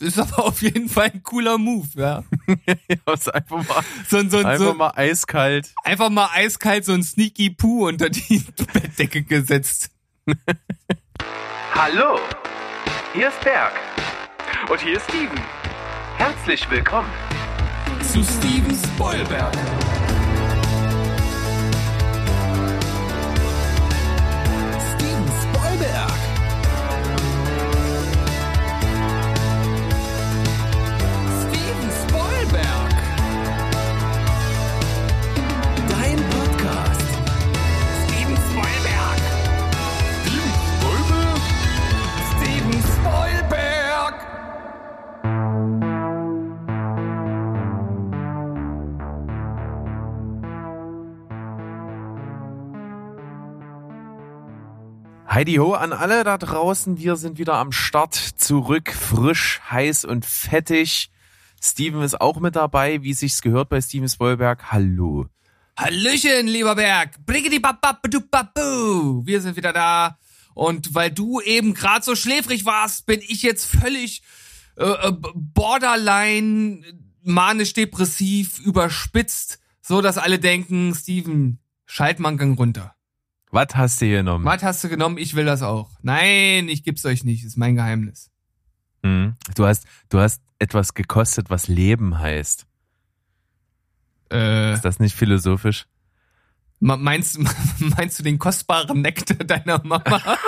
ist 0.00 0.18
aber 0.18 0.44
auf 0.44 0.60
jeden 0.62 0.88
Fall 0.88 1.10
ein 1.14 1.22
cooler 1.22 1.56
Move, 1.58 1.88
ja. 1.94 2.22
ja 2.66 3.12
ist 3.12 3.32
einfach 3.34 3.66
mal, 3.66 3.82
So, 4.08 4.28
so, 4.28 4.38
ein- 4.38 4.46
einfach 4.46 4.66
so, 4.66 4.74
mal 4.74 4.92
eiskalt. 4.94 5.72
einfach 5.84 6.10
mal 6.10 6.28
eiskalt 6.34 6.84
so 6.84 6.92
ein 6.92 7.02
Sneaky 7.02 7.50
Poo 7.50 7.88
unter 7.88 8.10
die 8.10 8.44
Bettdecke 8.72 9.22
gesetzt. 9.22 9.90
Hallo, 11.74 12.18
hier 13.14 13.28
ist 13.28 13.40
Berg. 13.42 13.72
Und 14.70 14.80
hier 14.80 14.96
ist 14.96 15.04
Steven. 15.08 15.40
Herzlich 16.16 16.68
willkommen. 16.70 17.08
Zu 18.02 18.22
Steven 18.24 18.76
Spoilberg. 18.94 19.54
Heidi 55.36 55.56
ho 55.56 55.74
an 55.74 55.92
alle 55.92 56.24
da 56.24 56.38
draußen. 56.38 56.96
Wir 56.96 57.16
sind 57.16 57.36
wieder 57.36 57.56
am 57.56 57.70
Start 57.70 58.14
zurück, 58.14 58.90
frisch, 58.90 59.60
heiß 59.70 60.06
und 60.06 60.24
fettig. 60.24 61.10
Steven 61.62 62.00
ist 62.00 62.18
auch 62.18 62.40
mit 62.40 62.56
dabei, 62.56 63.02
wie 63.02 63.12
sich's 63.12 63.42
gehört 63.42 63.68
bei 63.68 63.82
Steven 63.82 64.08
Spoilberg. 64.08 64.72
Hallo. 64.72 65.26
Hallöchen, 65.76 66.46
lieber 66.46 66.74
Berg. 66.74 67.16
Wir 67.26 69.40
sind 69.42 69.56
wieder 69.58 69.74
da. 69.74 70.18
Und 70.54 70.94
weil 70.94 71.10
du 71.10 71.42
eben 71.42 71.74
gerade 71.74 72.02
so 72.02 72.16
schläfrig 72.16 72.64
warst, 72.64 73.04
bin 73.04 73.20
ich 73.20 73.42
jetzt 73.42 73.66
völlig 73.66 74.22
äh, 74.78 74.86
äh, 74.86 75.12
borderline 75.34 76.80
manisch-depressiv 77.24 78.58
überspitzt, 78.60 79.58
so 79.82 80.00
dass 80.00 80.16
alle 80.16 80.38
denken, 80.38 80.94
Steven, 80.94 81.58
schalt 81.84 82.20
mal 82.20 82.30
einen 82.30 82.38
Gang 82.38 82.58
runter. 82.58 82.95
Was 83.50 83.68
hast 83.74 84.00
du 84.00 84.06
hier 84.06 84.18
genommen? 84.18 84.44
Was 84.44 84.62
hast 84.62 84.82
du 84.84 84.88
genommen? 84.88 85.18
Ich 85.18 85.34
will 85.34 85.44
das 85.44 85.62
auch. 85.62 85.90
Nein, 86.02 86.68
ich 86.68 86.82
geb's 86.82 87.04
euch 87.06 87.24
nicht. 87.24 87.44
Ist 87.44 87.56
mein 87.56 87.76
Geheimnis. 87.76 88.30
Hm. 89.02 89.34
Du 89.54 89.66
hast, 89.66 89.84
du 90.08 90.20
hast 90.20 90.42
etwas 90.58 90.94
gekostet, 90.94 91.50
was 91.50 91.68
Leben 91.68 92.18
heißt. 92.18 92.66
Äh, 94.32 94.74
Ist 94.74 94.84
das 94.84 94.98
nicht 94.98 95.14
philosophisch? 95.14 95.86
meinst, 96.80 97.38
meinst 97.78 98.18
du 98.18 98.22
den 98.22 98.38
kostbaren 98.38 99.00
Nektar 99.00 99.38
deiner 99.38 99.82
Mama? 99.84 100.20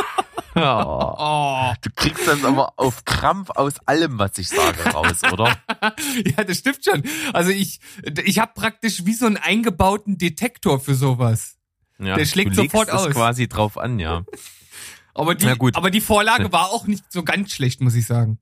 Oh. 0.54 1.14
Oh. 1.18 1.72
Du 1.82 1.90
kriegst 1.94 2.26
das 2.26 2.42
aber 2.42 2.72
auf 2.78 3.04
Krampf 3.04 3.50
aus 3.50 3.74
allem, 3.86 4.18
was 4.18 4.38
ich 4.38 4.48
sage, 4.48 4.82
raus, 4.90 5.22
oder? 5.30 5.56
Ja, 6.36 6.42
das 6.42 6.58
stimmt 6.58 6.84
schon. 6.84 7.04
Also 7.32 7.50
ich, 7.50 7.78
ich 8.24 8.40
habe 8.40 8.52
praktisch 8.54 9.04
wie 9.04 9.12
so 9.12 9.26
einen 9.26 9.36
eingebauten 9.36 10.18
Detektor 10.18 10.80
für 10.80 10.96
sowas. 10.96 11.57
Ja, 12.00 12.16
Der 12.16 12.24
schlägt 12.26 12.52
du 12.52 12.62
sofort 12.62 12.90
aus. 12.90 13.10
quasi 13.10 13.48
drauf 13.48 13.76
an, 13.78 13.98
ja. 13.98 14.24
Aber 15.14 15.34
die, 15.34 15.48
aber 15.48 15.90
die 15.90 16.00
Vorlage 16.00 16.52
war 16.52 16.70
auch 16.70 16.86
nicht 16.86 17.10
so 17.10 17.24
ganz 17.24 17.50
schlecht, 17.52 17.80
muss 17.80 17.96
ich 17.96 18.06
sagen. 18.06 18.38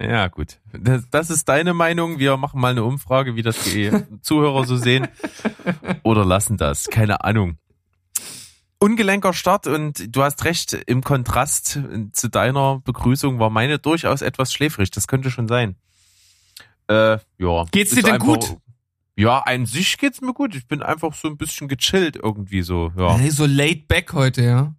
Ja, 0.00 0.26
gut. 0.26 0.58
Das, 0.72 1.04
das 1.08 1.30
ist 1.30 1.48
deine 1.48 1.72
Meinung. 1.72 2.18
Wir 2.18 2.36
machen 2.36 2.60
mal 2.60 2.72
eine 2.72 2.82
Umfrage, 2.82 3.36
wie 3.36 3.42
das 3.42 3.62
die 3.62 3.92
Zuhörer 4.22 4.64
so 4.66 4.76
sehen. 4.76 5.06
Oder 6.02 6.24
lassen 6.24 6.56
das. 6.56 6.88
Keine 6.88 7.22
Ahnung. 7.22 7.58
Ungelenker 8.80 9.32
Start 9.34 9.68
und 9.68 10.14
du 10.16 10.22
hast 10.24 10.44
recht, 10.44 10.72
im 10.72 11.04
Kontrast 11.04 11.78
zu 12.10 12.28
deiner 12.28 12.80
Begrüßung 12.80 13.38
war 13.38 13.48
meine 13.48 13.78
durchaus 13.78 14.20
etwas 14.20 14.52
schläfrig. 14.52 14.90
Das 14.90 15.06
könnte 15.06 15.30
schon 15.30 15.46
sein. 15.46 15.76
Äh, 16.88 17.18
ja. 17.38 17.64
Geht's 17.70 17.92
dir 17.92 18.02
denn 18.02 18.18
gut? 18.18 18.56
Ja, 19.16 19.38
an 19.40 19.64
sich 19.66 19.96
geht's 19.98 20.20
mir 20.20 20.34
gut. 20.34 20.54
Ich 20.54 20.68
bin 20.68 20.82
einfach 20.82 21.14
so 21.14 21.28
ein 21.28 21.38
bisschen 21.38 21.68
gechillt 21.68 22.16
irgendwie 22.16 22.62
so. 22.62 22.92
Ja. 22.96 23.16
Hey, 23.16 23.30
so 23.30 23.46
laid 23.46 23.88
back 23.88 24.12
heute, 24.12 24.42
ja. 24.42 24.74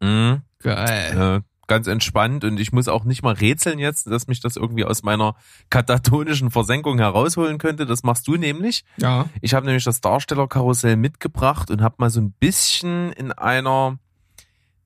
Mhm. 0.00 0.42
Geil. 0.62 1.42
äh, 1.42 1.50
ganz 1.66 1.86
entspannt 1.86 2.42
und 2.44 2.58
ich 2.58 2.72
muss 2.72 2.88
auch 2.88 3.04
nicht 3.04 3.22
mal 3.22 3.34
rätseln 3.34 3.78
jetzt, 3.78 4.10
dass 4.10 4.26
mich 4.26 4.40
das 4.40 4.56
irgendwie 4.56 4.84
aus 4.84 5.04
meiner 5.04 5.36
katatonischen 5.70 6.50
Versenkung 6.50 6.98
herausholen 6.98 7.58
könnte. 7.58 7.86
Das 7.86 8.02
machst 8.02 8.26
du 8.26 8.36
nämlich. 8.36 8.84
Ja. 8.96 9.28
Ich 9.40 9.54
habe 9.54 9.66
nämlich 9.66 9.84
das 9.84 10.00
Darstellerkarussell 10.00 10.96
mitgebracht 10.96 11.70
und 11.70 11.80
habe 11.80 11.94
mal 11.98 12.10
so 12.10 12.20
ein 12.20 12.32
bisschen 12.32 13.12
in 13.12 13.30
einer 13.30 13.98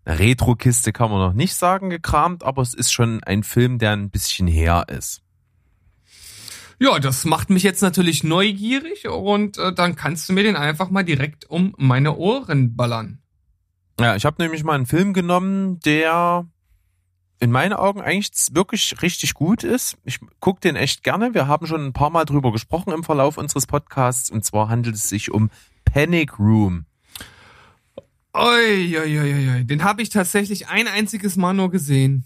Retro-Kiste 0.07 0.93
kann 0.93 1.11
man 1.11 1.21
noch 1.21 1.33
nicht 1.33 1.55
sagen 1.55 1.89
gekramt, 1.89 2.43
aber 2.45 2.61
es 2.61 2.75
ist 2.75 2.93
schon 2.93 3.25
ein 3.25 3.43
Film, 3.43 3.79
der 3.79 3.93
ein 3.93 4.11
bisschen 4.11 4.47
her 4.47 4.85
ist. 4.89 5.24
Ja, 6.79 6.99
das 6.99 7.25
macht 7.25 7.51
mich 7.51 7.63
jetzt 7.63 7.83
natürlich 7.83 8.25
neugierig 8.25 9.09
und 9.09 9.59
äh, 9.59 9.73
dann 9.73 9.97
kannst 9.97 10.29
du 10.29 10.33
mir 10.33 10.43
den 10.43 10.57
einfach 10.57 10.91
mal 10.91 11.05
direkt 11.05 11.49
um 11.49 11.75
meine 11.79 12.17
Ohren 12.17 12.77
ballern. 12.77 13.21
Ja, 14.01 14.17
ich 14.17 14.25
habe 14.25 14.43
nämlich 14.43 14.65
mal 14.65 14.75
einen 14.75 14.87
Film 14.87 15.13
genommen, 15.13 15.79
der 15.81 16.47
in 17.39 17.51
meinen 17.51 17.75
Augen 17.75 18.01
eigentlich 18.01 18.31
wirklich 18.53 19.03
richtig 19.03 19.35
gut 19.35 19.65
ist. 19.65 19.99
Ich 20.05 20.19
gucke 20.41 20.61
den 20.61 20.77
echt 20.77 21.05
gerne. 21.05 21.35
Wir 21.35 21.47
haben 21.47 21.67
schon 21.67 21.85
ein 21.85 21.93
paar 21.93 22.11
Mal 22.11 22.25
drüber 22.25 22.53
gesprochen 22.53 22.93
im 22.93 23.05
Verlauf 23.05 23.39
unseres 23.39 23.67
Podcasts. 23.67 24.31
Und 24.31 24.45
zwar 24.45 24.69
handelt 24.69 24.97
es 24.97 25.09
sich 25.09 25.31
um 25.31 25.51
Panic 25.85 26.39
Room. 26.39 26.87
Oi, 28.33 28.99
oi, 28.99 29.21
oi, 29.21 29.51
oi. 29.57 29.65
Den 29.65 29.85
habe 29.85 30.03
ich 30.03 30.09
tatsächlich 30.09 30.69
ein 30.69 30.89
einziges 30.89 31.37
Mal 31.37 31.53
nur 31.53 31.71
gesehen. 31.71 32.25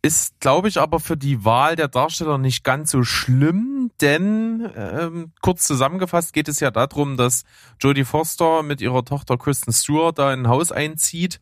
Ist, 0.00 0.38
glaube 0.38 0.68
ich, 0.68 0.80
aber 0.80 1.00
für 1.00 1.16
die 1.16 1.44
Wahl 1.44 1.74
der 1.74 1.88
Darsteller 1.88 2.38
nicht 2.38 2.62
ganz 2.62 2.92
so 2.92 3.02
schlimm, 3.02 3.90
denn 4.00 4.70
ähm, 4.76 5.32
kurz 5.42 5.66
zusammengefasst 5.66 6.32
geht 6.32 6.46
es 6.46 6.60
ja 6.60 6.70
darum, 6.70 7.16
dass 7.16 7.42
Jodie 7.80 8.04
Foster 8.04 8.62
mit 8.62 8.80
ihrer 8.80 9.04
Tochter 9.04 9.36
Kristen 9.36 9.72
Stewart 9.72 10.16
da 10.18 10.32
in 10.32 10.42
ein 10.42 10.48
Haus 10.48 10.70
einzieht 10.70 11.40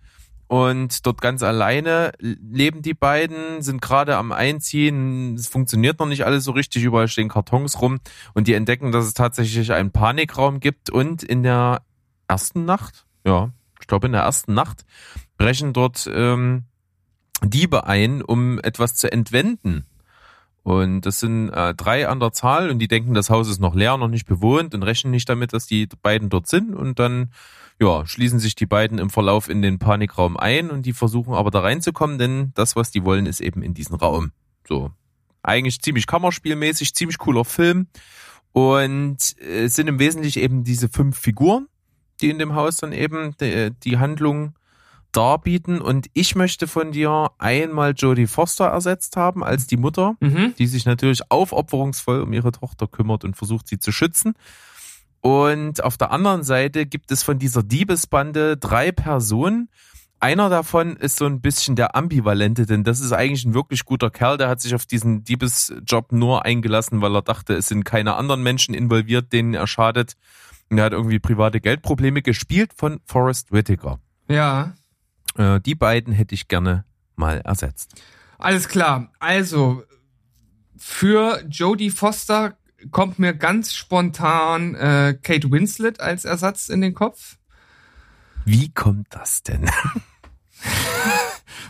und 0.48 1.04
dort 1.06 1.20
ganz 1.20 1.42
alleine 1.42 2.12
leben 2.18 2.82
die 2.82 2.94
beiden, 2.94 3.62
sind 3.62 3.82
gerade 3.82 4.16
am 4.16 4.30
Einziehen, 4.30 5.34
es 5.34 5.48
funktioniert 5.48 5.98
noch 5.98 6.06
nicht 6.06 6.24
alles 6.24 6.44
so 6.44 6.52
richtig, 6.52 6.84
überall 6.84 7.08
stehen 7.08 7.28
Kartons 7.28 7.80
rum 7.80 7.98
und 8.32 8.46
die 8.46 8.54
entdecken, 8.54 8.92
dass 8.92 9.06
es 9.06 9.14
tatsächlich 9.14 9.72
einen 9.72 9.90
Panikraum 9.90 10.60
gibt 10.60 10.88
und 10.88 11.22
in 11.22 11.42
der 11.42 11.82
ersten 12.28 12.64
Nacht, 12.64 13.06
ja, 13.24 13.50
ich 13.80 13.88
glaube 13.88 14.06
in 14.06 14.12
der 14.12 14.22
ersten 14.22 14.54
Nacht, 14.54 14.84
brechen 15.36 15.72
dort 15.72 16.08
ähm, 16.12 16.64
Diebe 17.42 17.86
ein, 17.86 18.22
um 18.22 18.58
etwas 18.60 18.94
zu 18.94 19.10
entwenden. 19.10 19.84
Und 20.62 21.02
das 21.02 21.20
sind 21.20 21.50
äh, 21.50 21.74
drei 21.74 22.08
an 22.08 22.18
der 22.18 22.32
Zahl 22.32 22.70
und 22.70 22.80
die 22.80 22.88
denken, 22.88 23.14
das 23.14 23.30
Haus 23.30 23.48
ist 23.48 23.60
noch 23.60 23.76
leer, 23.76 23.96
noch 23.98 24.08
nicht 24.08 24.26
bewohnt 24.26 24.74
und 24.74 24.82
rechnen 24.82 25.12
nicht 25.12 25.28
damit, 25.28 25.52
dass 25.52 25.66
die 25.66 25.86
beiden 26.02 26.28
dort 26.28 26.48
sind 26.48 26.74
und 26.74 26.98
dann 26.98 27.30
ja, 27.80 28.06
schließen 28.06 28.38
sich 28.38 28.54
die 28.54 28.66
beiden 28.66 28.98
im 28.98 29.10
Verlauf 29.10 29.48
in 29.48 29.62
den 29.62 29.78
Panikraum 29.78 30.36
ein 30.36 30.70
und 30.70 30.86
die 30.86 30.92
versuchen 30.92 31.34
aber 31.34 31.50
da 31.50 31.60
reinzukommen, 31.60 32.18
denn 32.18 32.52
das, 32.54 32.74
was 32.74 32.90
die 32.90 33.04
wollen, 33.04 33.26
ist 33.26 33.40
eben 33.40 33.62
in 33.62 33.74
diesen 33.74 33.94
Raum. 33.94 34.32
So. 34.66 34.90
Eigentlich 35.42 35.80
ziemlich 35.82 36.06
kammerspielmäßig, 36.06 36.94
ziemlich 36.94 37.18
cooler 37.18 37.44
Film. 37.44 37.86
Und 38.52 39.36
äh, 39.40 39.64
es 39.64 39.76
sind 39.76 39.86
im 39.86 39.98
Wesentlichen 39.98 40.42
eben 40.42 40.64
diese 40.64 40.88
fünf 40.88 41.18
Figuren, 41.18 41.68
die 42.20 42.30
in 42.30 42.38
dem 42.38 42.54
Haus 42.54 42.78
dann 42.78 42.92
eben 42.92 43.36
die, 43.40 43.70
die 43.84 43.98
Handlung 43.98 44.54
darbieten. 45.16 45.80
Und 45.80 46.06
ich 46.12 46.34
möchte 46.34 46.66
von 46.66 46.92
dir 46.92 47.30
einmal 47.38 47.94
Jodie 47.96 48.26
Foster 48.26 48.66
ersetzt 48.66 49.16
haben 49.16 49.42
als 49.42 49.66
die 49.66 49.76
Mutter, 49.76 50.14
Mhm. 50.20 50.54
die 50.58 50.66
sich 50.66 50.84
natürlich 50.84 51.30
aufopferungsvoll 51.30 52.20
um 52.20 52.32
ihre 52.32 52.52
Tochter 52.52 52.86
kümmert 52.86 53.24
und 53.24 53.36
versucht, 53.36 53.68
sie 53.68 53.78
zu 53.78 53.92
schützen. 53.92 54.34
Und 55.20 55.82
auf 55.82 55.96
der 55.96 56.10
anderen 56.12 56.42
Seite 56.44 56.86
gibt 56.86 57.10
es 57.10 57.22
von 57.22 57.38
dieser 57.38 57.62
Diebesbande 57.62 58.56
drei 58.56 58.92
Personen. 58.92 59.68
Einer 60.20 60.48
davon 60.48 60.96
ist 60.96 61.16
so 61.18 61.26
ein 61.26 61.40
bisschen 61.40 61.76
der 61.76 61.94
Ambivalente, 61.96 62.64
denn 62.64 62.84
das 62.84 63.00
ist 63.00 63.12
eigentlich 63.12 63.44
ein 63.44 63.52
wirklich 63.54 63.84
guter 63.84 64.08
Kerl, 64.10 64.38
der 64.38 64.48
hat 64.48 64.60
sich 64.60 64.74
auf 64.74 64.86
diesen 64.86 65.24
Diebesjob 65.24 66.12
nur 66.12 66.44
eingelassen, 66.44 67.00
weil 67.02 67.14
er 67.14 67.22
dachte, 67.22 67.54
es 67.54 67.66
sind 67.66 67.84
keine 67.84 68.14
anderen 68.14 68.42
Menschen 68.42 68.74
involviert, 68.74 69.32
denen 69.32 69.54
er 69.54 69.66
schadet. 69.66 70.14
Und 70.70 70.78
er 70.78 70.84
hat 70.84 70.92
irgendwie 70.92 71.18
private 71.18 71.60
Geldprobleme 71.60 72.22
gespielt 72.22 72.72
von 72.74 73.00
Forrest 73.04 73.52
Whitaker. 73.52 73.98
Ja. 74.28 74.74
Äh, 75.36 75.60
die 75.60 75.74
beiden 75.74 76.12
hätte 76.12 76.34
ich 76.34 76.48
gerne 76.48 76.84
mal 77.14 77.40
ersetzt. 77.40 78.02
Alles 78.38 78.68
klar. 78.68 79.12
Also, 79.18 79.82
für 80.76 81.42
Jodie 81.48 81.90
Foster 81.90 82.58
kommt 82.90 83.18
mir 83.18 83.34
ganz 83.34 83.74
spontan 83.74 84.74
äh, 84.74 85.18
Kate 85.22 85.50
Winslet 85.50 86.00
als 86.00 86.24
Ersatz 86.24 86.68
in 86.68 86.80
den 86.80 86.94
Kopf. 86.94 87.36
Wie 88.44 88.72
kommt 88.72 89.08
das 89.10 89.42
denn? 89.42 89.68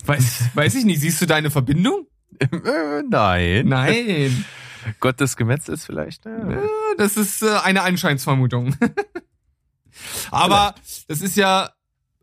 Weiß, 0.06 0.50
weiß 0.54 0.74
ich 0.76 0.84
nicht. 0.84 1.00
Siehst 1.00 1.20
du 1.20 1.26
deine 1.26 1.50
Verbindung? 1.50 2.06
Äh, 2.38 3.02
Nein. 3.08 3.66
Nein. 3.66 4.44
Gott 5.00 5.20
des 5.20 5.36
Gemetzels 5.36 5.84
vielleicht. 5.84 6.24
Ja. 6.26 6.62
Das 6.96 7.16
ist 7.16 7.42
äh, 7.42 7.58
eine 7.62 7.82
Anscheinsvermutung. 7.82 8.76
Aber 10.30 10.74
das 11.08 11.22
ist 11.22 11.36
ja, 11.36 11.70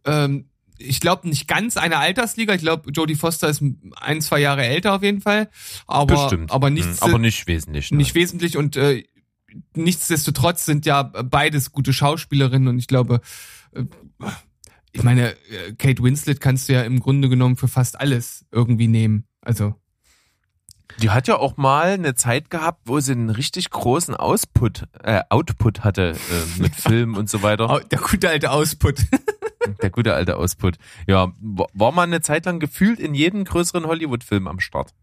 ähm, 0.05 0.49
ich 0.77 0.99
glaube, 0.99 1.27
nicht 1.29 1.47
ganz 1.47 1.77
eine 1.77 1.97
Altersliga. 1.97 2.53
Ich 2.53 2.61
glaube, 2.61 2.91
Jodie 2.91 3.15
Foster 3.15 3.47
ist 3.49 3.61
ein, 3.97 4.21
zwei 4.21 4.39
Jahre 4.39 4.63
älter 4.65 4.93
auf 4.95 5.03
jeden 5.03 5.21
Fall. 5.21 5.49
Aber, 5.87 6.15
Bestimmt. 6.15 6.51
aber 6.51 6.67
Hm, 6.67 6.73
nichts, 6.73 7.01
aber 7.01 7.19
nicht 7.19 7.47
wesentlich. 7.47 7.91
nein. 7.91 7.97
nicht 7.97 8.15
wesentlich 8.15 8.57
und 8.57 8.75
äh, 8.75 9.03
nichtsdestotrotz 9.75 10.65
sind 10.65 10.85
ja 10.85 11.03
beides 11.03 11.71
gute 11.71 11.93
Schauspielerinnen 11.93 12.67
und 12.67 12.79
ich 12.79 12.87
glaube, 12.87 13.21
äh, 13.73 13.83
ich 14.91 15.03
meine, 15.03 15.31
äh, 15.31 15.73
Kate 15.77 16.03
Winslet 16.03 16.39
kannst 16.41 16.69
du 16.69 16.73
ja 16.73 16.81
im 16.83 16.99
Grunde 16.99 17.29
genommen 17.29 17.55
für 17.57 17.67
fast 17.67 17.99
alles 17.99 18.45
irgendwie 18.51 18.87
nehmen. 18.87 19.25
Also 19.41 19.75
Die 21.01 21.09
hat 21.09 21.27
ja 21.27 21.37
auch 21.37 21.57
mal 21.57 21.91
eine 21.93 22.13
Zeit 22.15 22.49
gehabt, 22.49 22.81
wo 22.85 22.99
sie 22.99 23.13
einen 23.13 23.29
richtig 23.31 23.69
großen 23.71 24.15
Ausput, 24.15 24.83
äh, 25.03 25.21
Output 25.29 25.83
hatte 25.83 26.11
äh, 26.31 26.61
mit 26.61 26.75
Film 26.75 27.15
und 27.15 27.29
so 27.29 27.41
weiter. 27.41 27.69
au- 27.69 27.79
der 27.79 27.99
gute 27.99 28.29
alte 28.29 28.51
Ausput. 28.51 28.95
Der 29.81 29.89
gute 29.89 30.13
alte 30.13 30.37
Ausput. 30.37 30.77
Ja, 31.07 31.31
wa- 31.39 31.67
war 31.73 31.91
mal 31.91 32.03
eine 32.03 32.21
Zeit 32.21 32.45
lang 32.45 32.59
gefühlt 32.59 32.99
in 32.99 33.13
jedem 33.15 33.43
größeren 33.45 33.85
Hollywood-Film 33.85 34.47
am 34.47 34.59
Start. 34.59 34.93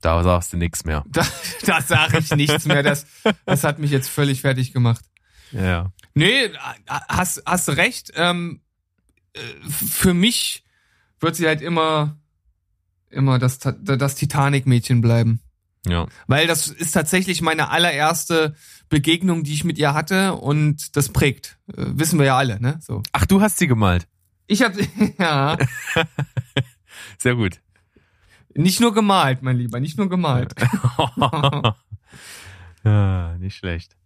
Da 0.00 0.22
sagst 0.22 0.52
du 0.52 0.56
nichts 0.56 0.84
mehr. 0.84 1.04
Da, 1.08 1.26
da 1.66 1.82
sage 1.82 2.18
ich 2.18 2.30
nichts 2.34 2.64
mehr. 2.64 2.82
Das, 2.82 3.06
das 3.44 3.64
hat 3.64 3.78
mich 3.78 3.90
jetzt 3.90 4.08
völlig 4.08 4.40
fertig 4.40 4.72
gemacht. 4.72 5.04
Ja. 5.52 5.92
Nee, 6.14 6.50
hast, 6.86 7.42
hast 7.44 7.68
recht. 7.70 8.12
Ähm, 8.14 8.62
äh, 9.34 9.40
für 9.70 10.14
mich 10.14 10.64
wird 11.18 11.36
sie 11.36 11.46
halt 11.46 11.60
immer, 11.60 12.18
immer 13.10 13.38
das, 13.38 13.58
das 13.58 14.14
Titanic-Mädchen 14.14 15.02
bleiben. 15.02 15.40
Ja. 15.86 16.06
Weil 16.26 16.46
das 16.46 16.68
ist 16.68 16.92
tatsächlich 16.92 17.40
meine 17.40 17.70
allererste 17.70 18.54
Begegnung, 18.88 19.44
die 19.44 19.54
ich 19.54 19.64
mit 19.64 19.78
ihr 19.78 19.94
hatte 19.94 20.34
und 20.34 20.96
das 20.96 21.08
prägt. 21.10 21.58
Äh, 21.68 21.84
wissen 21.94 22.18
wir 22.18 22.26
ja 22.26 22.36
alle, 22.36 22.60
ne? 22.60 22.78
So. 22.82 23.02
Ach, 23.12 23.24
du 23.26 23.40
hast 23.40 23.58
sie 23.58 23.66
gemalt. 23.66 24.06
Ich 24.46 24.62
habe 24.62 24.86
ja 25.18 25.56
Sehr 27.18 27.34
gut. 27.34 27.60
nicht 28.54 28.80
nur 28.80 28.92
gemalt, 28.92 29.42
mein 29.42 29.56
Lieber, 29.56 29.80
nicht 29.80 29.96
nur 29.96 30.08
gemalt. 30.08 30.54
ja, 32.84 33.36
nicht 33.38 33.56
schlecht. 33.56 33.96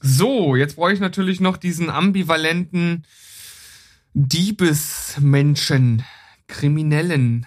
So, 0.00 0.56
jetzt 0.56 0.76
brauche 0.76 0.92
ich 0.92 1.00
natürlich 1.00 1.40
noch 1.40 1.56
diesen 1.56 1.90
ambivalenten 1.90 3.04
Diebesmenschen, 4.14 6.04
Kriminellen. 6.48 7.46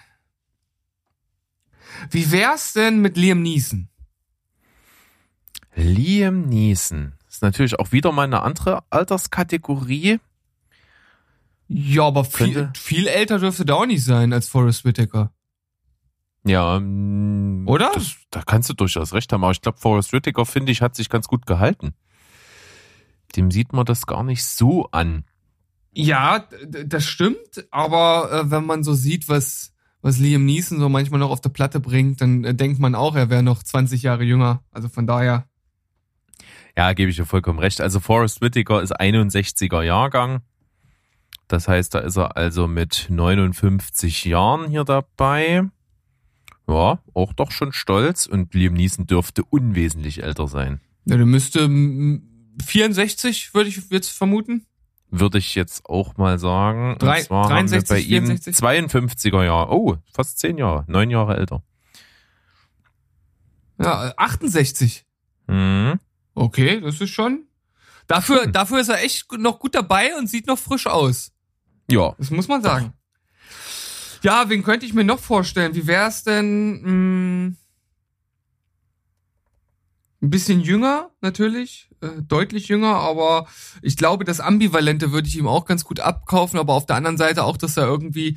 Wie 2.10 2.30
wär's 2.30 2.72
denn 2.72 3.00
mit 3.00 3.16
Liam 3.16 3.42
Neeson? 3.42 3.88
Liam 5.74 6.42
Neeson. 6.42 7.12
Ist 7.28 7.42
natürlich 7.42 7.78
auch 7.78 7.92
wieder 7.92 8.12
mal 8.12 8.24
eine 8.24 8.42
andere 8.42 8.84
Alterskategorie. 8.90 10.20
Ja, 11.68 12.04
aber 12.04 12.24
viel, 12.24 12.70
viel 12.74 13.08
älter 13.08 13.38
dürfte 13.38 13.64
der 13.64 13.76
auch 13.76 13.86
nicht 13.86 14.04
sein 14.04 14.32
als 14.32 14.48
Forrest 14.48 14.84
Whitaker. 14.84 15.32
Ja, 16.44 16.78
mm, 16.78 17.66
Oder? 17.66 17.90
Das, 17.92 18.16
da 18.30 18.40
kannst 18.42 18.70
du 18.70 18.74
durchaus 18.74 19.12
recht 19.12 19.32
haben. 19.32 19.42
Aber 19.42 19.50
ich 19.50 19.60
glaube, 19.60 19.78
Forrest 19.78 20.12
Whitaker, 20.12 20.46
finde 20.46 20.72
ich, 20.72 20.80
hat 20.80 20.94
sich 20.94 21.08
ganz 21.08 21.26
gut 21.26 21.44
gehalten. 21.44 21.94
Dem 23.34 23.50
sieht 23.50 23.72
man 23.72 23.84
das 23.84 24.06
gar 24.06 24.22
nicht 24.22 24.44
so 24.44 24.88
an. 24.92 25.24
Ja, 25.92 26.46
das 26.68 27.04
stimmt, 27.04 27.66
aber 27.70 28.30
äh, 28.30 28.50
wenn 28.50 28.64
man 28.64 28.84
so 28.84 28.92
sieht, 28.92 29.28
was, 29.28 29.72
was 30.06 30.18
Liam 30.18 30.44
Neeson 30.44 30.78
so 30.78 30.88
manchmal 30.88 31.18
noch 31.18 31.30
auf 31.32 31.40
der 31.40 31.48
Platte 31.48 31.80
bringt, 31.80 32.20
dann 32.20 32.44
äh, 32.44 32.54
denkt 32.54 32.78
man 32.78 32.94
auch, 32.94 33.16
er 33.16 33.28
wäre 33.28 33.42
noch 33.42 33.60
20 33.60 34.02
Jahre 34.02 34.22
jünger. 34.22 34.62
Also 34.70 34.88
von 34.88 35.04
daher. 35.04 35.48
Ja, 36.76 36.92
gebe 36.92 37.10
ich 37.10 37.16
dir 37.16 37.26
vollkommen 37.26 37.58
recht. 37.58 37.80
Also 37.80 37.98
Forrest 37.98 38.40
Whitaker 38.40 38.80
ist 38.82 38.98
61er 38.98 39.82
Jahrgang. 39.82 40.42
Das 41.48 41.66
heißt, 41.66 41.92
da 41.92 41.98
ist 41.98 42.16
er 42.16 42.36
also 42.36 42.68
mit 42.68 43.08
59 43.10 44.24
Jahren 44.26 44.70
hier 44.70 44.84
dabei. 44.84 45.64
Ja, 46.68 47.00
auch 47.12 47.32
doch 47.32 47.50
schon 47.50 47.72
stolz. 47.72 48.26
Und 48.26 48.54
Liam 48.54 48.74
Neeson 48.74 49.08
dürfte 49.08 49.42
unwesentlich 49.44 50.22
älter 50.22 50.46
sein. 50.46 50.80
Ja, 51.06 51.16
der 51.16 51.26
müsste 51.26 51.68
mm, 51.68 52.22
64, 52.64 53.54
würde 53.54 53.70
ich 53.70 53.90
jetzt 53.90 54.10
vermuten. 54.10 54.66
Würde 55.18 55.38
ich 55.38 55.54
jetzt 55.54 55.86
auch 55.86 56.16
mal 56.16 56.38
sagen. 56.38 56.92
Und 56.92 57.02
Drei- 57.02 57.22
zwar 57.22 57.44
haben 57.50 57.70
wir 57.70 57.78
63, 57.82 57.88
bei 57.88 57.98
ihm 58.00 58.26
64? 58.26 58.56
52er 58.56 59.44
Jahre. 59.44 59.72
Oh, 59.72 59.96
fast 60.14 60.38
10 60.38 60.58
Jahre. 60.58 60.84
9 60.88 61.10
Jahre 61.10 61.36
älter. 61.36 61.62
Ja, 63.78 64.08
äh, 64.08 64.12
68. 64.16 65.04
Mhm. 65.46 65.98
Okay, 66.34 66.80
das 66.80 67.00
ist 67.00 67.10
schon. 67.10 67.46
Dafür, 68.06 68.44
Hm. 68.44 68.52
dafür 68.52 68.78
ist 68.80 68.88
er 68.88 69.02
echt 69.02 69.30
noch 69.32 69.58
gut 69.58 69.74
dabei 69.74 70.16
und 70.16 70.28
sieht 70.28 70.46
noch 70.46 70.58
frisch 70.58 70.86
aus. 70.86 71.32
Ja. 71.90 72.14
Das 72.18 72.30
muss 72.30 72.48
man 72.48 72.62
sagen. 72.62 72.92
Ja, 74.22 74.48
wen 74.48 74.62
könnte 74.62 74.86
ich 74.86 74.94
mir 74.94 75.04
noch 75.04 75.18
vorstellen? 75.20 75.74
Wie 75.74 75.86
wär's 75.86 76.24
denn? 76.24 77.48
Mh, 77.48 77.55
ein 80.26 80.30
bisschen 80.30 80.60
jünger, 80.60 81.10
natürlich, 81.20 81.88
äh, 82.02 82.08
deutlich 82.22 82.68
jünger, 82.68 82.96
aber 82.96 83.46
ich 83.82 83.96
glaube, 83.96 84.24
das 84.24 84.40
Ambivalente 84.40 85.12
würde 85.12 85.28
ich 85.28 85.36
ihm 85.38 85.46
auch 85.48 85.64
ganz 85.64 85.84
gut 85.84 86.00
abkaufen, 86.00 86.58
aber 86.58 86.74
auf 86.74 86.86
der 86.86 86.96
anderen 86.96 87.16
Seite 87.18 87.44
auch, 87.44 87.56
dass 87.56 87.76
er 87.76 87.86
irgendwie 87.86 88.36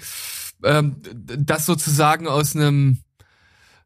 ähm, 0.63 0.97
das 1.13 1.65
sozusagen 1.65 2.27
aus 2.27 2.55
einem 2.55 2.99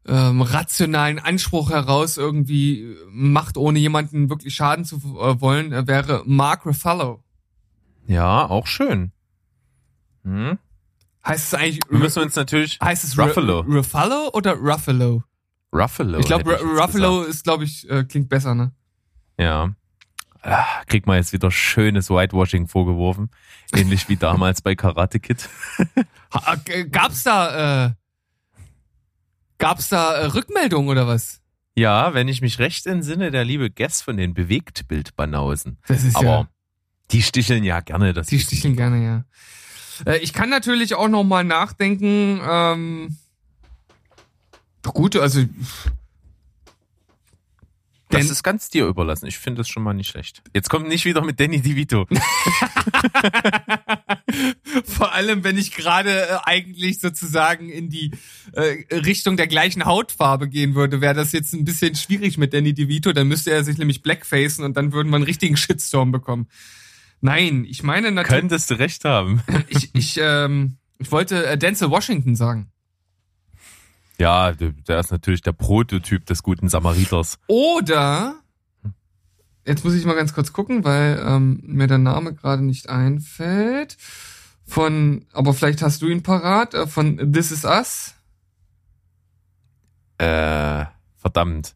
ähm, 0.06 0.42
rationalen 0.42 1.18
Anspruch 1.18 1.70
heraus 1.70 2.16
irgendwie 2.18 2.94
macht, 3.10 3.56
ohne 3.56 3.78
jemanden 3.78 4.28
wirklich 4.28 4.54
schaden 4.54 4.84
zu 4.84 4.96
äh, 4.96 5.40
wollen, 5.40 5.72
äh, 5.72 5.86
wäre 5.86 6.22
Mark 6.26 6.66
Ruffalo. 6.66 7.22
Ja, 8.06 8.46
auch 8.50 8.66
schön. 8.66 9.12
Hm? 10.24 10.58
Heißt 11.26 11.46
es 11.46 11.54
eigentlich 11.54 11.80
Wir 11.88 11.98
müssen 12.00 12.22
uns 12.22 12.36
natürlich 12.36 12.78
heißt 12.82 13.02
es 13.04 13.18
Ruffalo. 13.18 13.60
Ru- 13.60 13.76
Ruffalo 13.76 14.30
oder 14.34 14.54
Ruffalo? 14.56 15.22
Ruffalo. 15.74 16.18
ich 16.20 16.26
glaube, 16.26 16.54
Ruffalo 16.60 17.22
ist, 17.24 17.44
glaube 17.44 17.64
ich, 17.64 17.88
äh, 17.90 18.04
klingt 18.04 18.28
besser, 18.28 18.54
ne? 18.54 18.72
Ja. 19.38 19.74
Ah, 20.42 20.64
Kriegt 20.86 21.06
man 21.06 21.16
jetzt 21.16 21.32
wieder 21.32 21.50
schönes 21.50 22.10
Whitewashing 22.10 22.68
vorgeworfen. 22.68 23.30
Ähnlich 23.74 24.08
wie 24.08 24.16
damals 24.16 24.60
bei 24.62 24.74
Karate 24.74 25.18
Kid. 25.18 25.48
G- 26.64 26.84
gab's 26.84 27.22
da, 27.24 27.86
äh, 27.86 27.90
gab's 29.58 29.88
da 29.88 30.14
äh, 30.14 30.26
Rückmeldungen 30.26 30.88
oder 30.90 31.06
was? 31.06 31.40
Ja, 31.76 32.14
wenn 32.14 32.28
ich 32.28 32.40
mich 32.40 32.58
recht 32.58 32.86
entsinne, 32.86 33.30
der 33.30 33.44
liebe 33.44 33.70
Guess 33.70 34.02
von 34.02 34.16
den 34.16 34.34
Bewegtbildbanausen. 34.34 35.78
Das 35.88 36.04
ist 36.04 36.14
Aber 36.16 36.24
ja, 36.26 36.48
die 37.10 37.22
sticheln 37.22 37.64
ja 37.64 37.80
gerne. 37.80 38.12
Das 38.12 38.28
die 38.28 38.38
sticheln 38.38 38.76
gerne, 38.76 39.04
ja. 39.04 39.24
Äh, 40.12 40.18
ich 40.18 40.32
kann 40.32 40.50
natürlich 40.50 40.94
auch 40.94 41.08
noch 41.08 41.24
mal 41.24 41.42
nachdenken, 41.44 42.40
ähm, 42.48 43.16
gut, 44.92 45.16
also, 45.16 45.42
Das 48.10 48.30
ist 48.30 48.42
ganz 48.42 48.68
dir 48.68 48.86
überlassen. 48.86 49.26
Ich 49.26 49.38
finde 49.38 49.58
das 49.60 49.68
schon 49.68 49.82
mal 49.82 49.94
nicht 49.94 50.08
schlecht. 50.08 50.42
Jetzt 50.54 50.70
kommt 50.70 50.88
nicht 50.88 51.04
wieder 51.04 51.24
mit 51.24 51.40
Danny 51.40 51.60
DeVito. 51.60 52.06
Vor 54.84 55.12
allem, 55.12 55.42
wenn 55.44 55.58
ich 55.58 55.72
gerade 55.72 56.28
äh, 56.28 56.38
eigentlich 56.44 57.00
sozusagen 57.00 57.68
in 57.70 57.90
die 57.90 58.12
äh, 58.52 58.84
Richtung 58.94 59.36
der 59.36 59.46
gleichen 59.46 59.84
Hautfarbe 59.84 60.48
gehen 60.48 60.74
würde, 60.74 61.00
wäre 61.00 61.14
das 61.14 61.32
jetzt 61.32 61.54
ein 61.54 61.64
bisschen 61.64 61.94
schwierig 61.94 62.38
mit 62.38 62.52
Danny 62.54 62.72
DeVito. 62.74 63.12
Dann 63.12 63.28
müsste 63.28 63.50
er 63.50 63.64
sich 63.64 63.78
nämlich 63.78 64.02
blackfacen 64.02 64.64
und 64.64 64.76
dann 64.76 64.92
würden 64.92 65.08
wir 65.10 65.16
einen 65.16 65.24
richtigen 65.24 65.56
Shitstorm 65.56 66.12
bekommen. 66.12 66.48
Nein, 67.20 67.64
ich 67.68 67.82
meine 67.82 68.12
natürlich, 68.12 68.40
Könntest 68.40 68.70
du 68.70 68.74
recht 68.74 69.04
haben. 69.04 69.42
ich, 69.68 69.94
ich, 69.94 70.18
ähm, 70.20 70.76
ich 70.98 71.10
wollte 71.10 71.46
äh, 71.46 71.56
Denzel 71.58 71.90
Washington 71.90 72.36
sagen. 72.36 72.70
Ja, 74.24 74.52
der 74.52 75.00
ist 75.00 75.10
natürlich 75.10 75.42
der 75.42 75.52
Prototyp 75.52 76.24
des 76.24 76.42
guten 76.42 76.70
Samariters. 76.70 77.38
Oder, 77.46 78.36
jetzt 79.66 79.84
muss 79.84 79.92
ich 79.92 80.06
mal 80.06 80.16
ganz 80.16 80.32
kurz 80.32 80.54
gucken, 80.54 80.82
weil 80.82 81.22
ähm, 81.22 81.60
mir 81.62 81.88
der 81.88 81.98
Name 81.98 82.32
gerade 82.32 82.64
nicht 82.64 82.88
einfällt. 82.88 83.98
Von, 84.66 85.26
aber 85.34 85.52
vielleicht 85.52 85.82
hast 85.82 86.00
du 86.00 86.06
ihn 86.06 86.22
parat, 86.22 86.72
äh, 86.72 86.86
von 86.86 87.34
This 87.34 87.52
Is 87.52 87.66
Us. 87.66 88.14
Äh, 90.16 90.86
verdammt. 91.18 91.74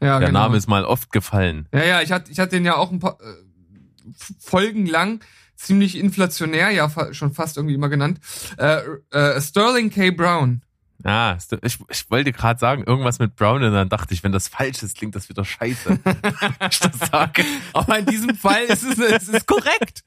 Ja, 0.00 0.18
Der 0.18 0.30
genau. 0.30 0.40
Name 0.40 0.56
ist 0.56 0.66
mal 0.66 0.84
oft 0.84 1.12
gefallen. 1.12 1.68
Ja, 1.72 1.84
ja, 1.84 2.02
ich 2.02 2.10
hatte, 2.10 2.32
ich 2.32 2.40
hatte 2.40 2.56
den 2.56 2.64
ja 2.64 2.74
auch 2.74 2.90
ein 2.90 2.98
paar 2.98 3.20
äh, 3.20 4.10
Folgen 4.40 4.86
lang 4.86 5.20
ziemlich 5.54 5.96
inflationär, 5.96 6.70
ja 6.70 6.88
fa 6.88 7.14
schon 7.14 7.32
fast 7.32 7.56
irgendwie 7.56 7.76
immer 7.76 7.88
genannt. 7.88 8.18
Äh, 8.58 8.80
äh, 9.12 9.40
Sterling 9.40 9.90
K. 9.90 10.10
Brown. 10.10 10.63
Ist- 11.04 11.56
ich, 11.62 11.78
ich 11.90 12.10
wollte 12.10 12.32
gerade 12.32 12.58
sagen, 12.58 12.84
irgendwas 12.84 13.18
mit 13.18 13.36
Brown 13.36 13.62
und 13.62 13.72
dann 13.72 13.88
dachte 13.90 14.14
ich, 14.14 14.22
wenn 14.24 14.32
das 14.32 14.48
falsch 14.48 14.82
ist, 14.82 14.96
klingt 14.96 15.14
das 15.14 15.28
wieder 15.28 15.44
scheiße. 15.44 15.98
wenn 16.04 16.70
ich 16.70 16.78
das 16.78 16.98
sage. 17.10 17.44
Aber 17.74 17.98
in 17.98 18.06
diesem 18.06 18.34
Fall 18.36 18.62
ist 18.64 18.82
es, 18.82 18.98
es 18.98 19.28
ist 19.28 19.46
korrekt. 19.46 20.02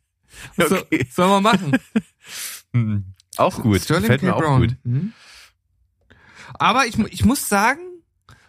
So, 0.57 0.77
Okay. 0.77 1.07
sollen 1.11 1.29
wir 1.31 1.41
machen? 1.41 1.77
Hm. 2.73 3.13
Auch 3.37 3.61
gut. 3.61 3.81
Sterling 3.81 4.05
Fällt 4.07 4.21
K. 4.21 4.27
mir 4.27 4.35
auch 4.35 4.41
Brown. 4.41 4.61
gut. 4.67 4.75
Mhm. 4.83 5.13
Aber 6.55 6.85
ich, 6.87 6.97
ich 6.97 7.23
muss 7.25 7.47
sagen, 7.47 7.81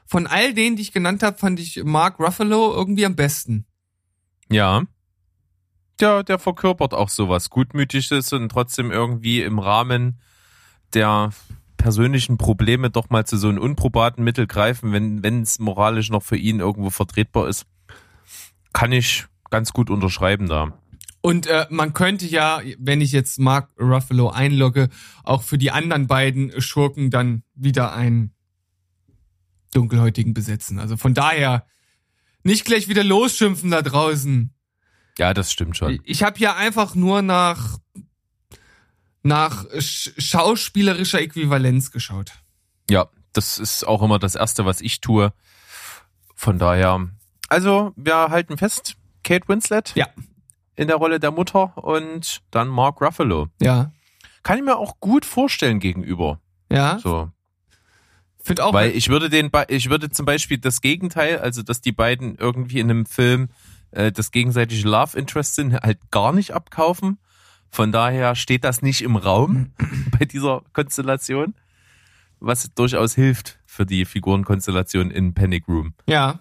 von 0.06 0.26
all 0.26 0.54
denen, 0.54 0.76
die 0.76 0.82
ich 0.82 0.92
genannt 0.92 1.22
habe, 1.22 1.36
fand 1.38 1.60
ich 1.60 1.82
Mark 1.84 2.18
Ruffalo 2.18 2.72
irgendwie 2.74 3.04
am 3.04 3.14
besten. 3.16 3.66
Ja. 4.50 4.84
Der, 6.00 6.22
der 6.22 6.38
verkörpert 6.38 6.94
auch 6.94 7.08
sowas 7.10 7.50
Gutmütiges 7.50 8.32
und 8.32 8.48
trotzdem 8.48 8.90
irgendwie 8.90 9.42
im 9.42 9.58
Rahmen 9.58 10.20
der 10.94 11.30
persönlichen 11.78 12.36
Probleme 12.36 12.90
doch 12.90 13.08
mal 13.08 13.24
zu 13.24 13.38
so 13.38 13.48
einem 13.48 13.58
unprobaten 13.58 14.22
Mittel 14.22 14.46
greifen, 14.46 14.92
wenn 14.92 15.22
wenn 15.22 15.40
es 15.40 15.58
moralisch 15.58 16.10
noch 16.10 16.22
für 16.22 16.36
ihn 16.36 16.60
irgendwo 16.60 16.90
vertretbar 16.90 17.48
ist. 17.48 17.64
Kann 18.74 18.92
ich 18.92 19.24
ganz 19.48 19.72
gut 19.72 19.88
unterschreiben 19.88 20.46
da. 20.46 20.78
Und 21.20 21.46
äh, 21.46 21.66
man 21.70 21.94
könnte 21.94 22.26
ja, 22.26 22.60
wenn 22.78 23.00
ich 23.00 23.12
jetzt 23.12 23.38
Mark 23.38 23.70
Ruffalo 23.80 24.28
einlogge, 24.28 24.88
auch 25.24 25.42
für 25.42 25.58
die 25.58 25.70
anderen 25.70 26.06
beiden 26.06 26.60
Schurken 26.60 27.10
dann 27.10 27.42
wieder 27.54 27.92
einen 27.92 28.34
dunkelhäutigen 29.72 30.34
besetzen. 30.34 30.78
Also 30.78 30.96
von 30.96 31.14
daher 31.14 31.66
nicht 32.44 32.64
gleich 32.64 32.88
wieder 32.88 33.04
losschimpfen 33.04 33.70
da 33.70 33.82
draußen. 33.82 34.54
Ja, 35.18 35.34
das 35.34 35.50
stimmt 35.50 35.76
schon. 35.76 35.98
Ich 36.04 36.22
habe 36.22 36.38
ja 36.38 36.54
einfach 36.54 36.94
nur 36.94 37.22
nach 37.22 37.78
nach 39.22 39.64
sch 39.78 40.12
schauspielerischer 40.18 41.20
Äquivalenz 41.20 41.90
geschaut. 41.90 42.32
Ja, 42.90 43.08
das 43.32 43.58
ist 43.58 43.84
auch 43.86 44.02
immer 44.02 44.18
das 44.18 44.34
Erste, 44.34 44.64
was 44.64 44.80
ich 44.80 45.00
tue. 45.00 45.32
Von 46.34 46.58
daher, 46.58 47.08
also 47.48 47.92
wir 47.96 48.14
halten 48.30 48.56
fest, 48.58 48.96
Kate 49.24 49.48
Winslet 49.48 49.92
Ja. 49.96 50.06
in 50.76 50.88
der 50.88 50.96
Rolle 50.96 51.20
der 51.20 51.30
Mutter 51.32 51.76
und 51.76 52.40
dann 52.50 52.68
Mark 52.68 53.00
Ruffalo. 53.00 53.48
Ja. 53.60 53.92
Kann 54.42 54.58
ich 54.58 54.64
mir 54.64 54.76
auch 54.76 55.00
gut 55.00 55.26
vorstellen 55.26 55.80
gegenüber. 55.80 56.40
Ja. 56.70 56.98
So, 57.00 57.30
Find 58.40 58.60
auch 58.60 58.72
weil 58.72 58.92
ich 58.92 59.08
würde 59.10 59.28
den, 59.28 59.50
ich 59.68 59.90
würde 59.90 60.08
zum 60.10 60.24
Beispiel 60.24 60.58
das 60.58 60.80
Gegenteil, 60.80 61.38
also 61.38 61.62
dass 61.62 61.80
die 61.82 61.92
beiden 61.92 62.36
irgendwie 62.36 62.78
in 62.78 62.88
einem 62.90 63.04
Film 63.04 63.50
äh, 63.90 64.10
das 64.12 64.30
gegenseitige 64.30 64.88
Love 64.88 65.18
Interest 65.18 65.54
sind, 65.54 65.74
halt 65.74 65.98
gar 66.10 66.32
nicht 66.32 66.52
abkaufen. 66.52 67.18
Von 67.70 67.92
daher 67.92 68.34
steht 68.34 68.64
das 68.64 68.82
nicht 68.82 69.02
im 69.02 69.16
Raum 69.16 69.72
bei 70.18 70.24
dieser 70.24 70.62
Konstellation, 70.72 71.54
was 72.40 72.72
durchaus 72.74 73.14
hilft 73.14 73.58
für 73.66 73.86
die 73.86 74.04
Figurenkonstellation 74.04 75.10
in 75.10 75.34
Panic 75.34 75.68
Room. 75.68 75.94
ja. 76.06 76.40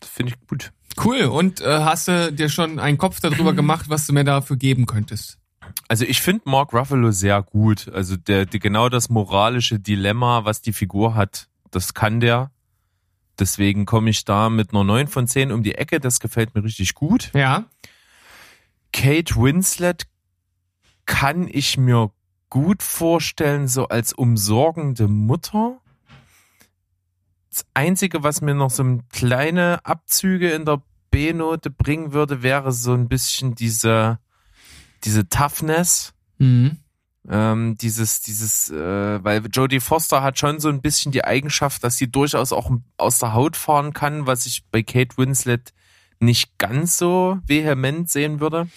Das 0.00 0.10
finde 0.10 0.32
ich 0.32 0.48
gut. 0.48 0.72
Cool. 1.02 1.22
Und 1.26 1.60
äh, 1.60 1.78
hast 1.80 2.08
du 2.08 2.32
dir 2.32 2.48
schon 2.48 2.80
einen 2.80 2.98
Kopf 2.98 3.20
darüber 3.20 3.52
gemacht, 3.54 3.88
was 3.88 4.06
du 4.06 4.12
mir 4.12 4.24
dafür 4.24 4.56
geben 4.56 4.86
könntest? 4.86 5.38
Also 5.86 6.04
ich 6.04 6.20
finde 6.20 6.42
Mark 6.46 6.72
Ruffalo 6.72 7.12
sehr 7.12 7.40
gut. 7.42 7.88
Also 7.88 8.16
der, 8.16 8.46
der 8.46 8.58
genau 8.58 8.88
das 8.88 9.08
moralische 9.08 9.78
Dilemma, 9.78 10.44
was 10.44 10.60
die 10.60 10.72
Figur 10.72 11.14
hat, 11.14 11.48
das 11.70 11.94
kann 11.94 12.18
der. 12.18 12.50
Deswegen 13.38 13.86
komme 13.86 14.10
ich 14.10 14.24
da 14.24 14.50
mit 14.50 14.72
einer 14.72 14.84
9 14.84 15.06
von 15.06 15.26
10 15.26 15.52
um 15.52 15.62
die 15.62 15.76
Ecke. 15.76 16.00
Das 16.00 16.20
gefällt 16.20 16.54
mir 16.54 16.64
richtig 16.64 16.94
gut. 16.94 17.30
Ja. 17.34 17.64
Kate 18.92 19.36
Winslet 19.36 20.04
kann 21.06 21.48
ich 21.48 21.78
mir 21.78 22.12
gut 22.50 22.82
vorstellen, 22.82 23.66
so 23.66 23.88
als 23.88 24.12
umsorgende 24.12 25.08
Mutter. 25.08 25.80
Das 27.50 27.64
Einzige, 27.74 28.22
was 28.22 28.40
mir 28.40 28.54
noch 28.54 28.70
so 28.70 29.00
kleine 29.10 29.84
Abzüge 29.84 30.50
in 30.50 30.64
der 30.64 30.82
B-Note 31.10 31.70
bringen 31.70 32.12
würde, 32.12 32.42
wäre 32.42 32.72
so 32.72 32.92
ein 32.92 33.08
bisschen 33.08 33.54
diese, 33.54 34.18
diese 35.04 35.28
Toughness. 35.28 36.14
Mhm. 36.38 36.78
Ähm, 37.28 37.76
dieses, 37.76 38.20
dieses, 38.20 38.70
äh, 38.70 39.22
weil 39.22 39.46
Jodie 39.46 39.80
Foster 39.80 40.22
hat 40.22 40.38
schon 40.38 40.58
so 40.58 40.68
ein 40.68 40.82
bisschen 40.82 41.12
die 41.12 41.24
Eigenschaft, 41.24 41.84
dass 41.84 41.96
sie 41.96 42.10
durchaus 42.10 42.52
auch 42.52 42.70
aus 42.96 43.18
der 43.20 43.32
Haut 43.32 43.56
fahren 43.56 43.92
kann, 43.92 44.26
was 44.26 44.44
ich 44.44 44.64
bei 44.70 44.82
Kate 44.82 45.16
Winslet 45.16 45.72
nicht 46.22 46.58
ganz 46.58 46.96
so 46.96 47.38
vehement 47.46 48.08
sehen 48.08 48.40
würde. 48.40 48.68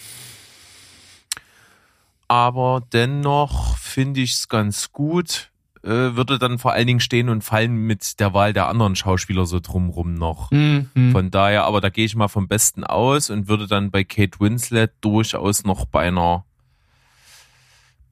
Aber 2.28 2.82
dennoch 2.92 3.76
finde 3.76 4.20
ich 4.20 4.32
es 4.32 4.48
ganz 4.48 4.92
gut. 4.92 5.50
Äh, 5.82 6.16
würde 6.16 6.40
dann 6.40 6.58
vor 6.58 6.72
allen 6.72 6.88
Dingen 6.88 7.00
stehen 7.00 7.28
und 7.28 7.44
fallen 7.44 7.76
mit 7.76 8.18
der 8.18 8.34
Wahl 8.34 8.52
der 8.52 8.66
anderen 8.66 8.96
Schauspieler 8.96 9.46
so 9.46 9.60
drumrum 9.60 10.14
noch. 10.14 10.50
Mhm. 10.50 11.12
Von 11.12 11.30
daher, 11.30 11.64
aber 11.64 11.80
da 11.80 11.90
gehe 11.90 12.04
ich 12.04 12.16
mal 12.16 12.26
vom 12.26 12.48
Besten 12.48 12.82
aus 12.82 13.30
und 13.30 13.46
würde 13.46 13.68
dann 13.68 13.92
bei 13.92 14.02
Kate 14.02 14.40
Winslet 14.40 14.92
durchaus 15.00 15.62
noch 15.64 15.86
bei 15.86 16.08
einer 16.08 16.44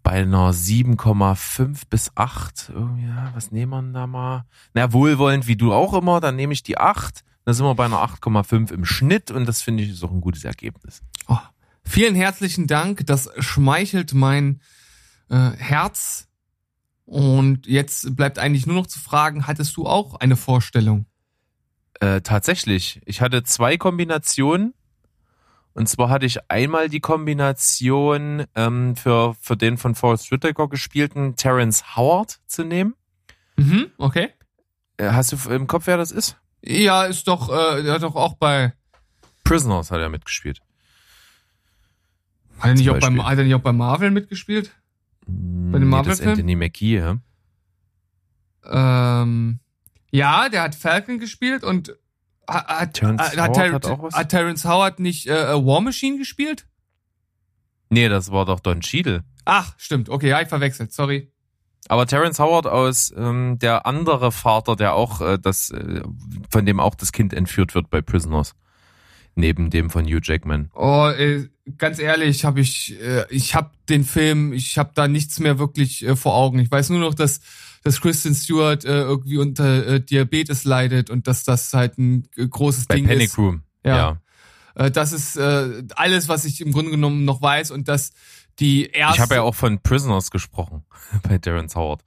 bei 0.04 0.22
einer 0.22 0.52
7,5 0.52 1.82
bis 1.88 2.12
8. 2.14 2.70
Irgendwie, 2.72 3.06
ja, 3.06 3.32
was 3.34 3.50
nehmen 3.50 3.92
wir 3.92 4.00
da 4.00 4.06
mal? 4.06 4.44
Na, 4.74 4.92
wohlwollend 4.92 5.48
wie 5.48 5.56
du 5.56 5.72
auch 5.72 5.94
immer, 5.94 6.20
dann 6.20 6.36
nehme 6.36 6.52
ich 6.52 6.62
die 6.62 6.78
8. 6.78 7.24
Da 7.44 7.52
sind 7.52 7.66
wir 7.66 7.74
bei 7.74 7.84
einer 7.84 7.98
8,5 7.98 8.72
im 8.72 8.84
Schnitt 8.84 9.30
und 9.30 9.46
das 9.46 9.60
finde 9.60 9.82
ich 9.82 9.90
ist 9.90 10.02
auch 10.02 10.10
ein 10.10 10.20
gutes 10.20 10.44
Ergebnis. 10.44 11.02
Oh, 11.28 11.38
vielen 11.84 12.14
herzlichen 12.14 12.66
Dank. 12.66 13.06
Das 13.06 13.30
schmeichelt 13.38 14.14
mein 14.14 14.60
äh, 15.28 15.50
Herz. 15.50 16.28
Und 17.06 17.66
jetzt 17.66 18.16
bleibt 18.16 18.38
eigentlich 18.38 18.66
nur 18.66 18.76
noch 18.76 18.86
zu 18.86 18.98
fragen, 18.98 19.46
hattest 19.46 19.76
du 19.76 19.86
auch 19.86 20.14
eine 20.14 20.36
Vorstellung? 20.36 21.04
Äh, 22.00 22.22
tatsächlich, 22.22 23.02
ich 23.04 23.20
hatte 23.20 23.42
zwei 23.44 23.76
Kombinationen. 23.76 24.72
Und 25.74 25.88
zwar 25.88 26.08
hatte 26.08 26.24
ich 26.24 26.50
einmal 26.50 26.88
die 26.88 27.00
Kombination 27.00 28.44
ähm, 28.54 28.96
für, 28.96 29.34
für 29.40 29.56
den 29.56 29.76
von 29.76 29.94
Forrest 29.94 30.30
Whitaker 30.30 30.68
gespielten 30.68 31.36
Terrence 31.36 31.96
Howard 31.96 32.40
zu 32.46 32.64
nehmen. 32.64 32.94
Mhm, 33.56 33.90
okay. 33.98 34.30
Äh, 34.96 35.10
hast 35.10 35.32
du 35.32 35.50
im 35.50 35.66
Kopf, 35.66 35.86
wer 35.86 35.96
das 35.96 36.10
ist? 36.12 36.36
Ja, 36.66 37.04
ist 37.04 37.28
doch, 37.28 37.50
äh, 37.50 37.90
hat 37.90 38.02
doch 38.02 38.16
auch 38.16 38.34
bei, 38.34 38.72
Prisoners 39.44 39.90
hat 39.90 40.00
er 40.00 40.08
mitgespielt. 40.08 40.60
hat 42.58 42.70
er 42.70 42.74
nicht, 42.74 42.88
auch 42.88 42.98
Beispiel. 42.98 43.22
hat 43.22 43.38
er 43.38 43.44
nicht 43.44 43.54
auch 43.54 43.60
bei 43.60 43.72
Marvel 43.72 44.10
mitgespielt? 44.10 44.74
Bei 45.26 45.30
dem 45.30 45.72
nee, 45.72 45.78
das 45.80 45.88
Marvel-Film? 45.88 46.30
Anthony 46.30 46.56
Mackie, 46.56 46.96
ja. 46.96 47.18
Ähm, 48.64 49.60
ja, 50.10 50.48
der 50.48 50.62
hat 50.62 50.74
Falcon 50.74 51.18
gespielt 51.18 51.62
und 51.62 51.94
hat, 52.48 52.68
hat, 52.68 52.94
Terrence 52.94 53.36
hat, 53.36 53.36
Howard 53.36 53.86
hat 53.86 54.02
was? 54.02 54.14
hat 54.14 54.28
Terrence 54.30 54.64
Howard 54.64 55.00
nicht 55.00 55.26
äh, 55.26 55.52
äh, 55.52 55.66
War 55.66 55.82
Machine 55.82 56.18
gespielt? 56.18 56.66
Nee, 57.90 58.08
das 58.08 58.30
war 58.30 58.46
doch 58.46 58.60
Don 58.60 58.80
Cheadle. 58.80 59.24
Ach, 59.44 59.74
stimmt. 59.76 60.08
Okay, 60.08 60.30
ja, 60.30 60.40
ich 60.40 60.48
verwechselt. 60.48 60.92
Sorry. 60.92 61.30
Aber 61.88 62.06
Terrence 62.06 62.38
Howard 62.38 62.66
aus 62.66 63.12
ähm, 63.16 63.58
der 63.58 63.86
andere 63.86 64.32
Vater, 64.32 64.76
der 64.76 64.94
auch 64.94 65.20
äh, 65.20 65.38
das, 65.38 65.70
äh, 65.70 66.02
von 66.50 66.64
dem 66.64 66.80
auch 66.80 66.94
das 66.94 67.12
Kind 67.12 67.34
entführt 67.34 67.74
wird 67.74 67.90
bei 67.90 68.00
Prisoners. 68.00 68.54
Neben 69.36 69.68
dem 69.70 69.90
von 69.90 70.04
Hugh 70.06 70.20
Jackman. 70.22 70.70
Oh, 70.74 71.08
äh, 71.08 71.48
ganz 71.76 71.98
ehrlich, 71.98 72.44
habe 72.44 72.60
ich, 72.60 73.00
äh, 73.00 73.26
ich 73.30 73.54
habe 73.54 73.70
den 73.88 74.04
Film, 74.04 74.52
ich 74.52 74.78
habe 74.78 74.92
da 74.94 75.08
nichts 75.08 75.40
mehr 75.40 75.58
wirklich 75.58 76.06
äh, 76.06 76.14
vor 76.14 76.34
Augen. 76.34 76.60
Ich 76.60 76.70
weiß 76.70 76.90
nur 76.90 77.00
noch, 77.00 77.14
dass, 77.14 77.40
dass 77.82 78.00
Kristen 78.00 78.34
Stewart 78.34 78.84
äh, 78.84 79.02
irgendwie 79.02 79.38
unter 79.38 79.86
äh, 79.86 80.00
Diabetes 80.00 80.64
leidet 80.64 81.10
und 81.10 81.26
dass 81.26 81.42
das 81.42 81.74
halt 81.74 81.98
ein 81.98 82.28
äh, 82.36 82.46
großes 82.46 82.86
Bei 82.86 82.94
Ding 82.94 83.06
Panic 83.06 83.26
ist. 83.26 83.38
Room. 83.38 83.62
Ja. 83.84 83.96
ja. 83.96 84.20
Äh, 84.74 84.90
das 84.90 85.12
ist 85.12 85.36
äh, 85.36 85.82
alles, 85.96 86.28
was 86.28 86.44
ich 86.44 86.60
im 86.60 86.72
Grunde 86.72 86.92
genommen 86.92 87.24
noch 87.24 87.42
weiß 87.42 87.70
und 87.72 87.88
dass 87.88 88.12
die 88.58 88.86
erste. 88.86 89.16
Ich 89.16 89.20
habe 89.20 89.34
ja 89.36 89.42
auch 89.42 89.54
von 89.54 89.80
Prisoners 89.80 90.30
gesprochen 90.30 90.84
bei 91.22 91.38
Terrence 91.38 91.74
Howard. 91.76 92.02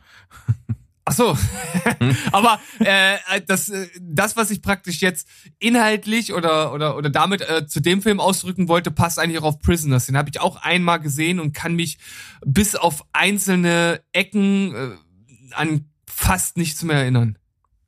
Ach 1.10 1.13
so. 1.13 1.38
Aber 2.34 2.60
äh, 2.80 3.18
das, 3.48 3.70
äh, 3.70 3.88
das, 4.01 4.36
was 4.36 4.51
ich 4.51 4.62
praktisch 4.62 5.01
jetzt 5.01 5.30
inhaltlich 5.58 6.34
oder 6.34 6.74
oder 6.74 6.98
oder 6.98 7.10
damit 7.10 7.42
äh, 7.42 7.66
zu 7.66 7.80
dem 7.80 8.01
Film 8.01 8.20
ausdrücken 8.20 8.68
wollte, 8.68 8.92
passt 8.92 9.18
eigentlich 9.18 9.39
auch 9.39 9.46
auf 9.46 9.60
Prisoners. 9.60 10.08
Den 10.08 10.18
habe 10.18 10.30
ich 10.30 10.42
auch 10.42 10.58
einmal 10.58 11.00
gesehen 11.00 11.39
und 11.39 11.54
kann 11.54 11.75
mich 11.75 11.98
bis 12.46 12.75
auf 12.75 13.06
einzelne 13.13 14.01
Ecken 14.12 14.75
äh, 14.75 15.54
an 15.54 15.89
fast 16.06 16.58
nichts 16.58 16.84
mehr 16.84 16.98
erinnern. 16.98 17.38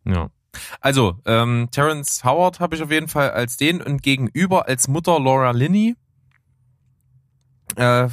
Ja. 0.05 0.29
Also, 0.79 1.19
ähm, 1.25 1.67
Terrence 1.71 2.23
Howard 2.23 2.59
habe 2.59 2.75
ich 2.75 2.81
auf 2.81 2.91
jeden 2.91 3.09
Fall 3.09 3.31
als 3.31 3.57
den 3.57 3.81
und 3.81 4.01
gegenüber 4.01 4.67
als 4.67 4.87
Mutter 4.87 5.19
Laura 5.19 5.51
Linney. 5.51 5.95
Äh, 7.75 8.09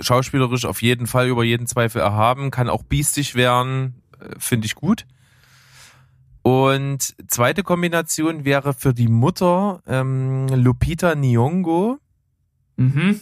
schauspielerisch 0.00 0.64
auf 0.64 0.82
jeden 0.82 1.06
Fall 1.06 1.28
über 1.28 1.44
jeden 1.44 1.66
Zweifel 1.66 2.00
erhaben, 2.00 2.50
kann 2.50 2.68
auch 2.68 2.82
biestig 2.84 3.34
werden, 3.34 4.02
äh, 4.20 4.38
finde 4.38 4.66
ich 4.66 4.74
gut. 4.74 5.06
Und 6.42 7.14
zweite 7.28 7.62
Kombination 7.62 8.44
wäre 8.44 8.72
für 8.72 8.94
die 8.94 9.08
Mutter 9.08 9.82
ähm, 9.86 10.48
Lupita 10.48 11.12
Nyong'o 11.12 11.98
Mhm. 12.76 13.20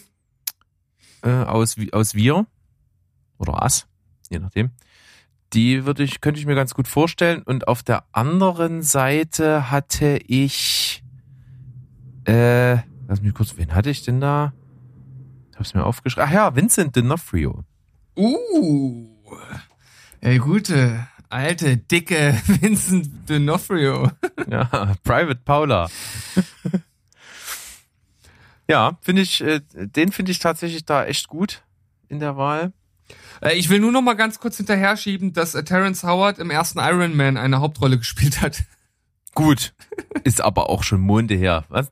äh, 1.23 1.29
aus 1.29 1.75
aus 1.91 2.15
Wir 2.15 2.45
oder 3.37 3.61
As, 3.61 3.87
je 4.29 4.39
nachdem. 4.39 4.71
Die 5.51 5.85
würde 5.85 6.03
ich 6.03 6.21
könnte 6.21 6.39
ich 6.39 6.45
mir 6.45 6.55
ganz 6.55 6.73
gut 6.73 6.87
vorstellen. 6.87 7.41
Und 7.43 7.67
auf 7.67 7.83
der 7.83 8.05
anderen 8.13 8.83
Seite 8.83 9.69
hatte 9.69 10.19
ich, 10.27 11.03
äh, 12.25 12.77
lass 13.07 13.21
mich 13.21 13.33
kurz, 13.33 13.57
wen 13.57 13.73
hatte 13.73 13.89
ich 13.89 14.03
denn 14.03 14.21
da? 14.21 14.53
Ich 15.59 15.65
hab's 15.65 15.73
mir 15.73 15.83
aufgeschrieben. 15.83 16.25
Ach 16.25 16.33
ja, 16.33 16.55
Vincent 16.55 16.95
D'Onofrio. 16.95 17.65
Uh. 18.15 19.09
Ey, 20.21 20.37
gute, 20.37 21.05
alte, 21.27 21.75
dicke 21.75 22.41
Vincent 22.47 23.29
D'Onofrio. 23.29 24.09
Ja, 24.49 24.95
Private 25.03 25.41
Paula. 25.43 25.89
ja, 28.69 28.97
finde 29.01 29.21
ich, 29.21 29.41
äh, 29.41 29.59
den 29.73 30.13
finde 30.13 30.31
ich 30.31 30.39
tatsächlich 30.39 30.85
da 30.85 31.05
echt 31.05 31.27
gut 31.27 31.61
in 32.07 32.21
der 32.21 32.37
Wahl. 32.37 32.71
Äh, 33.41 33.55
ich 33.55 33.69
will 33.69 33.79
nur 33.79 33.91
noch 33.91 34.01
mal 34.01 34.13
ganz 34.13 34.39
kurz 34.39 34.55
hinterher 34.55 34.95
schieben, 34.95 35.33
dass 35.33 35.55
äh, 35.55 35.63
Terrence 35.65 36.03
Howard 36.03 36.39
im 36.39 36.51
ersten 36.51 36.79
Iron 36.79 37.17
Man 37.17 37.35
eine 37.35 37.59
Hauptrolle 37.59 37.97
gespielt 37.97 38.41
hat. 38.41 38.63
Gut. 39.35 39.73
Ist 40.23 40.39
aber 40.39 40.69
auch 40.69 40.83
schon 40.83 41.01
Monde 41.01 41.35
her. 41.35 41.65
Was? 41.67 41.91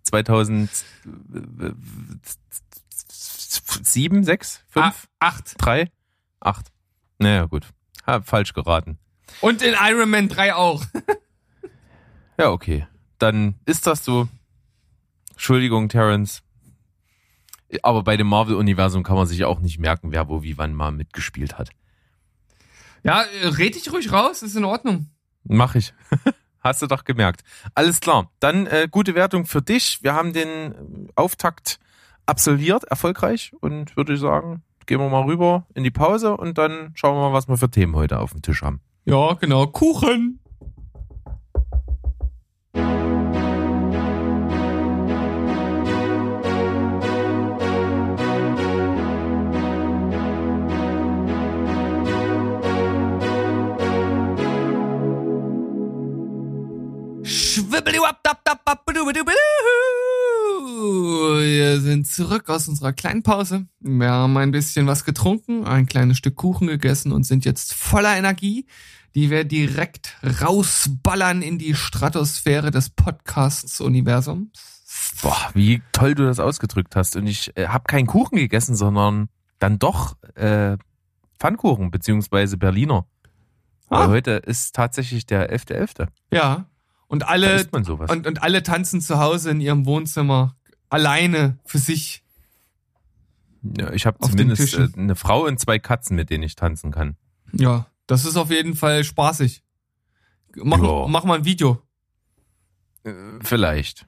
2007, 3.66 4.24
6, 4.24 4.64
5, 4.70 4.86
Ah, 5.20 5.28
acht. 5.28 5.56
3, 5.58 5.92
8. 6.40 6.68
Naja, 7.20 7.46
gut. 7.46 7.68
Hab 8.06 8.28
falsch 8.28 8.54
geraten. 8.54 8.98
Und 9.42 9.62
in 9.62 9.76
Iron 9.80 10.10
Man 10.10 10.30
3 10.30 10.56
auch. 10.56 10.84
Ja, 12.40 12.52
okay. 12.52 12.86
Dann 13.18 13.56
ist 13.66 13.88
das 13.88 14.06
so. 14.06 14.28
Entschuldigung, 15.32 15.90
Terrence. 15.90 16.44
Aber 17.82 18.04
bei 18.04 18.16
dem 18.16 18.28
Marvel-Universum 18.28 19.02
kann 19.02 19.16
man 19.16 19.26
sich 19.26 19.44
auch 19.44 19.60
nicht 19.60 19.80
merken, 19.80 20.12
wer 20.12 20.30
wo 20.30 20.44
wie 20.44 20.58
wann 20.58 20.74
mal 20.76 20.92
mitgespielt 20.92 21.58
hat. 21.58 21.72
Ja, 23.04 23.24
äh, 23.24 23.48
red 23.48 23.74
dich 23.74 23.92
ruhig 23.92 24.12
raus, 24.12 24.44
ist 24.44 24.56
in 24.56 24.66
Ordnung. 24.66 25.10
Mach 25.46 25.74
ich. 25.76 25.94
Hast 26.60 26.82
du 26.82 26.88
doch 26.88 27.06
gemerkt. 27.06 27.42
Alles 27.74 28.00
klar. 28.02 28.32
Dann 28.40 28.68
äh, 28.68 28.88
gute 28.90 29.16
Wertung 29.16 29.46
für 29.46 29.62
dich. 29.64 30.04
Wir 30.04 30.14
haben 30.14 30.32
den 30.34 31.08
äh, 31.08 31.12
Auftakt 31.16 31.80
absolviert, 32.28 32.84
erfolgreich. 32.84 33.52
Und 33.60 33.98
würde 33.98 34.14
ich 34.14 34.20
sagen, 34.20 34.64
gehen 34.86 35.00
wir 35.00 35.10
mal 35.10 35.24
rüber 35.24 35.66
in 35.74 35.84
die 35.84 35.92
Pause 35.92 36.38
und 36.38 36.58
dann 36.58 36.92
schauen 36.94 37.16
wir 37.16 37.30
mal, 37.30 37.34
was 37.34 37.48
wir 37.48 37.58
für 37.58 37.72
Themen 37.72 37.96
heute 37.96 38.20
auf 38.20 38.32
dem 38.32 38.42
Tisch 38.42 38.62
haben. 38.62 38.82
Ja, 39.06 39.34
genau. 39.34 39.68
Kuchen. 39.68 40.40
Wir 60.88 61.80
sind 61.82 62.08
zurück 62.08 62.50
aus 62.50 62.68
unserer 62.68 62.94
kleinen 62.94 63.24
Pause. 63.24 63.68
Wir 63.80 64.10
haben 64.10 64.38
ein 64.38 64.52
bisschen 64.52 64.88
was 64.88 65.04
getrunken, 65.04 65.66
ein 65.66 65.86
kleines 65.86 66.18
Stück 66.18 66.36
Kuchen 66.36 66.68
gegessen 66.68 67.12
und 67.12 67.24
sind 67.24 67.46
jetzt 67.46 67.74
voller 67.74 68.16
Energie, 68.16 68.66
die 69.16 69.30
wir 69.30 69.44
direkt 69.44 70.16
rausballern 70.42 71.42
in 71.42 71.58
die 71.58 71.76
Stratosphäre 71.76 72.72
des 72.72 72.90
Podcasts-Universums. 72.90 74.50
Boah, 75.22 75.50
wie 75.54 75.82
toll 75.92 76.16
du 76.16 76.26
das 76.26 76.40
ausgedrückt 76.40 76.96
hast. 76.96 77.16
Und 77.16 77.28
ich 77.28 77.56
äh, 77.58 77.68
habe 77.68 77.86
keinen 77.88 78.08
Kuchen 78.08 78.38
gegessen, 78.38 78.76
sondern 78.76 79.30
dann 79.60 79.80
doch 79.80 80.16
äh, 80.36 80.78
Pfannkuchen 81.40 81.92
beziehungsweise 81.92 82.58
Berliner. 82.58 83.06
Ah. 83.90 84.02
Weil 84.02 84.08
heute 84.10 84.32
ist 84.32 84.76
tatsächlich 84.76 85.26
der 85.26 85.54
11.11. 85.54 86.08
Ja. 86.32 86.66
Und 87.08 87.28
alle, 87.28 87.66
und, 87.72 88.28
und 88.28 88.44
alle 88.44 88.64
tanzen 88.64 89.00
zu 89.02 89.18
Hause 89.18 89.52
in 89.52 89.62
ihrem 89.62 89.86
Wohnzimmer. 89.86 90.56
Alleine 90.90 91.58
für 91.66 91.78
sich. 91.80 92.24
ja, 93.78 93.92
ich 93.92 94.06
habe 94.06 94.18
zumindest 94.20 94.74
äh, 94.76 94.88
eine 94.96 95.16
Frau 95.16 95.46
und 95.46 95.60
zwei 95.60 95.80
Katzen, 95.80 96.16
mit 96.16 96.30
denen 96.30 96.44
ich 96.44 96.56
tanzen 96.56 96.92
kann. 96.92 97.18
Ja, 97.54 97.88
das 98.08 98.26
ist 98.26 98.38
auf 98.38 98.50
jeden 98.52 98.76
Fall 98.76 99.04
spaßig. 99.04 99.64
Mach, 100.56 100.82
Ja. 100.82 101.08
mach 101.08 101.24
mal 101.24 101.40
ein 101.40 101.46
Video. 101.46 101.82
Äh, 103.04 103.14
vielleicht. 103.42 104.06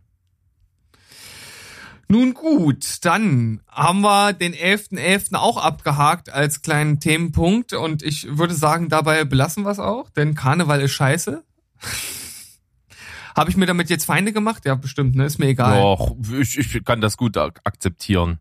Nun 2.12 2.34
gut, 2.34 3.06
dann 3.06 3.62
haben 3.68 4.02
wir 4.02 4.34
den 4.34 4.54
11.11. 4.56 5.36
auch 5.36 5.58
abgehakt 5.58 6.30
als 6.32 6.64
kleinen 6.64 7.00
Themenpunkt 7.00 7.74
und 7.74 8.02
ich 8.02 8.36
würde 8.38 8.56
sagen, 8.56 8.90
dabei 8.90 9.26
belassen 9.26 9.64
wir 9.64 9.70
es 9.70 9.78
auch, 9.80 10.10
denn 10.10 10.34
Karneval 10.34 10.82
ist 10.82 10.94
scheiße. 10.94 11.44
Habe 13.36 13.50
ich 13.50 13.58
mir 13.58 13.66
damit 13.66 13.90
jetzt 13.90 14.06
Feinde 14.06 14.34
gemacht? 14.34 14.66
Ja, 14.66 14.76
bestimmt, 14.76 15.16
ne? 15.16 15.26
Ist 15.26 15.40
mir 15.40 15.48
egal. 15.48 15.80
Doch, 15.82 16.16
ich, 16.40 16.58
ich 16.58 16.84
kann 16.86 17.02
das 17.02 17.18
gut 17.18 17.38
ak- 17.38 17.62
akzeptieren. 17.64 18.40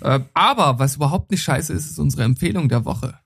Äh, 0.00 0.20
aber 0.34 0.78
was 0.78 0.96
überhaupt 0.96 1.30
nicht 1.30 1.42
scheiße 1.42 1.72
ist, 1.72 1.90
ist 1.90 1.98
unsere 1.98 2.22
Empfehlung 2.24 2.68
der 2.68 2.84
Woche. 2.84 3.18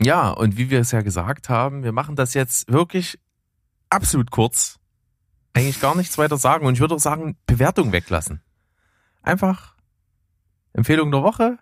Ja, 0.00 0.30
und 0.30 0.56
wie 0.56 0.70
wir 0.70 0.80
es 0.80 0.90
ja 0.92 1.02
gesagt 1.02 1.48
haben, 1.48 1.82
wir 1.82 1.92
machen 1.92 2.16
das 2.16 2.34
jetzt 2.34 2.70
wirklich 2.70 3.18
absolut 3.90 4.30
kurz. 4.30 4.78
Eigentlich 5.54 5.80
gar 5.80 5.96
nichts 5.96 6.18
weiter 6.18 6.36
sagen. 6.36 6.66
Und 6.66 6.74
ich 6.74 6.80
würde 6.80 6.94
auch 6.94 7.00
sagen, 7.00 7.36
Bewertung 7.46 7.90
weglassen. 7.92 8.40
Einfach 9.22 9.74
Empfehlung 10.72 11.10
der 11.10 11.22
Woche, 11.22 11.58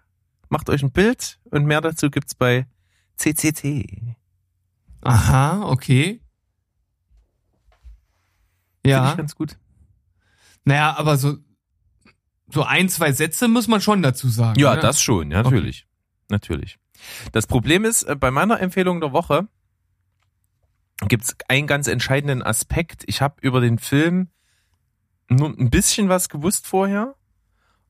macht 0.48 0.68
euch 0.68 0.82
ein 0.82 0.92
Bild 0.92 1.38
und 1.50 1.64
mehr 1.64 1.80
dazu 1.80 2.10
gibt's 2.10 2.34
bei 2.34 2.66
CCT. 3.16 4.16
Aha, 5.02 5.62
okay. 5.62 6.20
Finde 8.86 8.98
Ja, 9.04 9.10
ich 9.10 9.16
ganz 9.16 9.34
gut. 9.34 9.56
naja, 10.64 10.96
aber 10.96 11.16
so, 11.16 11.36
so 12.48 12.62
ein, 12.62 12.88
zwei 12.88 13.12
Sätze 13.12 13.48
muss 13.48 13.68
man 13.68 13.80
schon 13.80 14.02
dazu 14.02 14.28
sagen. 14.28 14.58
Ja, 14.58 14.74
ne? 14.74 14.80
das 14.80 15.02
schon, 15.02 15.30
ja, 15.30 15.42
natürlich. 15.42 15.86
Natürlich. 16.28 16.78
Das 17.32 17.46
Problem 17.46 17.84
ist, 17.84 18.02
äh, 18.04 18.16
bei 18.16 18.30
meiner 18.30 18.60
Empfehlung 18.60 19.00
der 19.00 19.12
Woche 19.12 19.46
gibt's 21.08 21.36
einen 21.48 21.66
ganz 21.66 21.86
entscheidenden 21.88 22.42
Aspekt. 22.42 23.04
Ich 23.06 23.20
habe 23.20 23.36
über 23.42 23.60
den 23.60 23.78
Film 23.78 24.28
nur 25.28 25.48
ein 25.50 25.70
bisschen 25.70 26.08
was 26.08 26.28
gewusst 26.28 26.66
vorher. 26.66 27.14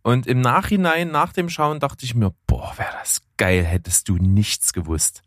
Und 0.03 0.27
im 0.27 0.41
Nachhinein, 0.41 1.11
nach 1.11 1.33
dem 1.33 1.49
Schauen, 1.49 1.81
dachte 1.81 2.05
ich 2.05 2.15
mir, 2.15 2.33
boah, 2.47 2.73
wäre 2.77 2.93
das 3.01 3.23
geil, 3.37 3.65
hättest 3.65 4.09
du 4.09 4.17
nichts 4.17 4.73
gewusst. 4.73 5.23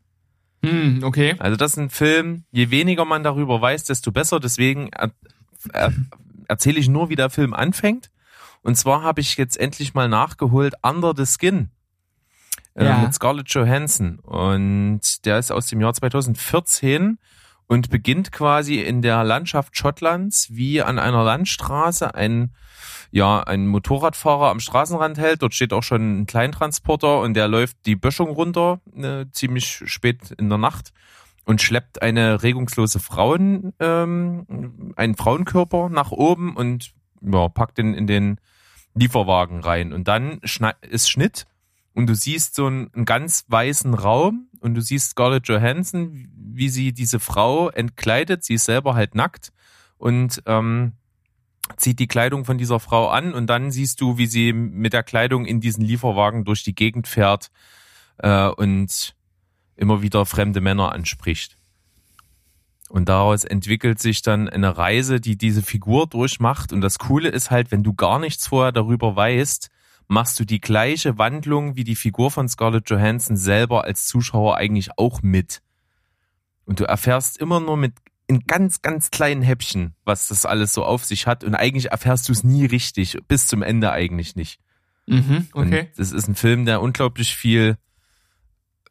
Hm, 0.63 1.03
okay. 1.03 1.35
Also 1.39 1.55
das 1.57 1.71
ist 1.73 1.77
ein 1.77 1.89
Film, 1.89 2.43
je 2.51 2.69
weniger 2.69 3.05
man 3.05 3.23
darüber 3.23 3.61
weiß, 3.61 3.85
desto 3.85 4.11
besser. 4.11 4.39
Deswegen 4.39 4.89
er, 5.73 5.93
erzähle 6.47 6.79
ich 6.79 6.89
nur, 6.89 7.09
wie 7.09 7.15
der 7.15 7.29
Film 7.29 7.53
anfängt. 7.53 8.09
Und 8.61 8.75
zwar 8.75 9.03
habe 9.03 9.21
ich 9.21 9.37
jetzt 9.37 9.57
endlich 9.57 9.93
mal 9.93 10.09
nachgeholt 10.09 10.75
Under 10.83 11.13
the 11.15 11.25
Skin 11.25 11.69
äh, 12.75 12.85
Ja. 12.85 12.97
mit 12.99 13.13
Scarlett 13.13 13.49
Johansson. 13.49 14.19
Und 14.19 15.25
der 15.25 15.39
ist 15.39 15.51
aus 15.51 15.67
dem 15.67 15.79
Jahr 15.81 15.93
2014 15.93 17.17
und 17.67 17.89
beginnt 17.89 18.31
quasi 18.31 18.79
in 18.79 19.01
der 19.01 19.23
Landschaft 19.23 19.77
Schottlands, 19.77 20.47
wie 20.51 20.81
an 20.81 20.99
einer 20.99 21.23
Landstraße 21.23 22.15
ein 22.15 22.53
ja, 23.11 23.41
ein 23.41 23.65
Motorradfahrer 23.67 24.49
am 24.51 24.59
Straßenrand 24.59 25.17
hält. 25.17 25.41
Dort 25.41 25.55
steht 25.55 25.73
auch 25.73 25.81
schon 25.81 26.19
ein 26.21 26.25
Kleintransporter 26.27 27.21
und 27.21 27.33
der 27.33 27.47
läuft 27.47 27.77
die 27.87 27.95
Böschung 27.95 28.29
runter, 28.29 28.81
äh, 28.95 29.25
ziemlich 29.31 29.81
spät 29.85 30.31
in 30.37 30.47
der 30.49 30.59
Nacht 30.59 30.93
und 31.49 31.63
schleppt 31.63 32.03
eine 32.03 32.43
regungslose 32.43 32.99
Frauen, 32.99 33.73
ähm, 33.79 34.93
einen 34.95 35.15
Frauenkörper 35.15 35.89
nach 35.89 36.11
oben 36.11 36.55
und 36.55 36.93
ja, 37.23 37.49
packt 37.49 37.79
den 37.79 37.95
in 37.95 38.05
den 38.05 38.39
Lieferwagen 38.93 39.59
rein. 39.61 39.91
Und 39.91 40.07
dann 40.07 40.41
ist 40.81 41.09
Schnitt 41.09 41.47
und 41.95 42.05
du 42.05 42.13
siehst 42.13 42.53
so 42.53 42.67
einen, 42.67 42.93
einen 42.93 43.05
ganz 43.05 43.45
weißen 43.47 43.95
Raum 43.95 44.47
und 44.59 44.75
du 44.75 44.81
siehst 44.81 45.09
Scarlett 45.09 45.47
Johansson, 45.47 46.29
wie 46.35 46.69
sie 46.69 46.93
diese 46.93 47.19
Frau 47.19 47.71
entkleidet. 47.71 48.43
Sie 48.43 48.53
ist 48.53 48.65
selber 48.65 48.93
halt 48.93 49.15
nackt 49.15 49.51
und 49.97 50.43
ähm, 50.45 50.91
zieht 51.77 51.97
die 51.97 52.07
Kleidung 52.07 52.45
von 52.45 52.59
dieser 52.59 52.79
Frau 52.79 53.09
an 53.09 53.33
und 53.33 53.47
dann 53.47 53.71
siehst 53.71 54.01
du, 54.01 54.19
wie 54.19 54.27
sie 54.27 54.53
mit 54.53 54.93
der 54.93 55.01
Kleidung 55.01 55.45
in 55.45 55.61
diesen 55.61 55.83
Lieferwagen 55.83 56.45
durch 56.45 56.63
die 56.63 56.75
Gegend 56.75 57.07
fährt 57.07 57.49
äh, 58.19 58.49
und 58.49 59.15
immer 59.79 60.01
wieder 60.01 60.25
fremde 60.25 60.61
Männer 60.61 60.91
anspricht. 60.91 61.57
Und 62.89 63.07
daraus 63.07 63.43
entwickelt 63.43 63.99
sich 63.99 64.21
dann 64.21 64.49
eine 64.49 64.77
Reise, 64.77 65.21
die 65.21 65.37
diese 65.37 65.61
Figur 65.61 66.07
durchmacht. 66.07 66.73
Und 66.73 66.81
das 66.81 66.97
Coole 66.97 67.29
ist 67.29 67.51
halt, 67.51 67.71
wenn 67.71 67.83
du 67.83 67.93
gar 67.93 68.17
nichts 68.17 68.47
vorher 68.47 68.71
darüber 68.71 69.15
weißt, 69.15 69.69
machst 70.07 70.39
du 70.39 70.45
die 70.45 70.59
gleiche 70.59 71.19
Wandlung 71.19 71.75
wie 71.75 71.83
die 71.83 71.95
Figur 71.95 72.31
von 72.31 72.49
Scarlett 72.49 72.89
Johansson 72.89 73.37
selber 73.37 73.83
als 73.83 74.07
Zuschauer 74.07 74.57
eigentlich 74.57 74.97
auch 74.97 75.21
mit. 75.21 75.61
Und 76.65 76.79
du 76.79 76.85
erfährst 76.85 77.37
immer 77.37 77.59
nur 77.59 77.77
mit 77.77 77.93
in 78.25 78.41
ganz, 78.41 78.81
ganz 78.81 79.11
kleinen 79.11 79.43
Häppchen, 79.43 79.95
was 80.03 80.27
das 80.27 80.45
alles 80.45 80.73
so 80.73 80.83
auf 80.83 81.05
sich 81.05 81.27
hat. 81.27 81.43
Und 81.43 81.53
eigentlich 81.55 81.91
erfährst 81.91 82.27
du 82.27 82.31
es 82.31 82.43
nie 82.43 82.65
richtig, 82.65 83.17
bis 83.27 83.47
zum 83.47 83.61
Ende 83.61 83.91
eigentlich 83.91 84.35
nicht. 84.35 84.59
Mhm, 85.05 85.47
okay. 85.53 85.79
Und 85.81 85.99
es 85.99 86.11
ist 86.11 86.27
ein 86.27 86.35
Film, 86.35 86.65
der 86.65 86.81
unglaublich 86.81 87.35
viel 87.35 87.77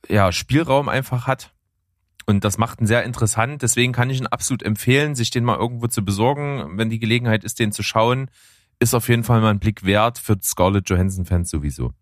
ja, 0.08 0.32
Spielraum 0.32 0.88
einfach 0.88 1.26
hat. 1.26 1.52
Und 2.26 2.44
das 2.44 2.58
macht 2.58 2.80
ihn 2.80 2.87
sehr 2.87 3.04
interessant. 3.04 3.62
Deswegen 3.62 3.92
kann 3.92 4.11
ich 4.11 4.20
ihn 4.20 4.26
absolut 4.26 4.62
empfehlen, 4.62 5.14
sich 5.14 5.30
den 5.30 5.44
mal 5.44 5.56
irgendwo 5.56 5.87
zu 5.87 6.04
besorgen. 6.04 6.76
Wenn 6.76 6.90
die 6.90 6.98
Gelegenheit 6.98 7.42
ist, 7.42 7.58
den 7.58 7.72
zu 7.72 7.82
schauen, 7.82 8.30
ist 8.78 8.94
auf 8.94 9.08
jeden 9.08 9.24
Fall 9.24 9.40
mal 9.40 9.50
ein 9.50 9.58
Blick 9.61 9.84
wert 9.84 10.18
für 10.18 10.38
Scarlett 10.42 10.88
Johansson-Fans 10.90 11.48
sowieso. 11.50 11.94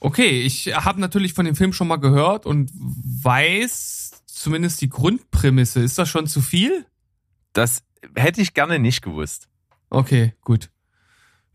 Okay, 0.00 0.40
ich 0.40 0.74
habe 0.74 1.00
natürlich 1.00 1.34
von 1.34 1.44
dem 1.44 1.54
Film 1.54 1.74
schon 1.74 1.88
mal 1.88 1.96
gehört 1.96 2.46
und 2.46 2.70
weiß 2.74 4.22
zumindest 4.26 4.80
die 4.80 4.88
Grundprämisse. 4.88 5.80
Ist 5.80 5.98
das 5.98 6.08
schon 6.08 6.26
zu 6.26 6.40
viel? 6.40 6.86
Das 7.52 7.82
hätte 8.14 8.40
ich 8.40 8.54
gerne 8.54 8.78
nicht 8.78 9.02
gewusst. 9.02 9.48
Okay, 9.90 10.32
gut. 10.40 10.70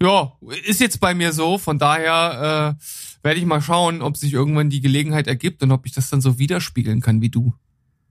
Ja, 0.01 0.33
ist 0.65 0.81
jetzt 0.81 0.99
bei 0.99 1.15
mir 1.15 1.33
so. 1.33 1.57
Von 1.57 1.79
daher 1.79 2.77
äh, 2.77 2.83
werde 3.25 3.39
ich 3.39 3.45
mal 3.45 3.59
schauen, 3.59 4.03
ob 4.03 4.15
sich 4.15 4.31
irgendwann 4.33 4.69
die 4.69 4.81
Gelegenheit 4.81 5.27
ergibt 5.27 5.63
und 5.63 5.71
ob 5.71 5.85
ich 5.87 5.93
das 5.93 6.09
dann 6.11 6.21
so 6.21 6.37
widerspiegeln 6.37 7.01
kann 7.01 7.21
wie 7.21 7.29
du. 7.29 7.55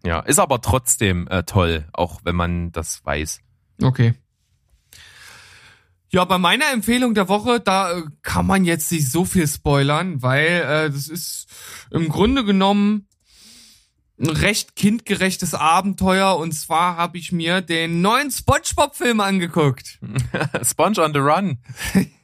Ja, 0.05 0.19
ist 0.21 0.41
aber 0.41 0.61
trotzdem 0.61 1.29
äh, 1.29 1.45
toll, 1.45 1.87
auch 1.93 2.21
wenn 2.25 2.35
man 2.35 2.73
das 2.73 3.03
weiß. 3.05 3.41
Okay. 3.81 4.15
Ja, 6.11 6.25
bei 6.25 6.39
meiner 6.39 6.71
Empfehlung 6.73 7.15
der 7.15 7.29
Woche, 7.29 7.61
da 7.61 7.97
äh, 7.97 8.03
kann 8.23 8.47
man 8.47 8.65
jetzt 8.65 8.91
nicht 8.91 9.11
so 9.11 9.25
viel 9.25 9.47
spoilern, 9.47 10.21
weil 10.21 10.47
äh, 10.47 10.91
das 10.91 11.09
ist 11.09 11.47
im 11.91 12.09
Grunde 12.09 12.45
genommen 12.45 13.07
ein 14.21 14.31
recht 14.31 14.75
kindgerechtes 14.75 15.55
Abenteuer 15.55 16.37
und 16.37 16.53
zwar 16.53 16.97
habe 16.97 17.19
ich 17.19 17.31
mir 17.31 17.61
den 17.61 18.01
neuen 18.01 18.33
SpongeBob-Film 18.33 19.21
angeguckt. 19.21 20.01
Sponge 20.63 20.99
on 20.99 21.13
the 21.13 21.21
Run. 21.21 21.59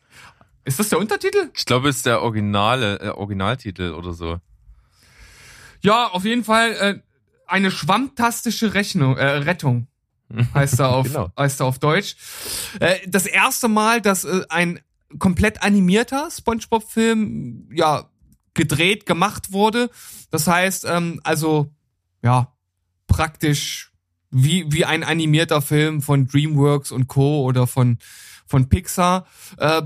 Ist 0.70 0.78
das 0.78 0.88
der 0.90 1.00
Untertitel? 1.00 1.50
Ich 1.56 1.64
glaube, 1.64 1.88
es 1.88 1.96
ist 1.96 2.06
der 2.06 2.22
originale 2.22 3.00
äh, 3.00 3.09
Originaltitel 3.09 3.92
oder 3.92 4.12
so. 4.12 4.38
Ja, 5.83 6.06
auf 6.06 6.24
jeden 6.24 6.44
Fall 6.44 6.70
äh, 6.72 7.00
eine 7.48 7.72
schwammtastische 7.72 8.72
Rechnung, 8.74 9.16
äh, 9.16 9.24
Rettung 9.26 9.88
heißt 10.54 10.78
er 10.78 10.90
auf, 10.90 11.06
Genau. 11.09 11.33
heißt 11.37 11.61
er 11.61 11.66
auf 11.66 11.80
Deutsch. 11.80 12.14
Äh, 12.78 12.98
das 13.09 13.26
erste 13.26 13.66
Mal, 13.66 14.00
dass 14.00 14.24
äh, 14.24 14.42
ein 14.48 14.78
komplett 15.18 15.62
animierter 15.64 16.28
SpongeBob-Film 16.30 17.68
ja 17.74 18.09
gedreht 18.54 19.06
gemacht 19.06 19.50
wurde. 19.52 19.90
Das 20.30 20.46
heißt, 20.46 20.85
ähm, 20.88 21.20
also 21.24 21.74
ja 22.22 22.52
praktisch 23.09 23.92
wie 24.30 24.66
wie 24.70 24.85
ein 24.85 25.02
animierter 25.02 25.62
Film 25.62 26.00
von 26.00 26.28
DreamWorks 26.28 26.92
und 26.92 27.09
Co. 27.09 27.42
oder 27.42 27.66
von 27.66 27.98
von 28.46 28.68
Pixar. 28.68 29.26
Äh, 29.56 29.83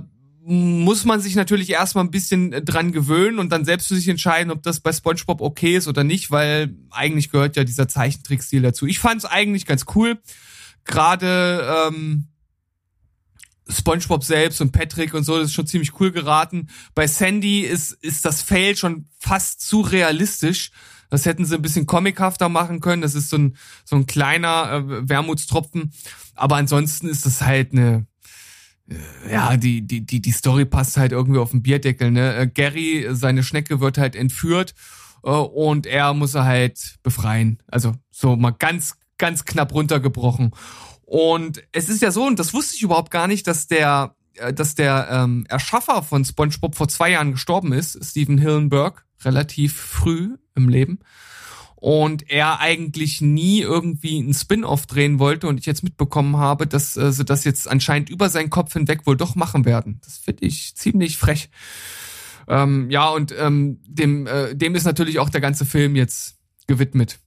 muss 0.46 1.04
man 1.04 1.20
sich 1.20 1.36
natürlich 1.36 1.70
erstmal 1.70 2.04
ein 2.04 2.10
bisschen 2.10 2.50
dran 2.50 2.92
gewöhnen 2.92 3.38
und 3.38 3.50
dann 3.50 3.64
selbst 3.64 3.88
für 3.88 3.94
sich 3.94 4.08
entscheiden, 4.08 4.52
ob 4.52 4.62
das 4.62 4.80
bei 4.80 4.92
SpongeBob 4.92 5.40
okay 5.40 5.76
ist 5.76 5.88
oder 5.88 6.04
nicht, 6.04 6.30
weil 6.30 6.76
eigentlich 6.90 7.30
gehört 7.30 7.56
ja 7.56 7.64
dieser 7.64 7.88
Zeichentrickstil 7.88 8.60
dazu. 8.60 8.86
Ich 8.86 8.98
fand 8.98 9.18
es 9.18 9.24
eigentlich 9.24 9.64
ganz 9.64 9.86
cool. 9.94 10.18
Gerade 10.84 11.88
ähm, 11.88 12.28
SpongeBob 13.68 14.22
selbst 14.22 14.60
und 14.60 14.72
Patrick 14.72 15.14
und 15.14 15.24
so, 15.24 15.38
das 15.38 15.46
ist 15.46 15.54
schon 15.54 15.66
ziemlich 15.66 15.98
cool 15.98 16.12
geraten. 16.12 16.68
Bei 16.94 17.06
Sandy 17.06 17.60
ist, 17.60 17.92
ist 17.92 18.26
das 18.26 18.42
Fail 18.42 18.76
schon 18.76 19.06
fast 19.18 19.62
zu 19.62 19.80
realistisch. 19.80 20.72
Das 21.08 21.24
hätten 21.24 21.46
sie 21.46 21.54
ein 21.54 21.62
bisschen 21.62 21.86
comichafter 21.86 22.50
machen 22.50 22.80
können. 22.80 23.00
Das 23.00 23.14
ist 23.14 23.30
so 23.30 23.38
ein, 23.38 23.56
so 23.84 23.96
ein 23.96 24.06
kleiner 24.06 24.72
äh, 24.72 25.08
Wermutstropfen. 25.08 25.92
Aber 26.34 26.56
ansonsten 26.56 27.08
ist 27.08 27.24
das 27.24 27.40
halt 27.40 27.72
eine, 27.72 27.90
äh, 27.96 28.13
ja, 29.30 29.56
die, 29.56 29.86
die, 29.86 30.04
die, 30.04 30.20
die 30.20 30.32
Story 30.32 30.64
passt 30.64 30.96
halt 30.96 31.12
irgendwie 31.12 31.38
auf 31.38 31.52
den 31.52 31.62
Bierdeckel, 31.62 32.10
ne? 32.10 32.36
Äh, 32.36 32.46
Gary, 32.46 33.08
seine 33.12 33.42
Schnecke 33.42 33.80
wird 33.80 33.96
halt 33.98 34.14
entführt 34.14 34.74
äh, 35.22 35.30
und 35.30 35.86
er 35.86 36.12
muss 36.12 36.34
er 36.34 36.44
halt 36.44 36.96
befreien. 37.02 37.62
Also 37.66 37.94
so 38.10 38.36
mal 38.36 38.50
ganz, 38.50 38.96
ganz 39.16 39.44
knapp 39.44 39.72
runtergebrochen. 39.72 40.52
Und 41.06 41.62
es 41.72 41.88
ist 41.88 42.02
ja 42.02 42.10
so, 42.10 42.26
und 42.26 42.38
das 42.38 42.52
wusste 42.54 42.76
ich 42.76 42.82
überhaupt 42.82 43.10
gar 43.10 43.26
nicht, 43.26 43.46
dass 43.46 43.66
der, 43.66 44.16
äh, 44.36 44.52
dass 44.52 44.74
der 44.74 45.08
ähm, 45.10 45.46
Erschaffer 45.48 46.02
von 46.02 46.24
SpongeBob 46.24 46.74
vor 46.74 46.88
zwei 46.88 47.10
Jahren 47.10 47.32
gestorben 47.32 47.72
ist, 47.72 47.98
Steven 48.04 48.38
Hillenburg, 48.38 49.06
relativ 49.24 49.74
früh 49.74 50.36
im 50.54 50.68
Leben. 50.68 50.98
Und 51.84 52.30
er 52.30 52.60
eigentlich 52.60 53.20
nie 53.20 53.60
irgendwie 53.60 54.16
einen 54.16 54.32
Spin-off 54.32 54.86
drehen 54.86 55.18
wollte 55.18 55.48
und 55.48 55.60
ich 55.60 55.66
jetzt 55.66 55.82
mitbekommen 55.82 56.38
habe, 56.38 56.66
dass 56.66 56.96
äh, 56.96 57.12
sie 57.12 57.26
das 57.26 57.44
jetzt 57.44 57.68
anscheinend 57.68 58.08
über 58.08 58.30
seinen 58.30 58.48
Kopf 58.48 58.72
hinweg 58.72 59.06
wohl 59.06 59.18
doch 59.18 59.34
machen 59.34 59.66
werden. 59.66 60.00
Das 60.02 60.16
finde 60.16 60.46
ich 60.46 60.74
ziemlich 60.76 61.18
frech. 61.18 61.50
Ähm, 62.48 62.88
ja, 62.88 63.10
und 63.10 63.34
ähm, 63.38 63.82
dem, 63.86 64.26
äh, 64.26 64.54
dem 64.54 64.74
ist 64.74 64.84
natürlich 64.84 65.18
auch 65.18 65.28
der 65.28 65.42
ganze 65.42 65.66
Film 65.66 65.94
jetzt 65.94 66.38
gewidmet. 66.66 67.18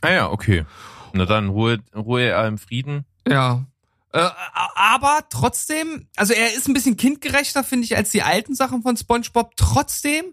Ah 0.00 0.12
ja, 0.12 0.30
okay. 0.30 0.64
Na 1.12 1.26
dann, 1.26 1.50
Ruhe, 1.50 1.80
Ruhe 1.94 2.22
er 2.22 2.48
im 2.48 2.56
Frieden. 2.56 3.04
Ja. 3.28 3.66
Äh, 4.12 4.26
aber 4.74 5.20
trotzdem, 5.30 6.08
also 6.16 6.32
er 6.32 6.54
ist 6.54 6.68
ein 6.68 6.74
bisschen 6.74 6.96
kindgerechter, 6.96 7.62
finde 7.62 7.84
ich, 7.84 7.96
als 7.96 8.10
die 8.10 8.22
alten 8.22 8.54
Sachen 8.54 8.82
von 8.82 8.96
SpongeBob. 8.96 9.52
Trotzdem 9.56 10.24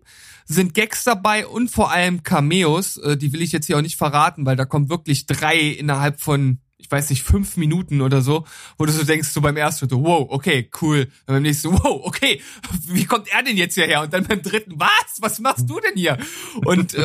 sind 0.45 0.73
Gags 0.73 1.03
dabei 1.03 1.45
und 1.45 1.69
vor 1.69 1.91
allem 1.91 2.23
Cameos. 2.23 2.97
Äh, 2.97 3.17
die 3.17 3.33
will 3.33 3.41
ich 3.41 3.51
jetzt 3.51 3.65
hier 3.65 3.77
auch 3.77 3.81
nicht 3.81 3.97
verraten, 3.97 4.45
weil 4.45 4.55
da 4.55 4.65
kommen 4.65 4.89
wirklich 4.89 5.25
drei 5.25 5.57
innerhalb 5.59 6.21
von, 6.21 6.59
ich 6.77 6.89
weiß 6.89 7.09
nicht, 7.09 7.23
fünf 7.23 7.57
Minuten 7.57 8.01
oder 8.01 8.21
so, 8.21 8.45
wo 8.77 8.85
du 8.85 8.93
so 8.93 9.03
denkst, 9.03 9.29
so 9.29 9.41
beim 9.41 9.57
ersten, 9.57 9.89
so, 9.89 10.03
wow, 10.03 10.25
okay, 10.29 10.69
cool. 10.81 11.09
Und 11.25 11.33
beim 11.33 11.43
nächsten, 11.43 11.73
wow, 11.73 12.01
okay, 12.05 12.41
wie 12.87 13.05
kommt 13.05 13.27
er 13.33 13.43
denn 13.43 13.57
jetzt 13.57 13.73
hierher? 13.73 14.03
Und 14.03 14.13
dann 14.13 14.23
beim 14.23 14.41
dritten, 14.41 14.75
was? 14.77 15.17
Was 15.19 15.39
machst 15.39 15.69
du 15.69 15.81
denn 15.81 15.95
hier? 15.95 16.17
Und 16.63 16.93
äh, 16.93 17.03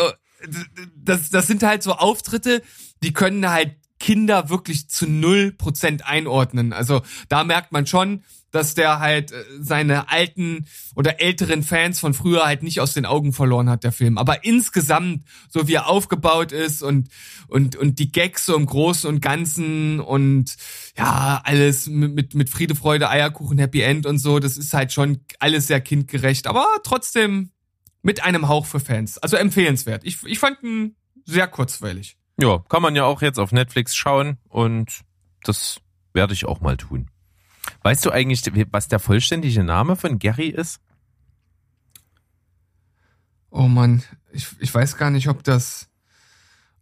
das, 0.96 1.30
das 1.30 1.48
sind 1.48 1.62
halt 1.64 1.82
so 1.82 1.94
Auftritte, 1.94 2.62
die 3.02 3.12
können 3.12 3.48
halt 3.50 3.76
Kinder 4.00 4.48
wirklich 4.48 4.88
zu 4.88 5.06
null 5.06 5.52
Prozent 5.52 6.04
einordnen. 6.06 6.72
Also 6.72 7.02
da 7.28 7.44
merkt 7.44 7.70
man 7.70 7.86
schon, 7.86 8.24
dass 8.50 8.74
der 8.74 8.98
halt 8.98 9.30
äh, 9.30 9.44
seine 9.60 10.10
alten 10.10 10.66
oder 10.96 11.20
älteren 11.20 11.62
Fans 11.62 12.00
von 12.00 12.14
früher 12.14 12.44
halt 12.44 12.62
nicht 12.62 12.80
aus 12.80 12.94
den 12.94 13.06
Augen 13.06 13.32
verloren 13.32 13.70
hat, 13.70 13.84
der 13.84 13.92
Film. 13.92 14.18
Aber 14.18 14.44
insgesamt, 14.44 15.24
so 15.48 15.68
wie 15.68 15.74
er 15.74 15.86
aufgebaut 15.86 16.50
ist 16.50 16.82
und, 16.82 17.08
und, 17.46 17.76
und 17.76 17.98
die 17.98 18.10
Gags 18.10 18.46
so 18.46 18.56
im 18.56 18.66
Großen 18.66 19.08
und 19.08 19.20
Ganzen 19.20 20.00
und 20.00 20.56
ja, 20.96 21.40
alles 21.44 21.86
mit, 21.86 22.14
mit, 22.14 22.34
mit 22.34 22.50
Friede, 22.50 22.74
Freude, 22.74 23.08
Eierkuchen, 23.08 23.58
Happy 23.58 23.82
End 23.82 24.06
und 24.06 24.18
so, 24.18 24.38
das 24.38 24.56
ist 24.56 24.74
halt 24.74 24.92
schon 24.92 25.20
alles 25.38 25.66
sehr 25.66 25.80
kindgerecht, 25.80 26.46
aber 26.46 26.66
trotzdem 26.82 27.50
mit 28.02 28.24
einem 28.24 28.48
Hauch 28.48 28.66
für 28.66 28.80
Fans. 28.80 29.18
Also 29.18 29.36
empfehlenswert. 29.36 30.04
Ich, 30.04 30.24
ich 30.24 30.38
fand 30.38 30.62
ihn 30.62 30.96
sehr 31.26 31.46
kurzweilig. 31.46 32.16
Ja, 32.40 32.58
kann 32.68 32.82
man 32.82 32.96
ja 32.96 33.04
auch 33.04 33.22
jetzt 33.22 33.38
auf 33.38 33.52
Netflix 33.52 33.94
schauen 33.94 34.38
und 34.48 35.02
das 35.44 35.80
werde 36.12 36.32
ich 36.32 36.46
auch 36.46 36.60
mal 36.60 36.76
tun. 36.76 37.10
Weißt 37.82 38.04
du 38.04 38.10
eigentlich, 38.10 38.42
was 38.70 38.88
der 38.88 38.98
vollständige 38.98 39.62
Name 39.62 39.96
von 39.96 40.18
Gary 40.18 40.48
ist? 40.48 40.80
Oh 43.50 43.68
Mann, 43.68 44.02
ich, 44.32 44.48
ich 44.58 44.72
weiß 44.72 44.96
gar 44.96 45.10
nicht, 45.10 45.28
ob 45.28 45.42
das, 45.42 45.88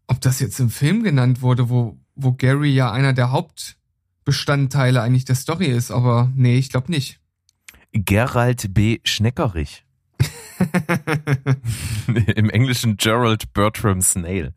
ob 0.06 0.20
das 0.20 0.38
jetzt 0.38 0.60
im 0.60 0.70
Film 0.70 1.02
genannt 1.02 1.40
wurde, 1.40 1.68
wo, 1.68 1.98
wo 2.14 2.32
Gary 2.32 2.70
ja 2.70 2.92
einer 2.92 3.12
der 3.12 3.30
Hauptbestandteile 3.30 5.00
eigentlich 5.02 5.24
der 5.24 5.34
Story 5.34 5.66
ist, 5.66 5.90
aber 5.90 6.30
nee, 6.34 6.58
ich 6.58 6.70
glaube 6.70 6.90
nicht. 6.90 7.20
Gerald 7.92 8.74
B. 8.74 9.00
Schneckerich. 9.04 9.84
Im 12.36 12.50
Englischen 12.50 12.96
Gerald 12.96 13.52
Bertram 13.52 14.02
Snail. 14.02 14.54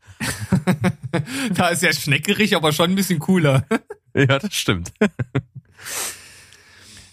da 1.53 1.69
ist 1.69 1.83
ja 1.83 1.93
schneckerig, 1.93 2.55
aber 2.55 2.71
schon 2.71 2.91
ein 2.91 2.95
bisschen 2.95 3.19
cooler. 3.19 3.65
Ja, 4.13 4.39
das 4.39 4.53
stimmt. 4.53 4.91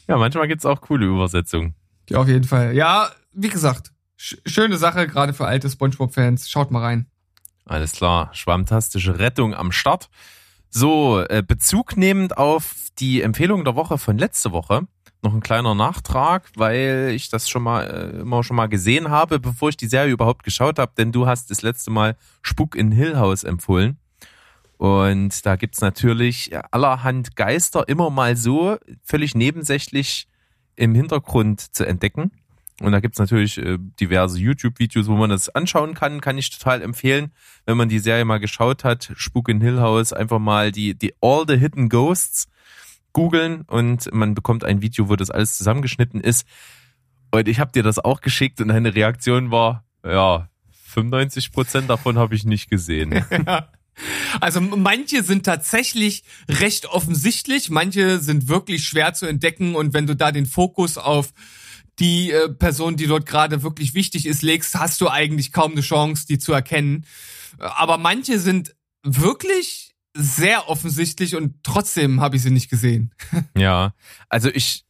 ja, 0.08 0.16
manchmal 0.16 0.48
gibt's 0.48 0.66
auch 0.66 0.80
coole 0.80 1.06
Übersetzungen. 1.06 1.76
Ja, 2.10 2.18
auf 2.18 2.26
jeden 2.26 2.42
Fall. 2.42 2.74
Ja, 2.74 3.12
wie 3.32 3.50
gesagt, 3.50 3.92
sch 4.16 4.36
schöne 4.44 4.78
Sache, 4.78 5.06
gerade 5.06 5.32
für 5.32 5.46
alte 5.46 5.70
Spongebob-Fans. 5.70 6.50
Schaut 6.50 6.72
mal 6.72 6.82
rein. 6.82 7.06
Alles 7.66 7.92
klar, 7.92 8.30
schwammtastische 8.32 9.20
Rettung 9.20 9.54
am 9.54 9.70
Start. 9.70 10.10
So, 10.70 11.20
äh, 11.20 11.44
Bezug 11.46 11.96
nehmend 11.96 12.36
auf 12.36 12.74
die 12.98 13.22
Empfehlung 13.22 13.64
der 13.64 13.76
Woche 13.76 13.96
von 13.96 14.18
letzte 14.18 14.50
Woche, 14.50 14.88
noch 15.22 15.34
ein 15.34 15.40
kleiner 15.40 15.74
Nachtrag, 15.74 16.50
weil 16.54 17.12
ich 17.14 17.28
das 17.28 17.48
schon 17.48 17.62
mal 17.62 17.82
äh, 17.82 18.20
immer 18.20 18.44
schon 18.44 18.56
mal 18.56 18.68
gesehen 18.68 19.10
habe, 19.10 19.40
bevor 19.40 19.70
ich 19.70 19.76
die 19.76 19.88
Serie 19.88 20.12
überhaupt 20.12 20.44
geschaut 20.44 20.78
habe, 20.78 20.92
denn 20.96 21.12
du 21.12 21.26
hast 21.26 21.50
das 21.50 21.62
letzte 21.62 21.90
Mal 21.90 22.16
Spuk 22.42 22.76
in 22.76 22.92
Hill 22.92 23.16
House 23.16 23.44
empfohlen. 23.44 23.98
Und 24.76 25.44
da 25.44 25.56
gibt's 25.56 25.80
natürlich 25.80 26.52
allerhand 26.70 27.34
Geister 27.34 27.88
immer 27.88 28.10
mal 28.10 28.36
so 28.36 28.76
völlig 29.02 29.34
nebensächlich 29.34 30.28
im 30.76 30.94
Hintergrund 30.94 31.74
zu 31.74 31.84
entdecken. 31.84 32.30
Und 32.80 32.92
da 32.92 33.00
gibt's 33.00 33.18
natürlich 33.18 33.58
äh, 33.58 33.76
diverse 33.98 34.38
YouTube-Videos, 34.38 35.08
wo 35.08 35.16
man 35.16 35.30
das 35.30 35.48
anschauen 35.48 35.94
kann. 35.94 36.20
Kann 36.20 36.38
ich 36.38 36.56
total 36.56 36.80
empfehlen, 36.80 37.32
wenn 37.66 37.76
man 37.76 37.88
die 37.88 37.98
Serie 37.98 38.24
mal 38.24 38.38
geschaut 38.38 38.84
hat. 38.84 39.10
Spuk 39.16 39.48
in 39.48 39.60
Hill 39.60 39.80
House, 39.80 40.12
einfach 40.12 40.38
mal 40.38 40.70
die, 40.70 40.94
die 40.94 41.12
All 41.20 41.44
the 41.48 41.56
Hidden 41.56 41.88
Ghosts 41.88 42.46
googeln 43.12 43.62
und 43.62 44.12
man 44.12 44.34
bekommt 44.34 44.64
ein 44.64 44.82
Video, 44.82 45.08
wo 45.08 45.16
das 45.16 45.30
alles 45.30 45.56
zusammengeschnitten 45.56 46.20
ist. 46.20 46.46
Und 47.30 47.48
ich 47.48 47.60
habe 47.60 47.72
dir 47.72 47.82
das 47.82 47.98
auch 47.98 48.20
geschickt 48.20 48.60
und 48.60 48.68
deine 48.68 48.94
Reaktion 48.94 49.50
war, 49.50 49.84
ja, 50.04 50.48
95 50.86 51.52
Prozent 51.52 51.90
davon 51.90 52.18
habe 52.18 52.34
ich 52.34 52.44
nicht 52.44 52.70
gesehen. 52.70 53.24
Also 54.40 54.60
manche 54.60 55.24
sind 55.24 55.44
tatsächlich 55.44 56.22
recht 56.48 56.86
offensichtlich, 56.86 57.68
manche 57.68 58.20
sind 58.20 58.46
wirklich 58.46 58.84
schwer 58.84 59.12
zu 59.14 59.26
entdecken 59.26 59.74
und 59.74 59.92
wenn 59.92 60.06
du 60.06 60.14
da 60.14 60.30
den 60.30 60.46
Fokus 60.46 60.98
auf 60.98 61.32
die 61.98 62.30
äh, 62.30 62.48
Person, 62.48 62.96
die 62.96 63.06
dort 63.06 63.26
gerade 63.26 63.62
wirklich 63.62 63.94
wichtig 63.94 64.26
ist, 64.26 64.42
legst, 64.42 64.76
hast 64.76 65.00
du 65.00 65.08
eigentlich 65.08 65.52
kaum 65.52 65.72
eine 65.72 65.80
Chance, 65.80 66.26
die 66.28 66.38
zu 66.38 66.52
erkennen. 66.52 67.06
Aber 67.58 67.98
manche 67.98 68.38
sind 68.38 68.76
wirklich 69.02 69.87
sehr 70.14 70.68
offensichtlich 70.68 71.36
und 71.36 71.62
trotzdem 71.62 72.20
habe 72.20 72.36
ich 72.36 72.42
sie 72.42 72.50
nicht 72.50 72.70
gesehen. 72.70 73.14
Ja, 73.56 73.94
also 74.28 74.48
ich, 74.48 74.84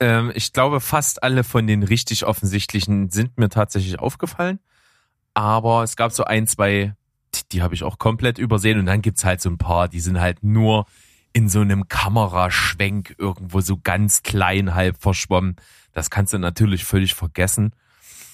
ähm, 0.00 0.32
ich 0.34 0.52
glaube, 0.52 0.80
fast 0.80 1.22
alle 1.22 1.44
von 1.44 1.66
den 1.66 1.82
richtig 1.82 2.24
offensichtlichen 2.24 3.10
sind 3.10 3.38
mir 3.38 3.48
tatsächlich 3.48 3.98
aufgefallen. 3.98 4.58
Aber 5.34 5.82
es 5.82 5.96
gab 5.96 6.12
so 6.12 6.24
ein, 6.24 6.46
zwei, 6.46 6.94
die, 7.52 7.62
habe 7.62 7.74
ich 7.74 7.84
auch 7.84 7.98
komplett 7.98 8.38
übersehen. 8.38 8.78
Und 8.78 8.86
dann 8.86 9.02
gibt's 9.02 9.24
halt 9.24 9.40
so 9.40 9.48
ein 9.48 9.58
paar, 9.58 9.88
die 9.88 10.00
sind 10.00 10.20
halt 10.20 10.42
nur 10.42 10.86
in 11.32 11.48
so 11.48 11.60
einem 11.60 11.88
Kameraschwenk 11.88 13.14
irgendwo 13.18 13.60
so 13.60 13.78
ganz 13.82 14.22
klein 14.22 14.74
halb 14.74 15.00
verschwommen. 15.00 15.56
Das 15.92 16.10
kannst 16.10 16.32
du 16.32 16.38
natürlich 16.38 16.84
völlig 16.84 17.14
vergessen. 17.14 17.72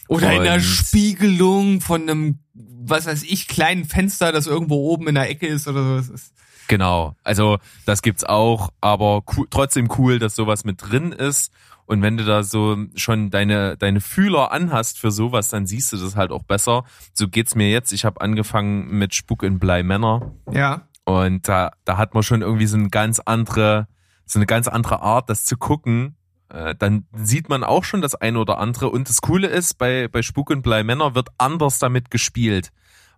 Oder 0.09 0.33
in 0.35 0.42
der 0.42 0.55
Und- 0.55 0.61
Spiegelung 0.62 1.81
von 1.81 2.03
einem, 2.03 2.38
was 2.55 3.07
weiß 3.07 3.23
ich, 3.25 3.49
kleinen 3.49 3.85
Fenster, 3.85 4.33
das 4.33 4.47
irgendwo 4.47 4.77
oben 4.90 5.09
in 5.09 5.14
der 5.14 5.29
Ecke 5.31 5.47
ist 5.47 5.68
oder 5.68 5.83
so. 5.85 5.97
Das 5.97 6.09
ist 6.09 6.33
Genau, 6.68 7.14
also 7.25 7.57
das 7.87 8.03
gibt's 8.03 8.25
auch, 8.25 8.68
aber 8.83 9.23
cool, 9.37 9.47
trotzdem 9.49 9.88
cool, 9.97 10.18
dass 10.18 10.35
sowas 10.35 10.64
mit 10.64 10.83
drin 10.83 11.12
ist. 11.12 11.51
Und 11.87 12.03
wenn 12.03 12.18
du 12.18 12.25
da 12.27 12.42
so 12.42 12.77
schon 12.94 13.31
deine 13.31 13.79
deine 13.79 14.03
Fühler 14.03 14.53
anhast 14.53 14.99
für 14.99 15.11
sowas, 15.11 15.49
dann 15.49 15.66
siehst 15.66 15.90
du 15.94 15.97
das 15.97 16.14
halt 16.16 16.31
auch 16.31 16.42
besser. 16.42 16.85
So 17.14 17.27
geht's 17.29 17.55
mir 17.55 17.71
jetzt. 17.71 17.92
Ich 17.92 18.05
habe 18.05 18.21
angefangen 18.21 18.88
mit 18.99 19.14
Spuk 19.14 19.42
in 19.44 19.59
Blei 19.59 19.83
Männer 19.83 20.35
ja. 20.53 20.83
und 21.07 21.49
da 21.49 21.71
da 21.87 21.97
hat 21.97 22.12
man 22.12 22.23
schon 22.23 22.42
irgendwie 22.42 22.66
so 22.66 22.77
eine 22.77 22.90
ganz 22.90 23.18
andere 23.21 23.88
so 24.27 24.38
eine 24.38 24.44
ganz 24.44 24.68
andere 24.68 25.01
Art, 25.01 25.31
das 25.31 25.47
zu 25.47 25.57
gucken. 25.57 26.16
Äh, 26.48 26.74
Dann 26.78 27.06
sieht 27.14 27.48
man 27.48 27.64
auch 27.64 27.84
schon 27.84 28.02
das 28.02 28.14
eine 28.14 28.38
oder 28.38 28.58
andere. 28.58 28.90
Und 28.90 29.08
das 29.08 29.20
Coole 29.20 29.48
ist, 29.48 29.78
bei, 29.78 30.08
bei 30.08 30.22
Spuk 30.22 30.50
und 30.50 30.62
Blei 30.62 30.82
Männer 30.82 31.14
wird 31.14 31.28
anders 31.38 31.78
damit 31.78 32.11
gespielt 32.11 32.70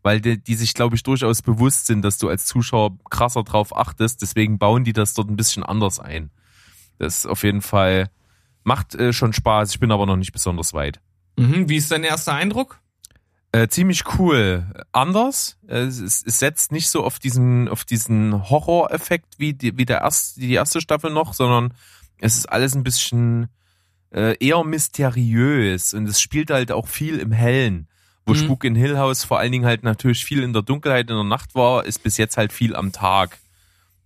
weil 0.03 0.21
die, 0.21 0.43
die 0.43 0.55
sich, 0.55 0.75
glaube 0.75 0.97
ich, 0.97 1.03
durchaus 1.03 1.43
bewusst 1.43 1.87
sind, 1.87 2.03
dass 2.03 2.19
du 2.19 2.29
als 2.29 2.47
Zuschauer 2.47 2.97
krasser 3.11 3.43
drauf 3.43 3.77
achtest. 3.77 4.23
Deswegen 4.23 4.59
bauen 4.59 4.85
die 4.85 4.93
das 4.93 5.15
dort 5.15 5.29
ein 5.29 5.37
bisschen 5.37 5.63
anders 5.63 6.01
ein. 6.01 6.31
Das 6.99 7.19
ist 7.19 7.27
auf 7.27 7.43
jeden 7.43 7.63
Fall 7.63 8.11
macht 8.63 8.95
äh, 8.95 9.13
schon 9.13 9.33
Spaß. 9.33 9.71
Ich 9.71 9.81
bin 9.81 9.93
aber 9.93 10.07
noch 10.07 10.17
nicht 10.17 10.33
besonders 10.33 10.75
weit. 10.75 11.01
Mhm. 11.39 11.69
Wie 11.69 11.77
ist 11.77 11.91
dein 11.91 12.05
erster 12.05 12.35
Eindruck? 12.35 12.81
Äh, 13.53 13.69
ziemlich 13.69 14.05
cool. 14.19 14.67
Anders. 14.93 15.59
Äh, 15.67 15.81
es, 15.81 16.01
es 16.01 16.39
setzt 16.39 16.73
nicht 16.73 16.89
so 16.89 17.05
auf 17.05 17.19
diesen 17.19 17.69
auf 17.69 17.85
diesen 17.85 18.49
Horror-Effekt 18.49 19.39
wie 19.39 19.55
die, 19.55 19.77
wie 19.77 19.87
der 19.87 20.03
erste, 20.03 20.41
die 20.41 20.53
erste 20.53 20.81
Staffel 20.81 21.11
noch, 21.11 21.35
sondern 21.35 21.75
es 22.21 22.37
ist 22.37 22.47
alles 22.47 22.75
ein 22.75 22.85
bisschen 22.85 23.49
äh, 24.13 24.37
eher 24.45 24.63
mysteriös 24.65 25.95
und 25.95 26.09
es 26.09 26.21
spielt 26.21 26.51
halt 26.51 26.73
auch 26.73 26.89
viel 26.89 27.19
im 27.19 27.33
Hellen. 27.33 27.89
Wo 28.27 28.33
Mhm. 28.33 28.39
Spuk 28.39 28.65
in 28.65 28.75
Hill 28.75 28.99
House 28.99 29.25
vor 29.25 29.39
allen 29.39 29.53
Dingen 29.53 29.65
halt 29.65 29.83
natürlich 29.83 30.25
viel 30.25 30.43
in 30.43 30.53
der 30.53 30.63
Dunkelheit 30.63 31.09
in 31.11 31.17
der 31.17 31.25
Nacht 31.25 31.55
war, 31.55 31.85
ist 31.85 32.03
bis 32.03 32.17
jetzt 32.17 32.37
halt 32.37 32.53
viel 32.53 32.77
am 32.77 32.93
Tag. 32.93 33.39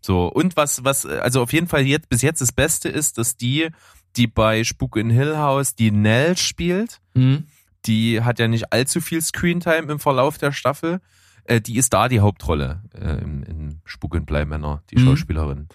So, 0.01 0.27
und 0.27 0.57
was, 0.57 0.85
was, 0.85 1.05
also 1.07 1.43
auf 1.43 1.53
jeden 1.53 1.67
Fall 1.67 1.83
jetzt, 1.87 2.09
bis 2.09 2.23
jetzt 2.23 2.41
das 2.41 2.53
Beste 2.53 2.89
ist, 2.89 3.19
dass 3.19 3.37
die, 3.37 3.69
die 4.17 4.27
bei 4.27 4.63
Spuk 4.63 4.97
in 4.97 5.11
Hill 5.11 5.37
House 5.37 5.75
die 5.75 5.91
Nell 5.91 6.37
spielt, 6.37 7.01
Mhm. 7.15 7.47
die 7.87 8.23
hat 8.23 8.39
ja 8.39 8.47
nicht 8.49 8.73
allzu 8.73 9.01
viel 9.01 9.21
Screentime 9.23 9.91
im 9.93 9.99
Verlauf 9.99 10.39
der 10.39 10.53
Staffel. 10.53 11.01
Äh, 11.47 11.61
die 11.61 11.77
ist 11.77 11.93
da 11.93 12.09
die 12.09 12.21
Hauptrolle 12.21 12.83
äh, 12.95 13.23
in, 13.23 13.43
in 13.43 13.81
Spuk 13.85 14.15
und 14.15 14.27
Bleimänner, 14.27 14.83
die 14.91 14.97
Mhm. 14.99 15.05
Schauspielerin. 15.05 15.69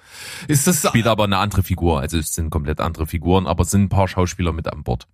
Ist 0.48 0.66
das 0.68 0.88
Spielt 0.88 1.08
aber 1.08 1.26
eine 1.26 1.38
andere 1.38 1.62
Figur, 1.64 2.00
also 2.00 2.18
es 2.18 2.34
sind 2.34 2.50
komplett 2.50 2.80
andere 2.82 3.06
Figuren, 3.06 3.46
aber 3.48 3.64
es 3.64 3.72
sind 3.72 3.84
ein 3.84 3.90
paar 3.90 4.08
Schauspieler 4.08 4.52
mit 4.52 4.68
an 4.68 4.84
Bord. 4.84 5.08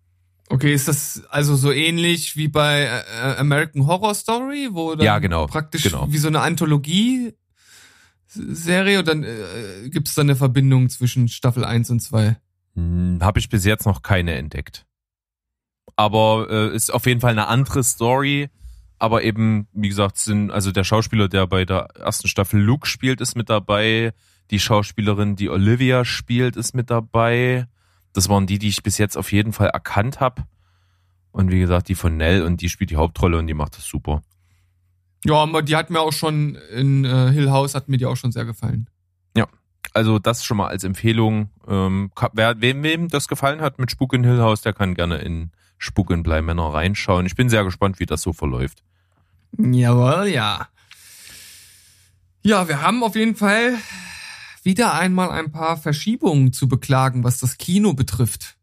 okay? 0.50 0.74
Ist 0.74 0.88
das 0.88 1.24
also 1.30 1.56
so 1.56 1.72
ähnlich 1.72 2.36
wie 2.38 2.48
bei 2.48 2.84
äh, 2.84 3.36
American 3.38 3.86
Horror 3.88 4.16
Story, 4.16 4.70
wo 4.72 4.96
dann 4.96 5.06
Ja, 5.06 5.20
genau, 5.20 5.48
praktisch 5.48 5.84
genau. 5.84 6.08
wie 6.10 6.18
so 6.18 6.28
eine 6.30 6.42
Anthologie 6.42 7.34
Serie 8.28 9.00
und 9.00 9.08
dann 9.08 9.24
äh, 9.24 9.90
gibt 9.90 10.08
es 10.10 10.16
da 10.16 10.22
eine 10.22 10.36
Verbindung 10.36 10.90
zwischen 10.90 11.28
Staffel 11.30 11.64
1 11.64 11.90
und 11.90 12.02
2. 12.02 12.36
Hm, 12.76 13.20
Habe 13.22 13.40
ich 13.40 13.48
bis 13.50 13.64
jetzt 13.66 13.86
noch 13.86 14.02
keine 14.02 14.36
entdeckt. 14.36 14.86
Aber 15.96 16.48
äh, 16.50 16.76
ist 16.76 16.94
auf 16.94 17.06
jeden 17.06 17.22
Fall 17.22 17.32
eine 17.32 17.48
andere 17.48 17.84
Story. 17.84 18.50
Aber 18.98 19.24
eben, 19.24 19.68
wie 19.74 19.90
gesagt, 19.90 20.18
sind 20.18 20.52
also 20.52 20.72
der 20.72 20.84
Schauspieler, 20.84 21.28
der 21.28 21.48
bei 21.48 21.66
der 21.66 21.88
ersten 21.96 22.28
Staffel 22.28 22.60
Luke 22.60 22.88
spielt, 22.88 23.22
ist 23.22 23.36
mit 23.36 23.50
dabei. 23.50 24.14
Die 24.52 24.60
Schauspielerin, 24.60 25.36
die 25.36 25.50
Olivia 25.50 26.06
spielt, 26.06 26.56
ist 26.56 26.76
mit 26.76 26.90
dabei. 26.90 27.68
Das 28.14 28.30
waren 28.30 28.48
die, 28.48 28.60
die 28.60 28.70
ich 28.70 28.84
bis 28.84 28.98
jetzt 28.98 29.18
auf 29.18 29.32
jeden 29.32 29.54
Fall 29.54 29.68
erkannt 29.68 30.20
habe. 30.20 30.44
Und 31.32 31.52
wie 31.52 31.60
gesagt, 31.60 31.90
die 31.90 31.96
von 31.96 32.16
Nell 32.16 32.44
und 32.44 32.62
die 32.62 32.70
spielt 32.70 32.92
die 32.92 32.96
Hauptrolle 32.96 33.38
und 33.38 33.48
die 33.48 33.54
macht 33.54 33.78
das 33.78 33.86
super. 33.86 34.22
Ja, 35.26 35.36
aber 35.36 35.62
die 35.62 35.76
hat 35.76 35.90
mir 35.90 36.00
auch 36.00 36.14
schon 36.14 36.56
in 36.74 37.04
äh, 37.04 37.32
Hill 37.32 37.52
House 37.52 37.76
hat 37.76 37.90
mir 37.90 37.98
die 37.98 38.06
auch 38.06 38.16
schon 38.16 38.32
sehr 38.32 38.46
gefallen. 38.46 38.88
Also 39.96 40.20
das 40.20 40.44
schon 40.44 40.58
mal 40.58 40.68
als 40.68 40.84
Empfehlung. 40.84 41.50
Ähm, 41.68 42.12
wer, 42.34 42.60
wem, 42.60 42.84
wem 42.84 43.08
das 43.08 43.30
gefallen 43.30 43.62
hat 43.62 43.80
mit 43.80 43.90
Spuk 43.90 44.14
in 44.14 44.26
Hill 44.26 44.42
House, 44.42 44.62
der 44.62 44.74
kann 44.74 44.94
gerne 44.94 45.20
in 45.20 45.52
Spuk 45.78 46.12
in 46.12 46.24
Bleimänner 46.24 46.74
reinschauen. 46.74 47.26
Ich 47.26 47.36
bin 47.36 47.50
sehr 47.50 47.64
gespannt, 47.64 48.00
wie 48.00 48.06
das 48.06 48.22
so 48.22 48.34
verläuft. 48.34 48.84
Jawohl, 49.58 50.28
ja. 50.28 50.68
Ja, 52.42 52.68
wir 52.68 52.82
haben 52.82 53.04
auf 53.04 53.16
jeden 53.16 53.36
Fall 53.36 53.76
wieder 54.64 54.94
einmal 54.94 55.32
ein 55.32 55.52
paar 55.52 55.78
Verschiebungen 55.78 56.54
zu 56.54 56.68
beklagen, 56.68 57.24
was 57.24 57.40
das 57.40 57.58
Kino 57.58 57.94
betrifft. 57.94 58.58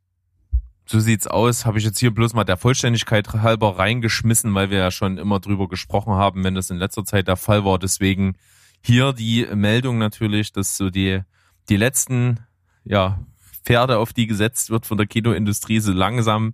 So 0.85 1.01
sieht's 1.01 1.27
aus. 1.27 1.64
Habe 1.64 1.79
ich 1.79 1.85
jetzt 1.85 1.98
hier 1.98 2.11
bloß 2.11 2.35
mal 2.35 2.44
der 2.44 2.57
Vollständigkeit 2.57 3.33
halber 3.33 3.79
reingeschmissen, 3.79 4.55
weil 4.55 4.70
wir 4.70 4.79
ja 4.79 4.90
schon 4.90 5.16
immer 5.16 5.40
drüber 5.40 5.68
gesprochen 5.68 6.14
haben, 6.14 6.44
wenn 6.44 6.55
das 6.55 6.70
in 6.70 6.77
letzter 6.77 7.05
Zeit 7.05 7.29
der 7.29 7.37
Fall 7.37 7.64
war. 7.64 7.79
Deswegen 7.79 8.37
hier 8.83 9.12
die 9.12 9.46
Meldung 9.55 9.98
natürlich, 9.98 10.53
dass 10.53 10.77
so 10.77 10.90
die, 10.90 11.20
die 11.68 11.77
letzten, 11.77 12.40
ja, 12.85 13.20
Pferde, 13.64 13.98
auf 13.98 14.12
die 14.12 14.27
gesetzt 14.27 14.70
wird 14.70 14.87
von 14.87 14.98
der 14.98 15.07
Kinoindustrie, 15.07 15.79
so 15.79 15.92
langsam, 15.92 16.53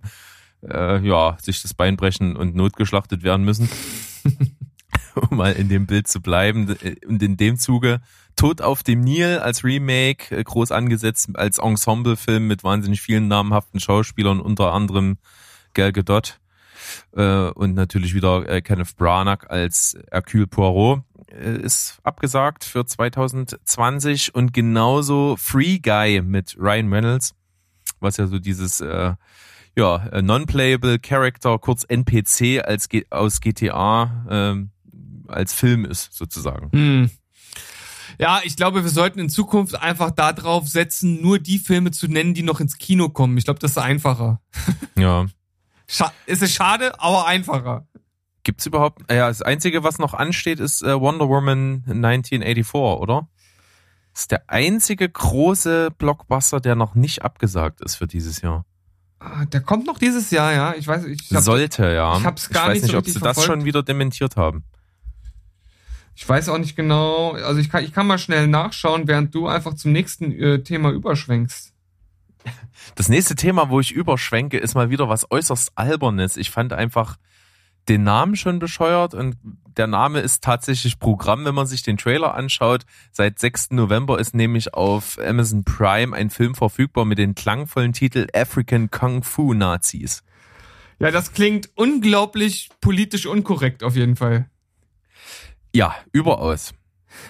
äh, 0.67 0.99
ja, 1.05 1.37
sich 1.41 1.61
das 1.61 1.73
Bein 1.73 1.97
brechen 1.97 2.35
und 2.35 2.55
notgeschlachtet 2.55 3.23
werden 3.23 3.45
müssen. 3.45 3.69
um 5.15 5.37
mal 5.37 5.53
in 5.53 5.69
dem 5.69 5.85
Bild 5.85 6.07
zu 6.07 6.21
bleiben. 6.21 6.75
Und 7.07 7.21
in 7.21 7.37
dem 7.37 7.57
Zuge 7.57 8.01
Tod 8.35 8.61
auf 8.61 8.83
dem 8.83 9.01
Nil 9.01 9.39
als 9.39 9.63
Remake, 9.63 10.35
äh, 10.35 10.43
groß 10.43 10.71
angesetzt 10.71 11.29
als 11.33 11.57
Ensemblefilm 11.57 12.47
mit 12.47 12.63
wahnsinnig 12.63 13.01
vielen 13.01 13.27
namhaften 13.27 13.79
Schauspielern, 13.79 14.39
unter 14.39 14.73
anderem 14.73 15.17
Gal 15.73 15.91
Gadot 15.91 16.39
äh, 17.15 17.49
und 17.49 17.73
natürlich 17.73 18.13
wieder 18.13 18.47
äh, 18.47 18.61
Kenneth 18.61 18.95
Branagh 18.95 19.45
als 19.47 19.97
Hercule 20.09 20.47
Poirot 20.47 21.01
äh, 21.27 21.57
ist 21.57 21.99
abgesagt 22.03 22.63
für 22.63 22.85
2020 22.85 24.33
und 24.33 24.53
genauso 24.53 25.35
Free 25.37 25.79
Guy 25.79 26.21
mit 26.21 26.55
Ryan 26.57 26.93
Reynolds, 26.93 27.35
was 27.99 28.17
ja 28.17 28.27
so 28.27 28.39
dieses 28.39 28.81
äh, 28.81 29.15
ja, 29.77 30.07
äh, 30.07 30.21
Non-Playable 30.21 30.99
Character, 30.99 31.59
kurz 31.59 31.83
NPC 31.83 32.61
als 32.63 32.89
G 32.89 33.05
aus 33.09 33.41
GTA 33.41 34.25
ähm, 34.29 34.71
als 35.27 35.53
Film 35.53 35.85
ist, 35.85 36.13
sozusagen. 36.13 36.69
Hm. 36.71 37.09
Ja, 38.19 38.41
ich 38.43 38.57
glaube, 38.57 38.83
wir 38.83 38.89
sollten 38.89 39.19
in 39.19 39.29
Zukunft 39.29 39.81
einfach 39.81 40.11
darauf 40.11 40.67
setzen, 40.67 41.21
nur 41.21 41.39
die 41.39 41.57
Filme 41.57 41.91
zu 41.91 42.07
nennen, 42.07 42.33
die 42.33 42.43
noch 42.43 42.59
ins 42.59 42.77
Kino 42.77 43.07
kommen. 43.09 43.37
Ich 43.37 43.45
glaube, 43.45 43.59
das 43.59 43.71
ist 43.71 43.77
einfacher. 43.77 44.41
Ja. 44.97 45.27
Scha 45.87 46.11
es 46.25 46.41
ist 46.41 46.53
schade, 46.53 46.99
aber 46.99 47.25
einfacher. 47.25 47.87
Gibt's 48.43 48.65
überhaupt, 48.65 49.09
ja, 49.09 49.29
das 49.29 49.41
Einzige, 49.41 49.81
was 49.81 49.97
noch 49.97 50.13
ansteht, 50.13 50.59
ist 50.59 50.81
äh, 50.81 50.99
Wonder 50.99 51.29
Woman 51.29 51.85
1984, 51.87 52.73
oder? 52.73 53.29
Das 54.13 54.23
ist 54.23 54.31
der 54.31 54.49
einzige 54.49 55.07
große 55.07 55.91
Blockbuster, 55.97 56.59
der 56.59 56.75
noch 56.75 56.95
nicht 56.95 57.23
abgesagt 57.23 57.79
ist 57.79 57.95
für 57.95 58.07
dieses 58.07 58.41
Jahr. 58.41 58.65
Ah, 59.19 59.45
Der 59.45 59.61
kommt 59.61 59.85
noch 59.85 59.97
dieses 59.97 60.31
Jahr, 60.31 60.53
ja. 60.53 60.73
Ich 60.77 60.87
weiß, 60.87 61.05
ich 61.05 61.29
hab, 61.33 61.43
Sollte, 61.43 61.91
ja. 61.91 62.17
ich 62.17 62.23
hab's 62.25 62.49
gar 62.49 62.67
weiß 62.69 62.73
nicht 62.75 62.83
nicht, 62.83 62.91
so 62.93 62.97
ob 62.97 63.03
sie 63.05 63.09
richtig 63.11 63.23
das 63.23 63.35
verfolgt. 63.37 63.47
schon 63.59 63.65
wieder 63.65 63.83
dementiert 63.83 64.35
haben. 64.37 64.63
ich 66.15 66.27
weiß 66.27 66.49
auch 66.49 66.57
nicht 66.57 66.75
genau. 66.75 67.33
Also 67.33 67.59
ich 67.59 67.69
kann, 67.69 67.83
ich 67.83 67.91
kann 67.93 68.07
mal 68.07 68.17
schnell 68.17 68.47
nachschauen, 68.47 69.07
während 69.07 69.33
du 69.35 69.47
einfach 69.47 69.73
zum 69.73 69.91
nächsten 69.91 70.31
äh, 70.31 70.63
Thema 70.63 70.91
überschwenkst. 70.91 71.73
Das 72.95 73.09
nächste 73.09 73.35
Thema, 73.35 73.69
wo 73.69 73.79
ich 73.81 73.91
überschwenke, 73.91 74.57
ist 74.57 74.73
mal 74.73 74.89
wieder 74.89 75.09
was 75.09 75.29
äußerst 75.29 75.73
Albernes. 75.75 76.37
Ich 76.37 76.49
fand 76.51 76.71
einfach 76.73 77.17
den 77.87 78.03
Namen 78.03 78.35
schon 78.35 78.59
bescheuert 78.59 79.13
und 79.13 79.37
der 79.77 79.87
Name 79.87 80.19
ist 80.19 80.43
tatsächlich 80.43 80.99
Programm, 80.99 81.45
wenn 81.45 81.55
man 81.55 81.65
sich 81.65 81.83
den 81.83 81.97
Trailer 81.97 82.35
anschaut. 82.35 82.83
Seit 83.11 83.39
6. 83.39 83.71
November 83.71 84.19
ist 84.19 84.35
nämlich 84.35 84.73
auf 84.73 85.17
Amazon 85.19 85.63
Prime 85.63 86.15
ein 86.15 86.29
Film 86.29 86.53
verfügbar 86.53 87.05
mit 87.05 87.17
dem 87.17 87.33
klangvollen 87.33 87.93
Titel 87.93 88.27
African 88.33 88.91
Kung 88.91 89.23
Fu 89.23 89.53
Nazis. 89.53 90.23
Ja, 90.99 91.11
das 91.11 91.31
klingt 91.31 91.69
unglaublich 91.75 92.69
politisch 92.81 93.25
unkorrekt 93.25 93.83
auf 93.83 93.95
jeden 93.95 94.17
Fall. 94.17 94.49
Ja, 95.73 95.95
überaus. 96.11 96.73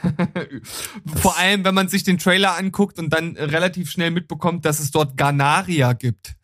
Vor 1.21 1.37
allem, 1.37 1.63
wenn 1.63 1.75
man 1.75 1.87
sich 1.87 2.03
den 2.03 2.17
Trailer 2.17 2.57
anguckt 2.57 2.99
und 2.99 3.11
dann 3.11 3.37
relativ 3.37 3.91
schnell 3.91 4.11
mitbekommt, 4.11 4.65
dass 4.65 4.79
es 4.79 4.91
dort 4.91 5.17
Ghanaria 5.17 5.93
gibt. 5.93 6.35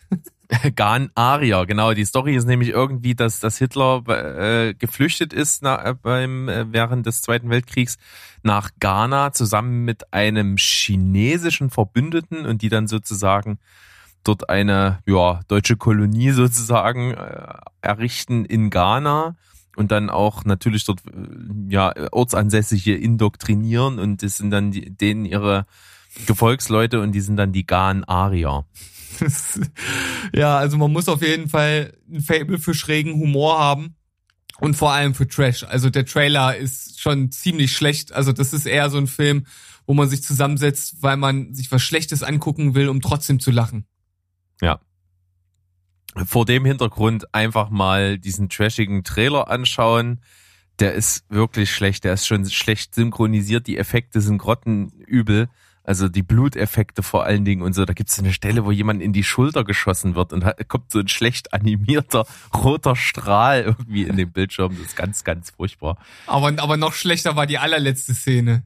Gan 0.75 1.09
Aria, 1.15 1.63
genau. 1.65 1.93
Die 1.93 2.05
Story 2.05 2.35
ist 2.35 2.45
nämlich 2.45 2.69
irgendwie, 2.69 3.15
dass, 3.15 3.39
dass 3.39 3.57
Hitler 3.57 4.03
äh, 4.07 4.73
geflüchtet 4.73 5.33
ist 5.33 5.63
na, 5.63 5.83
äh, 5.83 5.93
beim, 5.93 6.49
äh, 6.49 6.71
während 6.71 7.05
des 7.05 7.21
Zweiten 7.21 7.49
Weltkriegs 7.49 7.97
nach 8.43 8.71
Ghana 8.79 9.31
zusammen 9.31 9.85
mit 9.85 10.13
einem 10.13 10.57
chinesischen 10.57 11.69
Verbündeten 11.69 12.45
und 12.45 12.61
die 12.61 12.69
dann 12.69 12.87
sozusagen 12.87 13.59
dort 14.23 14.49
eine 14.49 14.99
ja, 15.05 15.41
deutsche 15.47 15.77
Kolonie 15.77 16.31
sozusagen 16.31 17.13
äh, 17.13 17.53
errichten 17.81 18.45
in 18.45 18.69
Ghana 18.69 19.35
und 19.75 19.91
dann 19.91 20.09
auch 20.09 20.45
natürlich 20.45 20.85
dort 20.85 21.01
äh, 21.07 21.73
ja 21.73 21.93
Ortsansässige 22.11 22.95
indoktrinieren 22.95 23.99
und 23.99 24.23
das 24.23 24.37
sind 24.37 24.51
dann 24.51 24.71
die, 24.71 24.89
denen 24.89 25.25
ihre 25.25 25.65
Gefolgsleute 26.27 27.01
und 27.01 27.11
die 27.11 27.21
sind 27.21 27.35
dann 27.37 27.51
die 27.51 27.65
Ghan 27.65 28.03
Arier. 28.05 28.65
ja, 30.33 30.57
also 30.57 30.77
man 30.77 30.91
muss 30.91 31.09
auf 31.09 31.21
jeden 31.21 31.49
Fall 31.49 31.93
ein 32.09 32.21
Fable 32.21 32.57
für 32.57 32.73
schrägen 32.73 33.13
Humor 33.13 33.59
haben 33.59 33.95
und 34.59 34.75
vor 34.75 34.91
allem 34.91 35.13
für 35.13 35.27
Trash. 35.27 35.63
Also 35.63 35.89
der 35.89 36.05
Trailer 36.05 36.55
ist 36.55 36.99
schon 36.99 37.31
ziemlich 37.31 37.75
schlecht. 37.75 38.13
Also 38.13 38.31
das 38.31 38.53
ist 38.53 38.65
eher 38.65 38.89
so 38.89 38.97
ein 38.97 39.07
Film, 39.07 39.45
wo 39.85 39.93
man 39.93 40.09
sich 40.09 40.23
zusammensetzt, 40.23 41.01
weil 41.01 41.17
man 41.17 41.53
sich 41.53 41.71
was 41.71 41.81
Schlechtes 41.81 42.23
angucken 42.23 42.75
will, 42.75 42.89
um 42.89 43.01
trotzdem 43.01 43.39
zu 43.39 43.51
lachen. 43.51 43.85
Ja. 44.61 44.79
Vor 46.25 46.45
dem 46.45 46.63
Hintergrund 46.63 47.33
einfach 47.33 47.69
mal 47.69 48.17
diesen 48.17 48.49
trashigen 48.49 49.03
Trailer 49.03 49.49
anschauen. 49.49 50.21
Der 50.79 50.93
ist 50.93 51.25
wirklich 51.29 51.73
schlecht. 51.73 52.05
Der 52.05 52.13
ist 52.13 52.25
schon 52.25 52.49
schlecht 52.49 52.95
synchronisiert. 52.95 53.67
Die 53.67 53.77
Effekte 53.77 54.21
sind 54.21 54.37
grottenübel. 54.37 55.49
Also 55.85 56.09
die 56.09 56.23
Bluteffekte 56.23 57.03
vor 57.03 57.25
allen 57.25 57.45
Dingen 57.45 57.61
und 57.61 57.73
so. 57.73 57.85
Da 57.85 57.93
gibt 57.93 58.09
es 58.09 58.17
eine 58.17 58.33
Stelle, 58.33 58.65
wo 58.65 58.71
jemand 58.71 59.03
in 59.03 59.13
die 59.13 59.23
Schulter 59.23 59.63
geschossen 59.63 60.15
wird 60.15 60.33
und 60.33 60.43
hat, 60.43 60.67
kommt 60.67 60.91
so 60.91 60.99
ein 60.99 61.07
schlecht 61.07 61.53
animierter 61.53 62.25
roter 62.55 62.95
Strahl 62.95 63.61
irgendwie 63.61 64.03
in 64.03 64.17
den 64.17 64.31
Bildschirm. 64.31 64.75
Das 64.77 64.87
ist 64.87 64.95
ganz, 64.95 65.23
ganz 65.23 65.51
furchtbar. 65.51 65.97
Aber, 66.25 66.47
aber 66.57 66.77
noch 66.77 66.93
schlechter 66.93 67.35
war 67.35 67.45
die 67.45 67.59
allerletzte 67.59 68.15
Szene. 68.15 68.63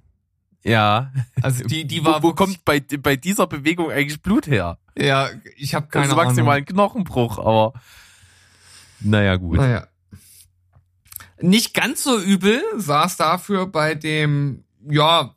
Ja. 0.63 1.12
Also 1.41 1.65
die, 1.65 1.86
die 1.86 2.05
war. 2.05 2.23
Wo, 2.23 2.29
wo 2.29 2.34
kommt 2.34 2.63
bei, 2.63 2.79
bei 2.79 3.17
dieser 3.17 3.47
Bewegung 3.47 3.91
eigentlich 3.91 4.21
Blut 4.21 4.47
her? 4.47 4.77
Ja, 4.97 5.29
ich 5.58 5.75
habe 5.75 5.88
keine 5.88 6.05
Ahnung. 6.05 6.15
Das 6.17 6.23
ist 6.23 6.27
maximal 6.27 6.58
ein 6.58 6.65
Knochenbruch, 6.65 7.38
aber 7.38 7.73
naja, 9.01 9.36
gut. 9.36 9.58
Naja. 9.58 9.88
Nicht 11.41 11.73
ganz 11.73 12.03
so 12.03 12.19
übel 12.19 12.62
saß 12.77 13.15
dafür 13.17 13.67
bei 13.67 13.95
dem, 13.95 14.65
ja, 14.89 15.34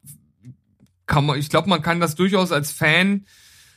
kann 1.13 1.27
man, 1.27 1.39
ich 1.39 1.51
glaube, 1.51 1.69
man 1.69 1.83
kann 1.83 2.01
das 2.01 2.15
durchaus 2.15 2.53
als 2.53 2.73
Fan, 2.73 3.27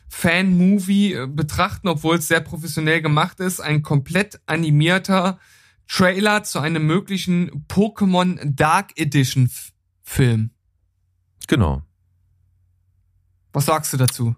Fan-Movie 0.08 1.14
äh, 1.14 1.28
betrachten, 1.28 1.90
obwohl 1.90 2.16
es 2.16 2.30
sehr 2.30 2.40
professionell 2.40 3.02
gemacht 3.02 3.42
ist. 3.42 3.60
Ein 3.60 3.82
komplett 3.82 4.40
animierter 4.46 5.38
Trailer 5.86 6.44
zu 6.44 6.60
einem 6.60 6.88
möglichen 6.88 7.66
Pokémon 7.68 8.40
Dark 8.42 8.98
Edition 8.98 9.52
Film. 10.02 10.52
Genau. 11.48 11.82
Was 13.52 13.66
sagst 13.66 13.92
du 13.92 13.98
dazu? 13.98 14.36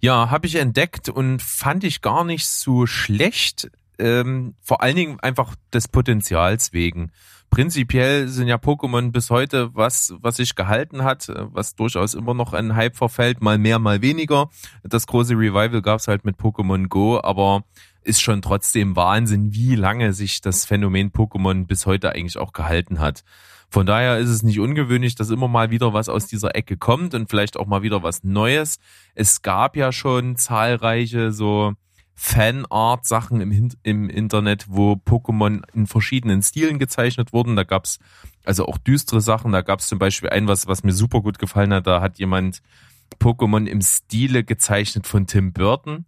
Ja, 0.00 0.30
habe 0.30 0.46
ich 0.46 0.54
entdeckt 0.54 1.10
und 1.10 1.42
fand 1.42 1.84
ich 1.84 2.00
gar 2.00 2.24
nicht 2.24 2.46
so 2.46 2.86
schlecht. 2.86 3.70
Ähm, 3.98 4.54
vor 4.62 4.80
allen 4.80 4.96
Dingen 4.96 5.20
einfach 5.20 5.54
des 5.74 5.88
Potenzials 5.88 6.72
wegen 6.72 7.12
prinzipiell 7.50 8.28
sind 8.28 8.48
ja 8.48 8.56
Pokémon 8.56 9.10
bis 9.10 9.30
heute 9.30 9.74
was, 9.74 10.14
was 10.20 10.36
sich 10.36 10.54
gehalten 10.54 11.04
hat, 11.04 11.30
was 11.52 11.74
durchaus 11.74 12.14
immer 12.14 12.34
noch 12.34 12.52
ein 12.52 12.76
Hype 12.76 12.96
verfällt, 12.96 13.42
mal 13.42 13.58
mehr, 13.58 13.78
mal 13.78 14.02
weniger. 14.02 14.48
Das 14.82 15.06
große 15.06 15.34
Revival 15.34 15.82
gab's 15.82 16.08
halt 16.08 16.24
mit 16.24 16.36
Pokémon 16.36 16.88
Go, 16.88 17.20
aber 17.20 17.64
ist 18.02 18.22
schon 18.22 18.40
trotzdem 18.40 18.96
Wahnsinn, 18.96 19.52
wie 19.52 19.74
lange 19.74 20.12
sich 20.12 20.40
das 20.40 20.64
Phänomen 20.64 21.12
Pokémon 21.12 21.66
bis 21.66 21.86
heute 21.86 22.12
eigentlich 22.12 22.38
auch 22.38 22.52
gehalten 22.52 22.98
hat. 22.98 23.24
Von 23.68 23.86
daher 23.86 24.18
ist 24.18 24.30
es 24.30 24.42
nicht 24.42 24.58
ungewöhnlich, 24.58 25.14
dass 25.14 25.30
immer 25.30 25.46
mal 25.46 25.70
wieder 25.70 25.92
was 25.92 26.08
aus 26.08 26.26
dieser 26.26 26.56
Ecke 26.56 26.76
kommt 26.76 27.14
und 27.14 27.30
vielleicht 27.30 27.56
auch 27.56 27.66
mal 27.66 27.82
wieder 27.82 28.02
was 28.02 28.24
Neues. 28.24 28.78
Es 29.14 29.42
gab 29.42 29.76
ja 29.76 29.92
schon 29.92 30.36
zahlreiche 30.36 31.30
so 31.30 31.74
Fanart-Sachen 32.22 33.40
im, 33.40 33.70
im 33.82 34.10
Internet, 34.10 34.66
wo 34.68 34.92
Pokémon 34.92 35.62
in 35.72 35.86
verschiedenen 35.86 36.42
Stilen 36.42 36.78
gezeichnet 36.78 37.32
wurden. 37.32 37.56
Da 37.56 37.64
gab's 37.64 37.98
also 38.44 38.66
auch 38.66 38.76
düstere 38.76 39.22
Sachen. 39.22 39.52
Da 39.52 39.62
gab's 39.62 39.88
zum 39.88 39.98
Beispiel 39.98 40.28
ein, 40.28 40.46
was, 40.46 40.66
was 40.66 40.84
mir 40.84 40.92
super 40.92 41.22
gut 41.22 41.38
gefallen 41.38 41.72
hat. 41.72 41.86
Da 41.86 42.02
hat 42.02 42.18
jemand 42.18 42.60
Pokémon 43.18 43.66
im 43.66 43.80
Stile 43.80 44.44
gezeichnet 44.44 45.06
von 45.06 45.26
Tim 45.26 45.54
Burton. 45.54 46.04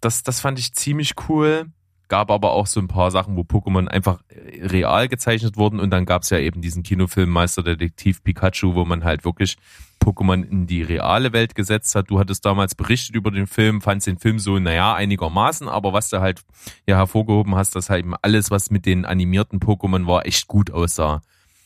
Das, 0.00 0.22
das 0.22 0.40
fand 0.40 0.58
ich 0.58 0.72
ziemlich 0.72 1.12
cool. 1.28 1.66
Gab 2.12 2.30
aber 2.30 2.52
auch 2.52 2.66
so 2.66 2.78
ein 2.78 2.88
paar 2.88 3.10
Sachen, 3.10 3.38
wo 3.38 3.40
Pokémon 3.40 3.88
einfach 3.88 4.20
real 4.60 5.08
gezeichnet 5.08 5.56
wurden. 5.56 5.80
Und 5.80 5.88
dann 5.88 6.04
gab's 6.04 6.28
ja 6.28 6.36
eben 6.36 6.60
diesen 6.60 6.82
Kinofilm 6.82 7.30
Meisterdetektiv 7.30 8.22
Pikachu, 8.22 8.74
wo 8.74 8.84
man 8.84 9.02
halt 9.02 9.24
wirklich 9.24 9.56
Pokémon 9.98 10.44
in 10.44 10.66
die 10.66 10.82
reale 10.82 11.32
Welt 11.32 11.54
gesetzt 11.54 11.94
hat. 11.94 12.10
Du 12.10 12.18
hattest 12.18 12.44
damals 12.44 12.74
berichtet 12.74 13.16
über 13.16 13.30
den 13.30 13.46
Film, 13.46 13.80
fandst 13.80 14.06
den 14.06 14.18
Film 14.18 14.38
so, 14.40 14.58
naja, 14.58 14.92
einigermaßen, 14.92 15.70
aber 15.70 15.94
was 15.94 16.10
du 16.10 16.20
halt 16.20 16.42
ja 16.86 16.98
hervorgehoben 16.98 17.54
hast, 17.54 17.76
dass 17.76 17.88
halt 17.88 18.04
alles, 18.20 18.50
was 18.50 18.70
mit 18.70 18.84
den 18.84 19.06
animierten 19.06 19.58
Pokémon 19.58 20.06
war, 20.06 20.26
echt 20.26 20.48
gut 20.48 20.70
aussah. 20.70 21.22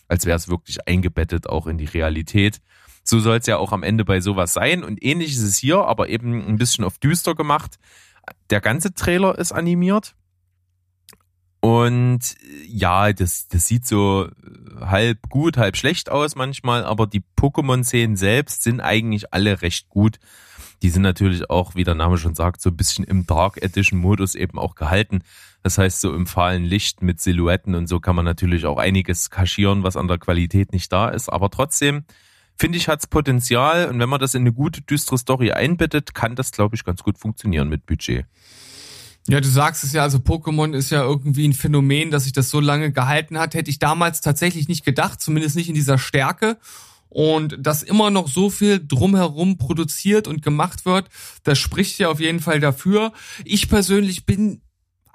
Als 0.06 0.26
wäre 0.26 0.36
es 0.36 0.46
wirklich 0.48 0.86
eingebettet 0.86 1.48
auch 1.48 1.66
in 1.66 1.76
die 1.76 1.86
Realität. 1.86 2.60
So 3.02 3.18
soll 3.18 3.38
es 3.38 3.46
ja 3.46 3.56
auch 3.56 3.72
am 3.72 3.82
Ende 3.82 4.04
bei 4.04 4.20
sowas 4.20 4.52
sein. 4.52 4.84
Und 4.84 5.02
ähnlich 5.02 5.32
ist 5.32 5.42
es 5.42 5.56
hier, 5.56 5.78
aber 5.78 6.08
eben 6.08 6.46
ein 6.46 6.56
bisschen 6.56 6.84
auf 6.84 6.98
düster 6.98 7.34
gemacht. 7.34 7.80
Der 8.50 8.60
ganze 8.60 8.94
Trailer 8.94 9.36
ist 9.36 9.50
animiert. 9.50 10.14
Und 11.66 12.20
ja, 12.68 13.12
das, 13.12 13.48
das 13.48 13.66
sieht 13.66 13.88
so 13.88 14.28
halb 14.80 15.28
gut, 15.28 15.56
halb 15.56 15.76
schlecht 15.76 16.12
aus 16.12 16.36
manchmal, 16.36 16.84
aber 16.84 17.08
die 17.08 17.24
Pokémon-Szenen 17.36 18.16
selbst 18.16 18.62
sind 18.62 18.80
eigentlich 18.80 19.34
alle 19.34 19.62
recht 19.62 19.88
gut. 19.88 20.20
Die 20.82 20.90
sind 20.90 21.02
natürlich 21.02 21.50
auch, 21.50 21.74
wie 21.74 21.82
der 21.82 21.96
Name 21.96 22.18
schon 22.18 22.36
sagt, 22.36 22.60
so 22.62 22.70
ein 22.70 22.76
bisschen 22.76 23.04
im 23.04 23.26
Dark 23.26 23.60
Edition 23.60 23.98
Modus 23.98 24.36
eben 24.36 24.60
auch 24.60 24.76
gehalten. 24.76 25.24
Das 25.64 25.76
heißt, 25.76 26.00
so 26.00 26.14
im 26.14 26.28
fahlen 26.28 26.62
Licht 26.62 27.02
mit 27.02 27.20
Silhouetten 27.20 27.74
und 27.74 27.88
so 27.88 27.98
kann 27.98 28.14
man 28.14 28.24
natürlich 28.24 28.64
auch 28.64 28.78
einiges 28.78 29.30
kaschieren, 29.30 29.82
was 29.82 29.96
an 29.96 30.06
der 30.06 30.18
Qualität 30.18 30.72
nicht 30.72 30.92
da 30.92 31.08
ist. 31.08 31.28
Aber 31.28 31.50
trotzdem, 31.50 32.04
finde 32.54 32.78
ich, 32.78 32.86
hat's 32.86 33.08
Potenzial. 33.08 33.88
Und 33.88 33.98
wenn 33.98 34.08
man 34.08 34.20
das 34.20 34.36
in 34.36 34.42
eine 34.42 34.52
gute, 34.52 34.82
düstere 34.82 35.18
Story 35.18 35.50
einbettet, 35.50 36.14
kann 36.14 36.36
das, 36.36 36.52
glaube 36.52 36.76
ich, 36.76 36.84
ganz 36.84 37.02
gut 37.02 37.18
funktionieren 37.18 37.68
mit 37.68 37.86
Budget. 37.86 38.24
Ja, 39.28 39.40
du 39.40 39.48
sagst 39.48 39.82
es 39.82 39.92
ja, 39.92 40.02
also 40.02 40.18
Pokémon 40.18 40.72
ist 40.74 40.90
ja 40.90 41.02
irgendwie 41.02 41.48
ein 41.48 41.52
Phänomen, 41.52 42.10
dass 42.10 42.24
sich 42.24 42.32
das 42.32 42.48
so 42.48 42.60
lange 42.60 42.92
gehalten 42.92 43.38
hat. 43.38 43.54
Hätte 43.54 43.70
ich 43.70 43.78
damals 43.78 44.20
tatsächlich 44.20 44.68
nicht 44.68 44.84
gedacht, 44.84 45.20
zumindest 45.20 45.56
nicht 45.56 45.68
in 45.68 45.74
dieser 45.74 45.98
Stärke. 45.98 46.58
Und 47.08 47.56
dass 47.58 47.82
immer 47.82 48.10
noch 48.10 48.28
so 48.28 48.50
viel 48.50 48.84
drumherum 48.84 49.58
produziert 49.58 50.28
und 50.28 50.42
gemacht 50.42 50.84
wird, 50.84 51.08
das 51.44 51.58
spricht 51.58 51.98
ja 51.98 52.08
auf 52.08 52.20
jeden 52.20 52.40
Fall 52.40 52.60
dafür. 52.60 53.12
Ich 53.44 53.68
persönlich 53.68 54.26
bin 54.26 54.60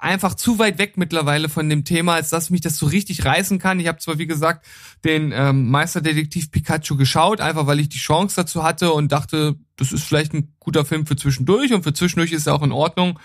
einfach 0.02 0.34
zu 0.34 0.58
weit 0.58 0.78
weg 0.78 0.96
mittlerweile 0.96 1.48
von 1.48 1.68
dem 1.68 1.84
Thema, 1.84 2.14
als 2.14 2.28
dass 2.28 2.50
mich 2.50 2.60
das 2.60 2.76
so 2.76 2.86
richtig 2.86 3.24
reißen 3.24 3.58
kann. 3.58 3.78
Ich 3.78 3.86
habe 3.86 3.98
zwar, 3.98 4.18
wie 4.18 4.26
gesagt, 4.26 4.66
den 5.04 5.32
ähm, 5.32 5.70
Meisterdetektiv 5.70 6.50
Pikachu 6.50 6.96
geschaut, 6.96 7.40
einfach 7.40 7.66
weil 7.66 7.78
ich 7.78 7.88
die 7.88 7.98
Chance 7.98 8.34
dazu 8.36 8.64
hatte 8.64 8.92
und 8.92 9.12
dachte, 9.12 9.54
das 9.76 9.92
ist 9.92 10.02
vielleicht 10.02 10.34
ein 10.34 10.54
guter 10.58 10.84
Film 10.84 11.06
für 11.06 11.16
zwischendurch 11.16 11.72
und 11.72 11.84
für 11.84 11.94
zwischendurch 11.94 12.32
ist 12.32 12.46
er 12.46 12.54
auch 12.54 12.62
in 12.62 12.72
Ordnung. 12.72 13.18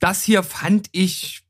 Das 0.00 0.24
hier 0.24 0.42
fand 0.42 0.88
ich 0.92 1.42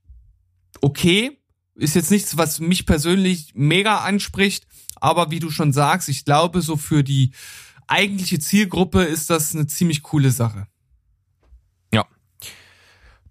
okay. 0.81 1.39
Ist 1.75 1.95
jetzt 1.95 2.11
nichts, 2.11 2.37
was 2.37 2.61
mich 2.61 2.85
persönlich 2.85 3.53
mega 3.55 3.99
anspricht. 3.99 4.67
Aber 4.97 5.31
wie 5.31 5.39
du 5.39 5.51
schon 5.51 5.73
sagst, 5.73 6.09
ich 6.09 6.25
glaube, 6.25 6.61
so 6.61 6.77
für 6.77 7.03
die 7.03 7.33
eigentliche 7.87 8.39
Zielgruppe 8.39 9.03
ist 9.03 9.31
das 9.31 9.55
eine 9.55 9.67
ziemlich 9.67 10.03
coole 10.03 10.31
Sache. 10.31 10.67
Ja. 11.93 12.07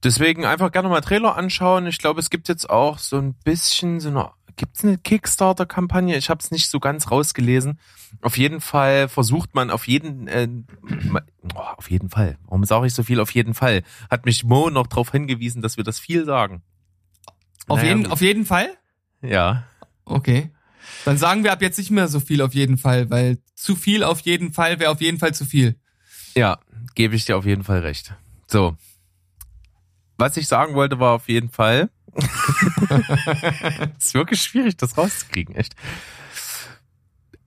Deswegen 0.04 0.46
einfach 0.46 0.72
gerne 0.72 0.90
mal 0.90 1.02
Trailer 1.02 1.36
anschauen. 1.36 1.86
Ich 1.86 2.00
glaube, 2.00 2.20
es 2.20 2.30
gibt 2.30 2.48
jetzt 2.48 2.70
auch 2.70 2.98
so 2.98 3.18
ein 3.18 3.36
bisschen 3.36 4.00
so 4.00 4.10
eine 4.10 4.32
Gibt 4.60 4.76
es 4.76 4.84
eine 4.84 4.98
Kickstarter-Kampagne? 4.98 6.18
Ich 6.18 6.30
habe 6.30 6.44
es 6.44 6.52
nicht 6.52 6.70
so 6.70 6.82
ganz 6.82 7.10
rausgelesen. 7.12 7.80
Auf 8.22 8.38
jeden 8.38 8.60
Fall 8.60 9.08
versucht 9.08 9.56
man 9.56 9.72
auf 9.72 9.88
jeden, 9.88 10.28
äh, 10.28 10.50
oh, 11.56 11.60
auf 11.78 11.90
jeden 11.90 12.10
Fall. 12.10 12.38
Warum 12.44 12.66
sage 12.66 12.86
ich 12.86 12.94
so 12.94 13.04
viel? 13.04 13.22
Auf 13.22 13.34
jeden 13.34 13.54
Fall. 13.54 13.84
Hat 14.10 14.26
mich 14.26 14.44
Mo 14.44 14.70
noch 14.70 14.88
darauf 14.88 15.14
hingewiesen, 15.14 15.62
dass 15.62 15.78
wir 15.78 15.86
das 15.86 15.98
viel 15.98 16.26
sagen. 16.26 16.62
Auf 17.70 17.78
naja, 17.78 17.96
jeden, 17.96 18.12
auf 18.12 18.20
jeden 18.20 18.46
Fall? 18.46 18.68
Ja. 19.22 19.64
Okay. 20.04 20.52
Dann 21.06 21.18
sagen 21.18 21.46
wir 21.46 21.54
ab 21.54 21.62
jetzt 21.62 21.78
nicht 21.78 21.92
mehr 21.92 22.10
so 22.10 22.20
viel 22.20 22.42
auf 22.42 22.54
jeden 22.54 22.78
Fall, 22.78 23.10
weil 23.10 23.38
zu 23.56 23.78
viel 23.78 24.04
auf 24.04 24.20
jeden 24.20 24.52
Fall 24.52 24.78
wäre 24.82 24.92
auf 24.92 25.00
jeden 25.00 25.20
Fall 25.20 25.34
zu 25.34 25.46
viel. 25.46 25.80
Ja, 26.36 26.60
gebe 26.96 27.16
ich 27.16 27.24
dir 27.24 27.38
auf 27.38 27.46
jeden 27.46 27.64
Fall 27.64 27.80
recht. 27.80 28.14
So. 28.46 28.76
Was 30.18 30.36
ich 30.36 30.50
sagen 30.50 30.76
wollte, 30.76 31.00
war 31.00 31.14
auf 31.14 31.30
jeden 31.30 31.48
Fall, 31.48 31.90
ist 34.00 34.14
wirklich 34.14 34.42
schwierig, 34.42 34.78
das 34.78 34.98
rauszukriegen, 34.98 35.56
echt. 35.56 35.76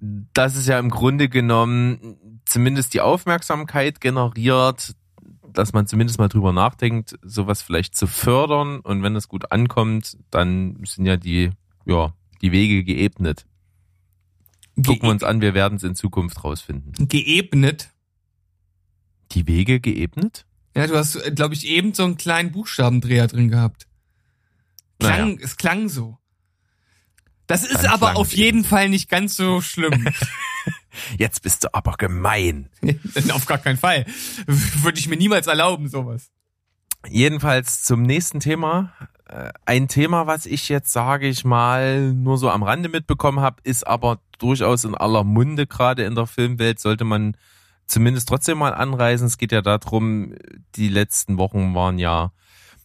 Das 0.00 0.56
ist 0.56 0.66
ja 0.66 0.78
im 0.78 0.90
Grunde 0.90 1.28
genommen 1.28 2.40
zumindest 2.44 2.94
die 2.94 3.00
Aufmerksamkeit 3.00 4.00
generiert, 4.00 4.94
dass 5.52 5.72
man 5.72 5.86
zumindest 5.86 6.18
mal 6.18 6.28
drüber 6.28 6.52
nachdenkt, 6.52 7.18
sowas 7.22 7.62
vielleicht 7.62 7.96
zu 7.96 8.06
fördern. 8.06 8.80
Und 8.80 9.02
wenn 9.02 9.16
es 9.16 9.28
gut 9.28 9.52
ankommt, 9.52 10.16
dann 10.30 10.82
sind 10.84 11.06
ja 11.06 11.16
die, 11.16 11.50
ja, 11.84 12.12
die 12.40 12.52
Wege 12.52 12.84
geebnet. 12.84 13.46
Gucken 14.76 15.02
wir 15.02 15.10
uns 15.10 15.22
an, 15.22 15.40
wir 15.40 15.54
werden 15.54 15.76
es 15.76 15.82
in 15.82 15.94
Zukunft 15.94 16.42
rausfinden. 16.44 17.08
Geebnet? 17.08 17.90
Die 19.32 19.46
Wege 19.46 19.80
geebnet? 19.80 20.46
Ja, 20.74 20.86
du 20.86 20.96
hast, 20.96 21.18
glaube 21.34 21.54
ich, 21.54 21.66
eben 21.66 21.92
so 21.92 22.04
einen 22.04 22.16
kleinen 22.16 22.52
Buchstabendreher 22.52 23.26
drin 23.26 23.50
gehabt. 23.50 23.86
Klang, 25.02 25.34
Naja. 25.34 25.38
Es 25.42 25.56
klang 25.56 25.88
so. 25.88 26.18
Das 27.46 27.64
ist 27.64 27.84
Dann 27.84 27.92
aber 27.92 28.16
auf 28.16 28.32
jeden 28.32 28.60
eben. 28.60 28.64
Fall 28.66 28.88
nicht 28.88 29.10
ganz 29.10 29.36
so 29.36 29.60
schlimm. 29.60 30.08
Jetzt 31.18 31.42
bist 31.42 31.64
du 31.64 31.74
aber 31.74 31.92
gemein. 31.92 32.68
auf 33.32 33.46
gar 33.46 33.58
keinen 33.58 33.78
Fall. 33.78 34.06
Würde 34.46 34.98
ich 34.98 35.08
mir 35.08 35.16
niemals 35.16 35.46
erlauben, 35.46 35.88
sowas. 35.88 36.30
Jedenfalls 37.08 37.82
zum 37.82 38.02
nächsten 38.02 38.40
Thema. 38.40 38.92
Äh, 39.28 39.52
Ein 39.66 39.88
Thema, 39.88 40.26
was 40.26 40.46
ich 40.46 40.68
jetzt, 40.68 40.92
sage 40.92 41.26
ich 41.28 41.44
mal, 41.44 42.12
nur 42.12 42.38
so 42.38 42.50
am 42.50 42.62
Rande 42.62 42.88
mitbekommen 42.88 43.40
habe, 43.40 43.56
ist 43.64 43.86
aber 43.86 44.20
durchaus 44.38 44.84
in 44.84 44.94
aller 44.94 45.24
Munde 45.24 45.66
gerade 45.66 46.04
in 46.04 46.14
der 46.14 46.26
Filmwelt, 46.26 46.78
sollte 46.80 47.04
man 47.04 47.36
zumindest 47.86 48.28
trotzdem 48.28 48.58
mal 48.58 48.74
anreisen. 48.74 49.26
Es 49.26 49.38
geht 49.38 49.52
ja 49.52 49.62
darum, 49.62 50.34
die 50.76 50.88
letzten 50.88 51.38
Wochen 51.38 51.74
waren 51.74 51.98
ja 51.98 52.32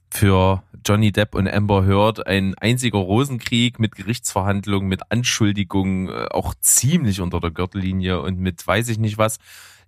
für 0.09 0.63
Johnny 0.85 1.11
Depp 1.11 1.35
und 1.35 1.49
Amber 1.49 1.85
Heard 1.85 2.25
ein 2.25 2.55
einziger 2.55 2.99
Rosenkrieg 2.99 3.79
mit 3.79 3.95
Gerichtsverhandlungen, 3.95 4.87
mit 4.87 5.11
Anschuldigungen, 5.11 6.09
äh, 6.09 6.27
auch 6.31 6.53
ziemlich 6.59 7.21
unter 7.21 7.39
der 7.39 7.51
Gürtellinie 7.51 8.21
und 8.21 8.39
mit 8.39 8.65
weiß 8.65 8.87
ich 8.89 8.97
nicht 8.97 9.17
was. 9.17 9.39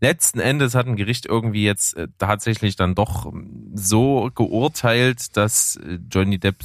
Letzten 0.01 0.39
Endes 0.39 0.75
hat 0.75 0.87
ein 0.87 0.95
Gericht 0.95 1.25
irgendwie 1.25 1.63
jetzt 1.63 1.95
äh, 1.95 2.07
tatsächlich 2.17 2.75
dann 2.75 2.95
doch 2.95 3.25
ähm, 3.25 3.71
so 3.73 4.29
geurteilt, 4.33 5.35
dass 5.37 5.77
äh, 5.77 5.99
Johnny 6.11 6.39
Depp 6.39 6.63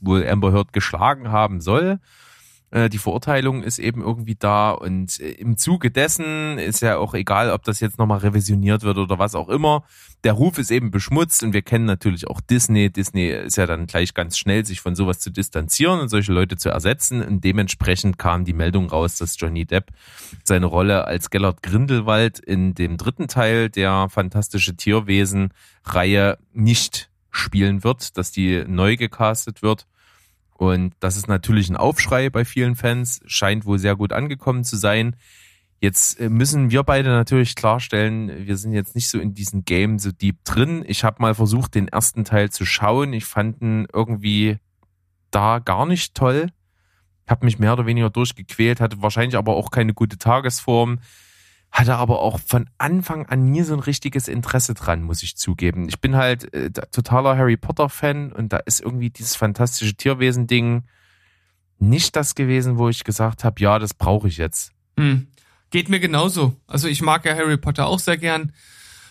wohl 0.00 0.26
Amber 0.28 0.52
Heard 0.52 0.72
geschlagen 0.72 1.30
haben 1.30 1.60
soll. 1.60 2.00
Äh, 2.70 2.88
Die 2.88 2.98
Verurteilung 2.98 3.62
ist 3.62 3.78
eben 3.78 4.02
irgendwie 4.02 4.34
da 4.34 4.70
und 4.72 5.20
äh, 5.20 5.30
im 5.32 5.56
Zuge 5.56 5.90
dessen 5.90 6.58
ist 6.58 6.80
ja 6.80 6.96
auch 6.98 7.14
egal, 7.14 7.50
ob 7.50 7.62
das 7.64 7.80
jetzt 7.80 7.98
nochmal 7.98 8.18
revisioniert 8.18 8.82
wird 8.82 8.98
oder 8.98 9.18
was 9.18 9.34
auch 9.34 9.48
immer. 9.48 9.84
Der 10.24 10.32
Ruf 10.32 10.58
ist 10.58 10.70
eben 10.70 10.90
beschmutzt 10.90 11.42
und 11.42 11.52
wir 11.52 11.62
kennen 11.62 11.84
natürlich 11.84 12.26
auch 12.26 12.40
Disney. 12.40 12.90
Disney 12.90 13.28
ist 13.28 13.56
ja 13.56 13.66
dann 13.66 13.86
gleich 13.86 14.14
ganz 14.14 14.38
schnell, 14.38 14.64
sich 14.64 14.80
von 14.80 14.94
sowas 14.94 15.20
zu 15.20 15.30
distanzieren 15.30 16.00
und 16.00 16.08
solche 16.08 16.32
Leute 16.32 16.56
zu 16.56 16.70
ersetzen. 16.70 17.22
Und 17.22 17.44
dementsprechend 17.44 18.18
kam 18.18 18.44
die 18.44 18.54
Meldung 18.54 18.88
raus, 18.88 19.18
dass 19.18 19.38
Johnny 19.38 19.66
Depp 19.66 19.90
seine 20.42 20.66
Rolle 20.66 21.04
als 21.04 21.30
Gellert 21.30 21.62
Grindelwald 21.62 22.38
in 22.38 22.74
dem 22.74 22.96
dritten 22.96 23.28
Teil 23.28 23.68
der 23.68 24.08
Fantastische 24.08 24.76
Tierwesen-Reihe 24.76 26.38
nicht 26.52 27.10
spielen 27.30 27.84
wird, 27.84 28.16
dass 28.16 28.32
die 28.32 28.64
neu 28.66 28.96
gecastet 28.96 29.62
wird. 29.62 29.86
Und 30.68 30.94
das 31.00 31.16
ist 31.16 31.28
natürlich 31.28 31.68
ein 31.68 31.76
Aufschrei 31.76 32.30
bei 32.30 32.44
vielen 32.44 32.76
Fans, 32.76 33.20
scheint 33.26 33.66
wohl 33.66 33.78
sehr 33.78 33.96
gut 33.96 34.12
angekommen 34.12 34.64
zu 34.64 34.76
sein. 34.76 35.16
Jetzt 35.80 36.18
äh, 36.18 36.28
müssen 36.28 36.70
wir 36.70 36.82
beide 36.82 37.10
natürlich 37.10 37.54
klarstellen, 37.56 38.46
wir 38.46 38.56
sind 38.56 38.72
jetzt 38.72 38.94
nicht 38.94 39.08
so 39.08 39.18
in 39.18 39.34
diesem 39.34 39.64
Game 39.64 39.98
so 39.98 40.12
deep 40.12 40.44
drin. 40.44 40.84
Ich 40.86 41.04
habe 41.04 41.20
mal 41.20 41.34
versucht, 41.34 41.74
den 41.74 41.88
ersten 41.88 42.24
Teil 42.24 42.50
zu 42.50 42.64
schauen. 42.64 43.12
Ich 43.12 43.26
fand 43.26 43.60
ihn 43.60 43.86
irgendwie 43.92 44.58
da 45.30 45.58
gar 45.58 45.84
nicht 45.84 46.14
toll. 46.14 46.48
Habe 47.28 47.44
mich 47.44 47.58
mehr 47.58 47.72
oder 47.72 47.86
weniger 47.86 48.10
durchgequält, 48.10 48.80
hatte 48.80 49.02
wahrscheinlich 49.02 49.36
aber 49.36 49.56
auch 49.56 49.70
keine 49.70 49.94
gute 49.94 50.18
Tagesform. 50.18 51.00
Hatte 51.74 51.96
aber 51.96 52.20
auch 52.20 52.38
von 52.38 52.70
Anfang 52.78 53.26
an 53.26 53.50
nie 53.50 53.62
so 53.62 53.74
ein 53.74 53.80
richtiges 53.80 54.28
Interesse 54.28 54.74
dran, 54.74 55.02
muss 55.02 55.24
ich 55.24 55.36
zugeben. 55.36 55.88
Ich 55.88 56.00
bin 56.00 56.14
halt 56.14 56.54
äh, 56.54 56.70
totaler 56.70 57.36
Harry 57.36 57.56
Potter-Fan 57.56 58.30
und 58.30 58.52
da 58.52 58.58
ist 58.58 58.80
irgendwie 58.80 59.10
dieses 59.10 59.34
fantastische 59.34 59.96
Tierwesen-Ding 59.96 60.84
nicht 61.80 62.14
das 62.14 62.36
gewesen, 62.36 62.78
wo 62.78 62.88
ich 62.88 63.02
gesagt 63.02 63.42
habe, 63.42 63.60
ja, 63.60 63.80
das 63.80 63.92
brauche 63.92 64.28
ich 64.28 64.36
jetzt. 64.36 64.70
Hm. 64.96 65.26
Geht 65.70 65.88
mir 65.88 65.98
genauso. 65.98 66.54
Also 66.68 66.86
ich 66.86 67.02
mag 67.02 67.24
ja 67.24 67.34
Harry 67.34 67.56
Potter 67.56 67.88
auch 67.88 67.98
sehr 67.98 68.18
gern. 68.18 68.52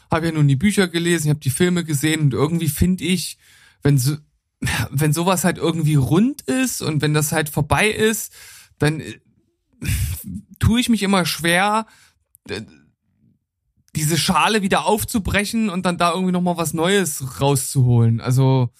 Habe 0.09 0.27
ja 0.27 0.31
nun 0.31 0.47
die 0.47 0.55
Bücher 0.55 0.87
gelesen, 0.87 1.25
ich 1.25 1.31
habe 1.31 1.41
die 1.41 1.49
Filme 1.49 1.83
gesehen 1.83 2.21
und 2.21 2.33
irgendwie 2.33 2.69
finde 2.69 3.03
ich, 3.03 3.37
wenn 3.81 3.97
so, 3.97 4.15
wenn 4.89 5.11
sowas 5.11 5.43
halt 5.43 5.57
irgendwie 5.57 5.95
rund 5.95 6.43
ist 6.43 6.81
und 6.81 7.01
wenn 7.01 7.13
das 7.13 7.33
halt 7.33 7.49
vorbei 7.49 7.89
ist, 7.89 8.33
dann 8.79 9.01
äh, 9.01 9.19
tue 10.59 10.79
ich 10.79 10.87
mich 10.87 11.03
immer 11.03 11.25
schwer, 11.25 11.87
diese 13.95 14.17
Schale 14.17 14.61
wieder 14.61 14.85
aufzubrechen 14.85 15.69
und 15.69 15.85
dann 15.85 15.97
da 15.97 16.11
irgendwie 16.13 16.31
noch 16.31 16.41
mal 16.41 16.57
was 16.57 16.73
Neues 16.73 17.39
rauszuholen. 17.39 18.21
Also 18.21 18.71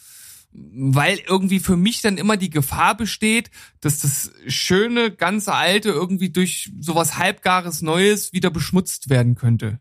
weil 0.56 1.20
irgendwie 1.28 1.60
für 1.60 1.78
mich 1.78 2.02
dann 2.02 2.18
immer 2.18 2.38
die 2.38 2.50
Gefahr 2.50 2.96
besteht, 2.96 3.50
dass 3.82 4.00
das 4.00 4.32
schöne, 4.48 5.12
ganze 5.12 5.54
Alte 5.54 5.90
irgendwie 5.90 6.30
durch 6.30 6.72
sowas 6.80 7.18
halbgares 7.18 7.82
Neues 7.82 8.34
wieder 8.34 8.52
beschmutzt 8.52 9.10
werden 9.10 9.36
könnte. 9.36 9.80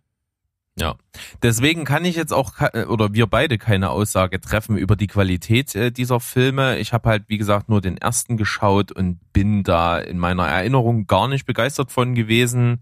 Ja, 0.79 0.97
deswegen 1.43 1.85
kann 1.85 2.07
ich 2.07 2.17
jetzt 2.17 2.33
auch 2.33 2.55
ke- 2.55 2.89
oder 2.89 3.13
wir 3.13 3.27
beide 3.27 3.59
keine 3.59 3.91
Aussage 3.91 4.41
treffen 4.41 4.79
über 4.79 4.97
die 4.97 5.07
Qualität 5.07 5.75
äh, 5.75 5.93
dieser 5.93 6.19
Filme. 6.19 6.79
Ich 6.79 6.95
habe 6.95 7.11
halt 7.11 7.25
wie 7.27 7.37
gesagt 7.37 7.69
nur 7.69 7.83
den 7.83 7.99
ersten 7.99 8.39
geschaut 8.39 8.91
und 8.91 9.21
bin 9.35 9.65
da 9.65 9.99
in 9.99 10.19
meiner 10.19 10.47
Erinnerung 10.47 11.07
gar 11.07 11.29
nicht 11.29 11.45
begeistert 11.45 11.93
von 11.93 12.15
gewesen. 12.15 12.81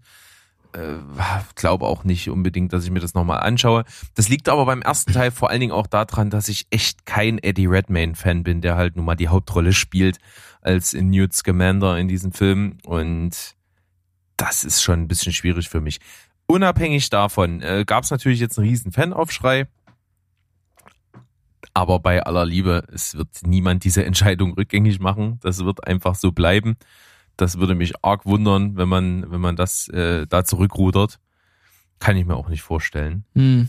Äh, 0.73 0.99
glaube 1.55 1.85
auch 1.85 2.03
nicht 2.03 2.29
unbedingt, 2.29 2.73
dass 2.73 2.83
ich 2.83 2.91
mir 2.91 2.99
das 2.99 3.13
nochmal 3.13 3.39
anschaue. 3.41 3.83
Das 4.15 4.29
liegt 4.29 4.49
aber 4.49 4.65
beim 4.65 4.81
ersten 4.81 5.13
Teil 5.13 5.31
vor 5.31 5.49
allen 5.49 5.59
Dingen 5.59 5.71
auch 5.71 5.87
daran, 5.87 6.29
dass 6.29 6.47
ich 6.47 6.67
echt 6.69 7.05
kein 7.05 7.39
Eddie 7.39 7.65
Redmayne 7.65 8.15
Fan 8.15 8.43
bin, 8.43 8.61
der 8.61 8.75
halt 8.75 8.95
nun 8.95 9.05
mal 9.05 9.15
die 9.15 9.27
Hauptrolle 9.27 9.73
spielt 9.73 10.17
als 10.61 10.93
Newt 10.93 11.33
Scamander 11.33 11.97
in 11.97 12.07
diesem 12.07 12.31
Film 12.31 12.77
und 12.83 13.55
das 14.37 14.63
ist 14.63 14.81
schon 14.81 15.01
ein 15.01 15.07
bisschen 15.07 15.33
schwierig 15.33 15.69
für 15.69 15.81
mich. 15.81 15.99
Unabhängig 16.47 17.09
davon 17.09 17.61
äh, 17.61 17.83
gab 17.85 18.03
es 18.03 18.11
natürlich 18.11 18.39
jetzt 18.39 18.57
einen 18.57 18.67
riesen 18.67 18.91
Fanaufschrei. 18.91 19.67
Aber 21.73 21.99
bei 21.99 22.21
aller 22.23 22.45
Liebe, 22.45 22.83
es 22.91 23.15
wird 23.15 23.29
niemand 23.43 23.83
diese 23.83 24.03
Entscheidung 24.03 24.53
rückgängig 24.53 24.99
machen. 24.99 25.39
Das 25.41 25.63
wird 25.63 25.87
einfach 25.87 26.15
so 26.15 26.31
bleiben. 26.31 26.75
Das 27.41 27.57
würde 27.57 27.73
mich 27.73 27.93
arg 28.03 28.27
wundern, 28.27 28.77
wenn 28.77 28.87
man, 28.87 29.31
wenn 29.31 29.41
man 29.41 29.55
das 29.55 29.87
äh, 29.87 30.27
da 30.27 30.45
zurückrudert. 30.45 31.19
Kann 31.97 32.15
ich 32.15 32.25
mir 32.27 32.35
auch 32.35 32.49
nicht 32.49 32.61
vorstellen. 32.61 33.25
Hm. 33.33 33.67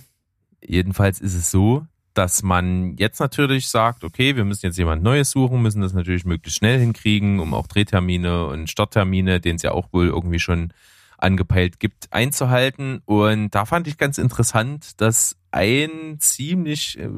Jedenfalls 0.62 1.20
ist 1.20 1.34
es 1.34 1.50
so, 1.50 1.86
dass 2.12 2.42
man 2.42 2.96
jetzt 2.98 3.18
natürlich 3.18 3.68
sagt, 3.68 4.04
okay, 4.04 4.36
wir 4.36 4.44
müssen 4.44 4.66
jetzt 4.66 4.76
jemand 4.76 5.02
Neues 5.02 5.30
suchen, 5.30 5.62
müssen 5.62 5.80
das 5.80 5.94
natürlich 5.94 6.26
möglichst 6.26 6.58
schnell 6.58 6.78
hinkriegen, 6.80 7.40
um 7.40 7.54
auch 7.54 7.66
Drehtermine 7.66 8.46
und 8.46 8.68
Starttermine, 8.68 9.40
den 9.40 9.56
es 9.56 9.62
ja 9.62 9.72
auch 9.72 9.90
wohl 9.90 10.08
irgendwie 10.08 10.38
schon 10.38 10.74
angepeilt 11.16 11.80
gibt, 11.80 12.12
einzuhalten. 12.12 13.00
Und 13.06 13.54
da 13.54 13.64
fand 13.64 13.86
ich 13.86 13.96
ganz 13.96 14.18
interessant, 14.18 15.00
dass 15.00 15.38
ein 15.50 16.16
ziemlich, 16.18 16.98
äh, 16.98 17.08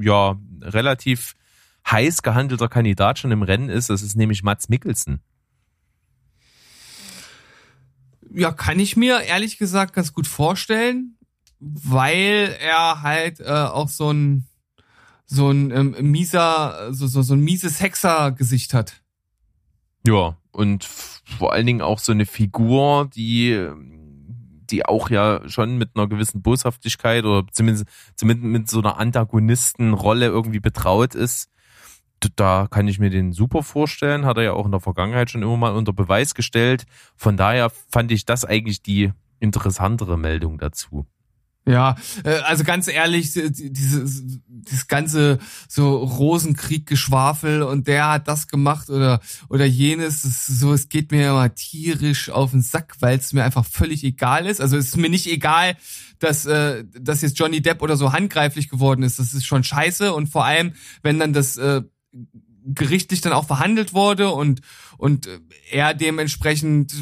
ja, 0.00 0.36
relativ 0.60 1.36
heiß 1.90 2.20
gehandelter 2.20 2.68
Kandidat 2.68 3.18
schon 3.18 3.30
im 3.30 3.42
Rennen 3.42 3.70
ist. 3.70 3.88
Das 3.88 4.02
ist 4.02 4.14
nämlich 4.16 4.42
Mats 4.42 4.68
Mikkelsen. 4.68 5.22
Ja, 8.36 8.52
kann 8.52 8.78
ich 8.78 8.96
mir 8.96 9.22
ehrlich 9.22 9.56
gesagt 9.56 9.94
ganz 9.94 10.12
gut 10.12 10.26
vorstellen, 10.26 11.16
weil 11.58 12.54
er 12.60 13.00
halt 13.00 13.40
äh, 13.40 13.44
auch 13.44 13.88
so 13.88 14.10
ein 14.12 14.46
so 15.24 15.50
ein 15.50 15.70
ähm, 15.70 15.96
mieser, 16.02 16.92
so, 16.92 17.06
so, 17.06 17.22
so 17.22 17.34
ein 17.34 17.40
mieses 17.40 17.80
Hexer-Gesicht 17.80 18.74
hat. 18.74 19.02
Ja, 20.06 20.36
und 20.52 20.84
vor 20.84 21.52
allen 21.52 21.66
Dingen 21.66 21.80
auch 21.80 21.98
so 21.98 22.12
eine 22.12 22.26
Figur, 22.26 23.08
die, 23.12 23.68
die 24.70 24.84
auch 24.84 25.10
ja 25.10 25.40
schon 25.48 25.78
mit 25.78 25.90
einer 25.94 26.06
gewissen 26.06 26.42
Boshaftigkeit 26.42 27.24
oder 27.24 27.44
zumindest, 27.50 27.86
zumindest 28.16 28.46
mit 28.46 28.70
so 28.70 28.78
einer 28.78 28.98
Antagonistenrolle 28.98 30.26
irgendwie 30.26 30.60
betraut 30.60 31.14
ist. 31.14 31.50
Da 32.36 32.66
kann 32.70 32.88
ich 32.88 32.98
mir 32.98 33.10
den 33.10 33.32
super 33.32 33.62
vorstellen, 33.62 34.24
hat 34.24 34.38
er 34.38 34.42
ja 34.42 34.52
auch 34.52 34.64
in 34.64 34.72
der 34.72 34.80
Vergangenheit 34.80 35.30
schon 35.30 35.42
immer 35.42 35.56
mal 35.56 35.74
unter 35.74 35.92
Beweis 35.92 36.34
gestellt. 36.34 36.84
Von 37.14 37.36
daher 37.36 37.70
fand 37.90 38.10
ich 38.10 38.24
das 38.24 38.44
eigentlich 38.44 38.82
die 38.82 39.12
interessantere 39.38 40.16
Meldung 40.16 40.58
dazu. 40.58 41.06
Ja, 41.68 41.96
äh, 42.22 42.30
also 42.44 42.62
ganz 42.62 42.86
ehrlich, 42.86 43.36
äh, 43.36 43.50
dieses, 43.50 44.22
dieses 44.46 44.86
ganze 44.86 45.38
so 45.68 45.96
Rosenkrieg-Geschwafel 45.96 47.62
und 47.62 47.88
der 47.88 48.08
hat 48.08 48.28
das 48.28 48.46
gemacht 48.46 48.88
oder 48.88 49.20
oder 49.48 49.64
jenes, 49.64 50.22
so, 50.22 50.72
es 50.72 50.88
geht 50.88 51.10
mir 51.10 51.30
immer 51.30 51.52
tierisch 51.56 52.30
auf 52.30 52.52
den 52.52 52.62
Sack, 52.62 52.94
weil 53.00 53.18
es 53.18 53.32
mir 53.32 53.42
einfach 53.42 53.64
völlig 53.64 54.04
egal 54.04 54.46
ist. 54.46 54.60
Also 54.60 54.76
es 54.76 54.86
ist 54.88 54.96
mir 54.96 55.10
nicht 55.10 55.26
egal, 55.26 55.76
dass 56.20 56.46
äh, 56.46 56.84
dass 57.00 57.22
jetzt 57.22 57.36
Johnny 57.36 57.60
Depp 57.60 57.82
oder 57.82 57.96
so 57.96 58.12
handgreiflich 58.12 58.68
geworden 58.68 59.02
ist. 59.02 59.18
Das 59.18 59.34
ist 59.34 59.44
schon 59.44 59.64
scheiße 59.64 60.14
und 60.14 60.28
vor 60.28 60.44
allem, 60.44 60.72
wenn 61.02 61.18
dann 61.18 61.32
das 61.32 61.56
äh, 61.56 61.82
gerichtlich 62.64 63.20
dann 63.20 63.32
auch 63.32 63.46
verhandelt 63.46 63.94
wurde 63.94 64.30
und 64.30 64.60
und 64.98 65.26
äh, 65.26 65.38
er 65.70 65.94
dementsprechend 65.94 66.92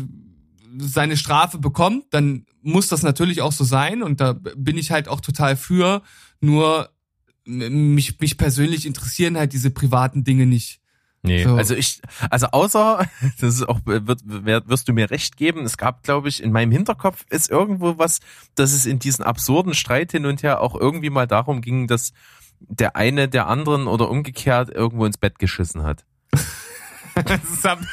seine 0.79 1.17
Strafe 1.17 1.59
bekommt, 1.59 2.07
dann 2.11 2.47
muss 2.63 2.89
das 2.89 3.03
natürlich 3.03 3.43
auch 3.43 3.53
so 3.53 3.65
sein 3.65 4.03
und 4.03 4.21
da 4.21 4.33
bin 4.33 4.77
ich 4.77 4.91
halt 4.91 5.09
auch 5.09 5.21
total 5.21 5.57
für. 5.57 6.03
Nur 6.41 6.91
mich, 7.45 8.19
mich 8.21 8.37
persönlich 8.37 8.87
interessieren 8.87 9.37
halt 9.37 9.53
diese 9.53 9.71
privaten 9.71 10.25
Dinge 10.25 10.47
nicht. 10.47 10.81
Nee, 11.23 11.43
so. 11.43 11.55
also 11.55 11.75
ich, 11.75 12.03
also 12.29 12.49
außer, 12.49 13.09
das 13.41 13.55
ist 13.55 13.69
auch, 13.69 13.81
wird, 13.85 14.21
wirst 14.25 14.89
du 14.89 14.93
mir 14.93 15.11
recht 15.11 15.39
geben, 15.39 15.65
es 15.65 15.79
gab, 15.79 16.03
glaube 16.03 16.29
ich, 16.29 16.43
in 16.43 16.53
meinem 16.53 16.71
Hinterkopf 16.71 17.25
ist 17.31 17.51
irgendwo 17.51 17.97
was, 17.97 18.21
dass 18.55 18.73
es 18.73 18.85
in 18.85 18.99
diesen 18.99 19.25
absurden 19.25 19.73
Streit 19.73 20.13
hin 20.13 20.27
und 20.27 20.43
her 20.43 20.61
auch 20.61 20.79
irgendwie 20.79 21.11
mal 21.11 21.27
darum 21.27 21.63
ging, 21.63 21.87
dass 21.87 22.13
der 22.61 22.97
eine 22.97 23.29
der 23.29 23.47
anderen 23.47 23.87
oder 23.87 24.11
umgekehrt 24.11 24.71
irgendwo 24.71 25.05
ins 25.07 25.19
Bett 25.19 25.39
geschissen 25.39 25.83
hat. 25.83 26.05
Das 27.15 27.63
habe 27.63 27.87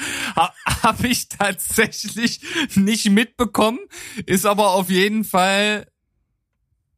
hab 0.81 1.03
ich 1.03 1.29
tatsächlich 1.29 2.41
nicht 2.73 3.07
mitbekommen, 3.11 3.77
ist 4.25 4.47
aber 4.47 4.71
auf 4.71 4.89
jeden 4.89 5.23
Fall 5.25 5.85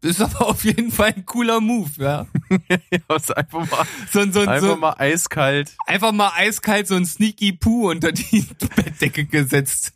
ist 0.04 0.22
aber 0.22 0.48
auf 0.48 0.66
jeden 0.66 0.92
Fall 0.92 1.14
ein 1.16 1.26
cooler 1.26 1.62
Move, 1.62 1.90
ja. 1.98 2.28
ja 2.70 3.16
ist 3.16 3.36
einfach 3.36 3.72
mal, 3.72 3.88
so, 4.12 4.30
so, 4.32 4.42
einfach 4.42 4.60
so, 4.60 4.76
mal 4.76 4.96
eiskalt. 4.98 5.76
Einfach 5.86 6.12
mal 6.12 6.32
eiskalt 6.36 6.88
so 6.88 6.96
ein 6.96 7.06
Sneaky 7.06 7.54
Poo 7.54 7.90
unter 7.90 8.12
die 8.12 8.46
Bettdecke 8.76 9.26
gesetzt. 9.26 9.94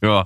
ja. 0.00 0.24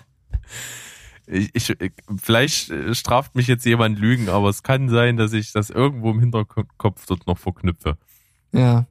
Ich, 1.33 1.51
ich, 1.55 1.77
vielleicht 2.21 2.73
straft 2.93 3.37
mich 3.37 3.47
jetzt 3.47 3.65
jemand 3.65 3.99
Lügen, 3.99 4.29
aber 4.29 4.49
es 4.49 4.63
kann 4.63 4.89
sein, 4.89 5.17
dass 5.17 5.33
ich 5.33 5.53
das 5.53 5.71
irgendwo 5.71 6.11
im 6.11 6.21
Hinterkopf 6.21 7.07
dort 7.07 7.27
noch 7.27 7.39
verknüpfe. 7.39 7.97
Ja. 8.53 8.87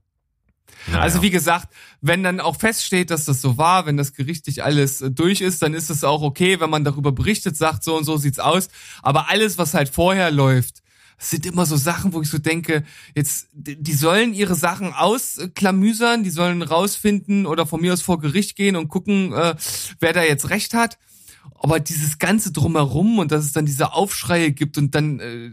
Naja. 0.88 1.02
Also 1.02 1.22
wie 1.22 1.30
gesagt, 1.30 1.74
wenn 2.02 2.24
dann 2.24 2.40
auch 2.40 2.56
feststeht, 2.56 3.12
dass 3.12 3.26
das 3.26 3.42
so 3.42 3.58
war, 3.58 3.86
wenn 3.86 3.98
das 3.98 4.14
gerichtlich 4.14 4.64
alles 4.64 5.02
äh, 5.02 5.12
durch 5.12 5.42
ist, 5.42 5.62
dann 5.62 5.74
ist 5.74 5.90
es 5.90 6.04
auch 6.04 6.22
okay, 6.22 6.60
wenn 6.60 6.70
man 6.70 6.84
darüber 6.84 7.12
berichtet, 7.12 7.58
sagt, 7.58 7.84
so 7.84 7.98
und 7.98 8.06
so 8.06 8.18
sieht's 8.18 8.40
aus. 8.40 8.70
Aber 9.02 9.30
alles, 9.30 9.58
was 9.58 9.74
halt 9.74 9.90
vorher 9.90 10.32
läuft, 10.32 10.82
sind 11.18 11.46
immer 11.46 11.66
so 11.66 11.76
Sachen, 11.76 12.14
wo 12.14 12.22
ich 12.22 12.30
so 12.30 12.38
denke, 12.38 12.84
jetzt, 13.14 13.50
die 13.52 13.94
sollen 13.94 14.34
ihre 14.34 14.56
Sachen 14.56 14.94
ausklamüsern, 14.94 16.24
die 16.24 16.30
sollen 16.30 16.62
rausfinden 16.62 17.46
oder 17.46 17.66
von 17.66 17.82
mir 17.82 17.92
aus 17.92 18.02
vor 18.02 18.22
Gericht 18.22 18.56
gehen 18.56 18.78
und 18.78 18.88
gucken, 18.88 19.34
äh, 19.34 19.56
wer 20.00 20.14
da 20.14 20.24
jetzt 20.24 20.50
recht 20.50 20.74
hat 20.74 20.98
aber 21.62 21.80
dieses 21.80 22.20
ganze 22.20 22.52
drumherum 22.52 23.20
und 23.20 23.32
dass 23.32 23.44
es 23.44 23.52
dann 23.52 23.66
diese 23.66 23.94
Aufschreie 23.94 24.52
gibt 24.52 24.78
und 24.78 24.96
dann 24.96 25.20
äh, 25.20 25.52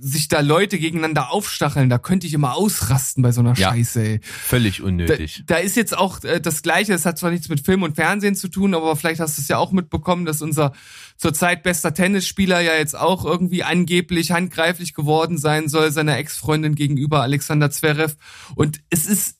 sich 0.00 0.28
da 0.28 0.40
Leute 0.40 0.78
gegeneinander 0.78 1.32
aufstacheln, 1.32 1.88
da 1.88 1.98
könnte 1.98 2.26
ich 2.26 2.34
immer 2.34 2.54
ausrasten 2.54 3.22
bei 3.22 3.30
so 3.30 3.40
einer 3.40 3.54
ja, 3.54 3.70
Scheiße. 3.70 4.02
Ey. 4.02 4.20
Völlig 4.22 4.82
unnötig. 4.82 5.44
Da, 5.46 5.54
da 5.54 5.60
ist 5.60 5.76
jetzt 5.76 5.96
auch 5.96 6.22
äh, 6.24 6.40
das 6.40 6.62
Gleiche. 6.62 6.94
Es 6.94 7.06
hat 7.06 7.18
zwar 7.18 7.30
nichts 7.30 7.48
mit 7.48 7.60
Film 7.60 7.84
und 7.84 7.94
Fernsehen 7.94 8.34
zu 8.34 8.48
tun, 8.48 8.74
aber 8.74 8.96
vielleicht 8.96 9.20
hast 9.20 9.38
du 9.38 9.42
es 9.42 9.48
ja 9.48 9.58
auch 9.58 9.70
mitbekommen, 9.70 10.24
dass 10.24 10.42
unser 10.42 10.72
zurzeit 11.16 11.62
bester 11.62 11.94
Tennisspieler 11.94 12.60
ja 12.60 12.74
jetzt 12.74 12.98
auch 12.98 13.24
irgendwie 13.24 13.62
angeblich 13.62 14.32
handgreiflich 14.32 14.94
geworden 14.94 15.38
sein 15.38 15.68
soll 15.68 15.92
seiner 15.92 16.18
Ex-Freundin 16.18 16.74
gegenüber 16.74 17.22
Alexander 17.22 17.70
Zverev. 17.70 18.16
Und 18.56 18.80
es 18.90 19.06
ist 19.06 19.36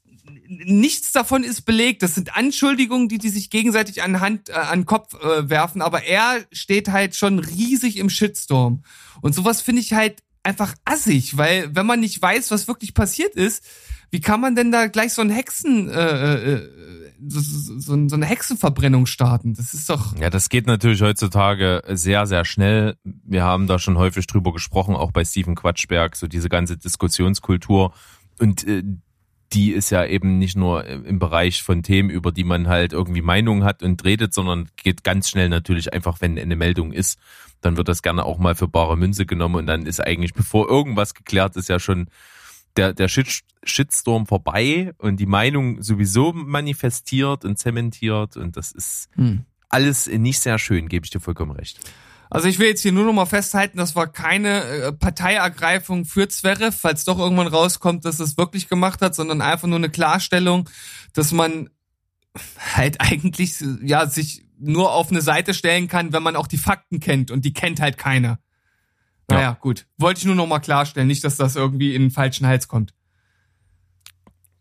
nichts 0.48 1.12
davon 1.12 1.44
ist 1.44 1.62
belegt. 1.62 2.02
Das 2.02 2.14
sind 2.14 2.36
Anschuldigungen, 2.36 3.08
die 3.08 3.18
die 3.18 3.28
sich 3.28 3.50
gegenseitig 3.50 4.02
an 4.02 4.20
Hand, 4.20 4.48
äh, 4.48 4.52
an 4.52 4.86
Kopf 4.86 5.14
äh, 5.14 5.48
werfen. 5.48 5.82
Aber 5.82 6.04
er 6.04 6.44
steht 6.52 6.88
halt 6.88 7.16
schon 7.16 7.38
riesig 7.38 7.98
im 7.98 8.10
Shitstorm. 8.10 8.82
Und 9.20 9.34
sowas 9.34 9.60
finde 9.60 9.82
ich 9.82 9.92
halt 9.92 10.22
einfach 10.42 10.74
assig, 10.84 11.36
weil 11.36 11.74
wenn 11.74 11.86
man 11.86 12.00
nicht 12.00 12.22
weiß, 12.22 12.50
was 12.50 12.68
wirklich 12.68 12.94
passiert 12.94 13.34
ist, 13.34 13.64
wie 14.10 14.20
kann 14.20 14.40
man 14.40 14.54
denn 14.54 14.70
da 14.70 14.86
gleich 14.86 15.12
so 15.12 15.22
ein 15.22 15.30
Hexen, 15.30 15.90
äh, 15.90 16.54
äh, 16.54 16.70
so, 17.26 17.40
so, 17.40 18.08
so 18.08 18.14
eine 18.14 18.26
Hexenverbrennung 18.26 19.06
starten? 19.06 19.54
Das 19.54 19.74
ist 19.74 19.90
doch. 19.90 20.16
Ja, 20.16 20.30
das 20.30 20.48
geht 20.48 20.66
natürlich 20.66 21.02
heutzutage 21.02 21.82
sehr, 21.88 22.26
sehr 22.26 22.44
schnell. 22.44 22.96
Wir 23.02 23.42
haben 23.42 23.66
da 23.66 23.78
schon 23.78 23.98
häufig 23.98 24.26
drüber 24.28 24.52
gesprochen, 24.52 24.94
auch 24.94 25.10
bei 25.10 25.24
Steven 25.24 25.56
Quatschberg, 25.56 26.14
so 26.14 26.28
diese 26.28 26.48
ganze 26.48 26.76
Diskussionskultur. 26.76 27.92
Und 28.38 28.66
äh, 28.66 28.84
die 29.52 29.72
ist 29.72 29.90
ja 29.90 30.04
eben 30.04 30.38
nicht 30.38 30.56
nur 30.56 30.84
im 30.84 31.18
Bereich 31.18 31.62
von 31.62 31.82
Themen, 31.82 32.10
über 32.10 32.32
die 32.32 32.44
man 32.44 32.68
halt 32.68 32.92
irgendwie 32.92 33.22
Meinungen 33.22 33.64
hat 33.64 33.82
und 33.82 34.04
redet, 34.04 34.34
sondern 34.34 34.68
geht 34.76 35.04
ganz 35.04 35.28
schnell 35.28 35.48
natürlich 35.48 35.92
einfach, 35.92 36.20
wenn 36.20 36.38
eine 36.38 36.56
Meldung 36.56 36.92
ist, 36.92 37.18
dann 37.60 37.76
wird 37.76 37.88
das 37.88 38.02
gerne 38.02 38.24
auch 38.24 38.38
mal 38.38 38.54
für 38.54 38.68
bare 38.68 38.96
Münze 38.96 39.26
genommen 39.26 39.56
und 39.56 39.66
dann 39.66 39.86
ist 39.86 40.00
eigentlich, 40.00 40.34
bevor 40.34 40.68
irgendwas 40.68 41.14
geklärt 41.14 41.56
ist, 41.56 41.68
ja 41.68 41.78
schon 41.78 42.08
der, 42.76 42.92
der 42.92 43.08
Shit, 43.08 43.42
Shitstorm 43.62 44.26
vorbei 44.26 44.92
und 44.98 45.18
die 45.18 45.26
Meinung 45.26 45.82
sowieso 45.82 46.32
manifestiert 46.32 47.44
und 47.44 47.58
zementiert 47.58 48.36
und 48.36 48.56
das 48.56 48.72
ist 48.72 49.08
hm. 49.14 49.44
alles 49.68 50.06
nicht 50.06 50.40
sehr 50.40 50.58
schön, 50.58 50.88
gebe 50.88 51.04
ich 51.04 51.10
dir 51.10 51.20
vollkommen 51.20 51.52
recht. 51.52 51.80
Also 52.30 52.48
ich 52.48 52.58
will 52.58 52.68
jetzt 52.68 52.82
hier 52.82 52.92
nur 52.92 53.04
noch 53.04 53.12
mal 53.12 53.26
festhalten, 53.26 53.78
das 53.78 53.94
war 53.94 54.08
keine 54.08 54.64
äh, 54.64 54.92
Parteiergreifung 54.92 56.04
für 56.04 56.28
Zverev, 56.28 56.76
falls 56.76 57.04
doch 57.04 57.18
irgendwann 57.18 57.46
rauskommt, 57.46 58.04
dass 58.04 58.18
es 58.18 58.36
wirklich 58.36 58.68
gemacht 58.68 59.00
hat, 59.00 59.14
sondern 59.14 59.40
einfach 59.40 59.68
nur 59.68 59.78
eine 59.78 59.90
Klarstellung, 59.90 60.68
dass 61.12 61.32
man 61.32 61.70
halt 62.74 63.00
eigentlich 63.00 63.62
ja 63.82 64.06
sich 64.06 64.44
nur 64.58 64.92
auf 64.92 65.10
eine 65.10 65.20
Seite 65.20 65.54
stellen 65.54 65.86
kann, 65.88 66.12
wenn 66.12 66.22
man 66.22 66.36
auch 66.36 66.46
die 66.46 66.58
Fakten 66.58 67.00
kennt 67.00 67.30
und 67.30 67.44
die 67.44 67.52
kennt 67.52 67.80
halt 67.80 67.98
keiner. 67.98 68.38
Naja, 69.28 69.42
ja. 69.42 69.52
gut. 69.60 69.86
Wollte 69.98 70.18
ich 70.18 70.24
nur 70.24 70.34
noch 70.34 70.46
mal 70.46 70.60
klarstellen, 70.60 71.08
nicht, 71.08 71.24
dass 71.24 71.36
das 71.36 71.56
irgendwie 71.56 71.94
in 71.94 72.02
den 72.02 72.10
falschen 72.10 72.46
Hals 72.46 72.68
kommt. 72.68 72.94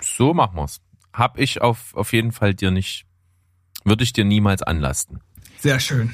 So 0.01 0.33
machen 0.33 0.55
wir's. 0.55 0.81
Hab 1.13 1.39
ich 1.39 1.61
auf, 1.61 1.95
auf 1.95 2.13
jeden 2.13 2.31
Fall 2.31 2.53
dir 2.53 2.71
nicht, 2.71 3.05
würde 3.83 4.03
ich 4.03 4.11
dir 4.11 4.25
niemals 4.25 4.61
anlasten. 4.63 5.21
Sehr 5.59 5.79
schön. 5.79 6.13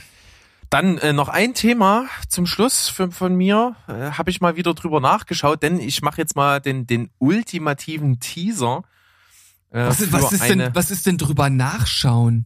Dann 0.71 0.97
äh, 0.99 1.11
noch 1.11 1.27
ein 1.27 1.53
Thema 1.53 2.05
zum 2.29 2.45
Schluss 2.45 2.87
für, 2.87 3.11
von 3.11 3.35
mir. 3.35 3.75
Äh, 3.89 4.11
Habe 4.11 4.29
ich 4.29 4.39
mal 4.39 4.55
wieder 4.55 4.73
drüber 4.73 5.01
nachgeschaut, 5.01 5.61
denn 5.63 5.81
ich 5.81 6.01
mache 6.01 6.19
jetzt 6.19 6.37
mal 6.37 6.61
den, 6.61 6.87
den 6.87 7.11
ultimativen 7.19 8.21
Teaser. 8.21 8.83
Äh, 9.71 9.87
was, 9.87 10.11
was, 10.13 10.31
ist 10.31 10.47
denn, 10.47 10.73
was 10.73 10.89
ist 10.89 11.05
denn 11.05 11.17
drüber 11.17 11.49
nachschauen? 11.49 12.45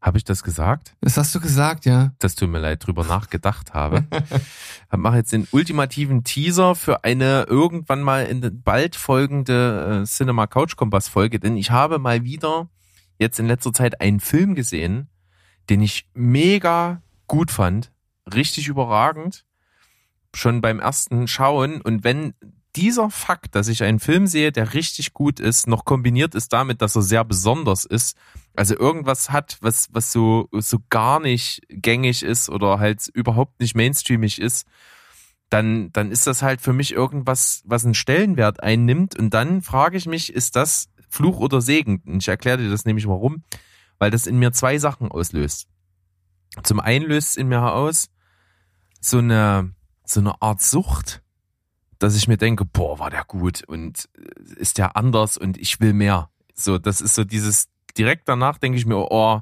Habe 0.00 0.16
ich 0.16 0.24
das 0.24 0.42
gesagt? 0.42 0.96
Das 1.02 1.18
hast 1.18 1.34
du 1.34 1.40
gesagt, 1.40 1.84
ja. 1.84 2.12
Das 2.18 2.34
tut 2.34 2.48
mir 2.48 2.58
leid, 2.60 2.86
drüber 2.86 3.04
nachgedacht 3.04 3.74
habe. 3.74 4.06
ich 4.90 4.98
mache 4.98 5.16
jetzt 5.16 5.34
den 5.34 5.46
ultimativen 5.50 6.24
Teaser 6.24 6.74
für 6.74 7.04
eine 7.04 7.44
irgendwann 7.46 8.00
mal 8.00 8.24
in 8.24 8.62
bald 8.62 8.96
folgende 8.96 10.00
äh, 10.02 10.06
Cinema 10.06 10.46
Couch 10.46 10.76
Kompass 10.76 11.08
Folge, 11.08 11.38
denn 11.38 11.58
ich 11.58 11.70
habe 11.70 11.98
mal 11.98 12.24
wieder 12.24 12.70
jetzt 13.18 13.38
in 13.38 13.46
letzter 13.46 13.74
Zeit 13.74 14.00
einen 14.00 14.18
Film 14.18 14.54
gesehen, 14.54 15.10
den 15.70 15.80
ich 15.80 16.08
mega 16.14 17.02
gut 17.26 17.50
fand, 17.50 17.92
richtig 18.32 18.68
überragend, 18.68 19.44
schon 20.34 20.60
beim 20.60 20.80
ersten 20.80 21.28
Schauen. 21.28 21.80
Und 21.80 22.04
wenn 22.04 22.34
dieser 22.76 23.10
Fakt, 23.10 23.54
dass 23.54 23.68
ich 23.68 23.82
einen 23.82 24.00
Film 24.00 24.26
sehe, 24.26 24.50
der 24.50 24.74
richtig 24.74 25.12
gut 25.12 25.40
ist, 25.40 25.66
noch 25.66 25.84
kombiniert 25.84 26.34
ist 26.34 26.52
damit, 26.52 26.80
dass 26.80 26.96
er 26.96 27.02
sehr 27.02 27.24
besonders 27.24 27.84
ist, 27.84 28.16
also 28.54 28.76
irgendwas 28.76 29.30
hat, 29.30 29.58
was, 29.60 29.88
was 29.92 30.12
so, 30.12 30.48
so 30.52 30.78
gar 30.90 31.20
nicht 31.20 31.62
gängig 31.68 32.22
ist 32.22 32.48
oder 32.48 32.78
halt 32.78 33.08
überhaupt 33.12 33.60
nicht 33.60 33.74
mainstreamig 33.74 34.40
ist, 34.40 34.66
dann, 35.50 35.92
dann 35.92 36.10
ist 36.10 36.26
das 36.26 36.42
halt 36.42 36.62
für 36.62 36.72
mich 36.72 36.92
irgendwas, 36.92 37.62
was 37.66 37.84
einen 37.84 37.94
Stellenwert 37.94 38.62
einnimmt. 38.62 39.18
Und 39.18 39.34
dann 39.34 39.60
frage 39.60 39.98
ich 39.98 40.06
mich, 40.06 40.32
ist 40.32 40.56
das 40.56 40.88
Fluch 41.10 41.40
oder 41.40 41.60
Segen? 41.60 42.02
Und 42.06 42.22
ich 42.22 42.28
erkläre 42.28 42.58
dir 42.58 42.70
das 42.70 42.86
nämlich 42.86 43.06
warum 43.06 43.42
weil 44.02 44.10
das 44.10 44.26
in 44.26 44.40
mir 44.40 44.50
zwei 44.50 44.78
Sachen 44.78 45.12
auslöst. 45.12 45.68
Zum 46.64 46.80
einen 46.80 47.06
löst 47.06 47.28
es 47.28 47.36
in 47.36 47.46
mir 47.46 47.72
aus 47.72 48.10
so 49.00 49.18
eine, 49.18 49.76
so 50.04 50.18
eine 50.18 50.42
Art 50.42 50.60
Sucht, 50.60 51.22
dass 52.00 52.16
ich 52.16 52.26
mir 52.26 52.36
denke, 52.36 52.64
boah, 52.64 52.98
war 52.98 53.10
der 53.10 53.22
gut 53.22 53.62
und 53.62 54.08
äh, 54.18 54.54
ist 54.60 54.78
der 54.78 54.96
anders 54.96 55.36
und 55.38 55.56
ich 55.56 55.78
will 55.78 55.92
mehr. 55.92 56.30
So, 56.52 56.78
das 56.78 57.00
ist 57.00 57.14
so 57.14 57.22
dieses, 57.22 57.68
direkt 57.96 58.28
danach 58.28 58.58
denke 58.58 58.76
ich 58.76 58.86
mir, 58.86 58.96
oh, 58.96 59.40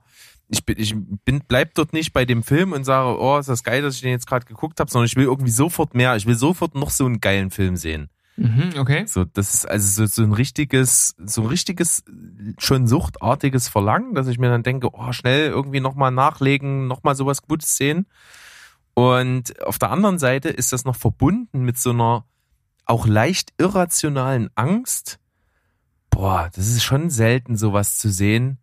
ich 0.48 0.66
bin, 0.66 0.78
ich 0.78 0.94
bin, 1.24 1.40
bleib 1.48 1.72
dort 1.72 1.94
nicht 1.94 2.12
bei 2.12 2.26
dem 2.26 2.42
Film 2.42 2.72
und 2.72 2.84
sage, 2.84 3.18
oh, 3.18 3.38
ist 3.38 3.48
das 3.48 3.64
geil, 3.64 3.80
dass 3.80 3.94
ich 3.94 4.02
den 4.02 4.10
jetzt 4.10 4.26
gerade 4.26 4.44
geguckt 4.44 4.78
habe, 4.78 4.90
sondern 4.90 5.06
ich 5.06 5.16
will 5.16 5.24
irgendwie 5.24 5.52
sofort 5.52 5.94
mehr. 5.94 6.16
Ich 6.16 6.26
will 6.26 6.36
sofort 6.36 6.74
noch 6.74 6.90
so 6.90 7.06
einen 7.06 7.20
geilen 7.20 7.50
Film 7.50 7.78
sehen. 7.78 8.10
Mhm, 8.40 8.72
okay. 8.78 9.04
So, 9.06 9.26
das 9.26 9.52
ist 9.52 9.66
also 9.68 10.06
so, 10.06 10.06
so 10.06 10.22
ein 10.22 10.32
richtiges, 10.32 11.14
so 11.18 11.42
ein 11.42 11.48
richtiges, 11.48 12.02
schon 12.58 12.86
suchtartiges 12.86 13.68
Verlangen, 13.68 14.14
dass 14.14 14.28
ich 14.28 14.38
mir 14.38 14.48
dann 14.48 14.62
denke, 14.62 14.88
oh, 14.94 15.12
schnell 15.12 15.50
irgendwie 15.50 15.80
nochmal 15.80 16.10
nachlegen, 16.10 16.86
nochmal 16.86 17.14
sowas 17.14 17.42
Gutes 17.42 17.76
sehen. 17.76 18.06
Und 18.94 19.60
auf 19.62 19.78
der 19.78 19.90
anderen 19.90 20.18
Seite 20.18 20.48
ist 20.48 20.72
das 20.72 20.86
noch 20.86 20.96
verbunden 20.96 21.64
mit 21.64 21.76
so 21.76 21.90
einer 21.90 22.24
auch 22.86 23.06
leicht 23.06 23.52
irrationalen 23.58 24.48
Angst. 24.54 25.18
Boah, 26.08 26.48
das 26.54 26.68
ist 26.68 26.82
schon 26.82 27.10
selten, 27.10 27.58
sowas 27.58 27.98
zu 27.98 28.10
sehen. 28.10 28.56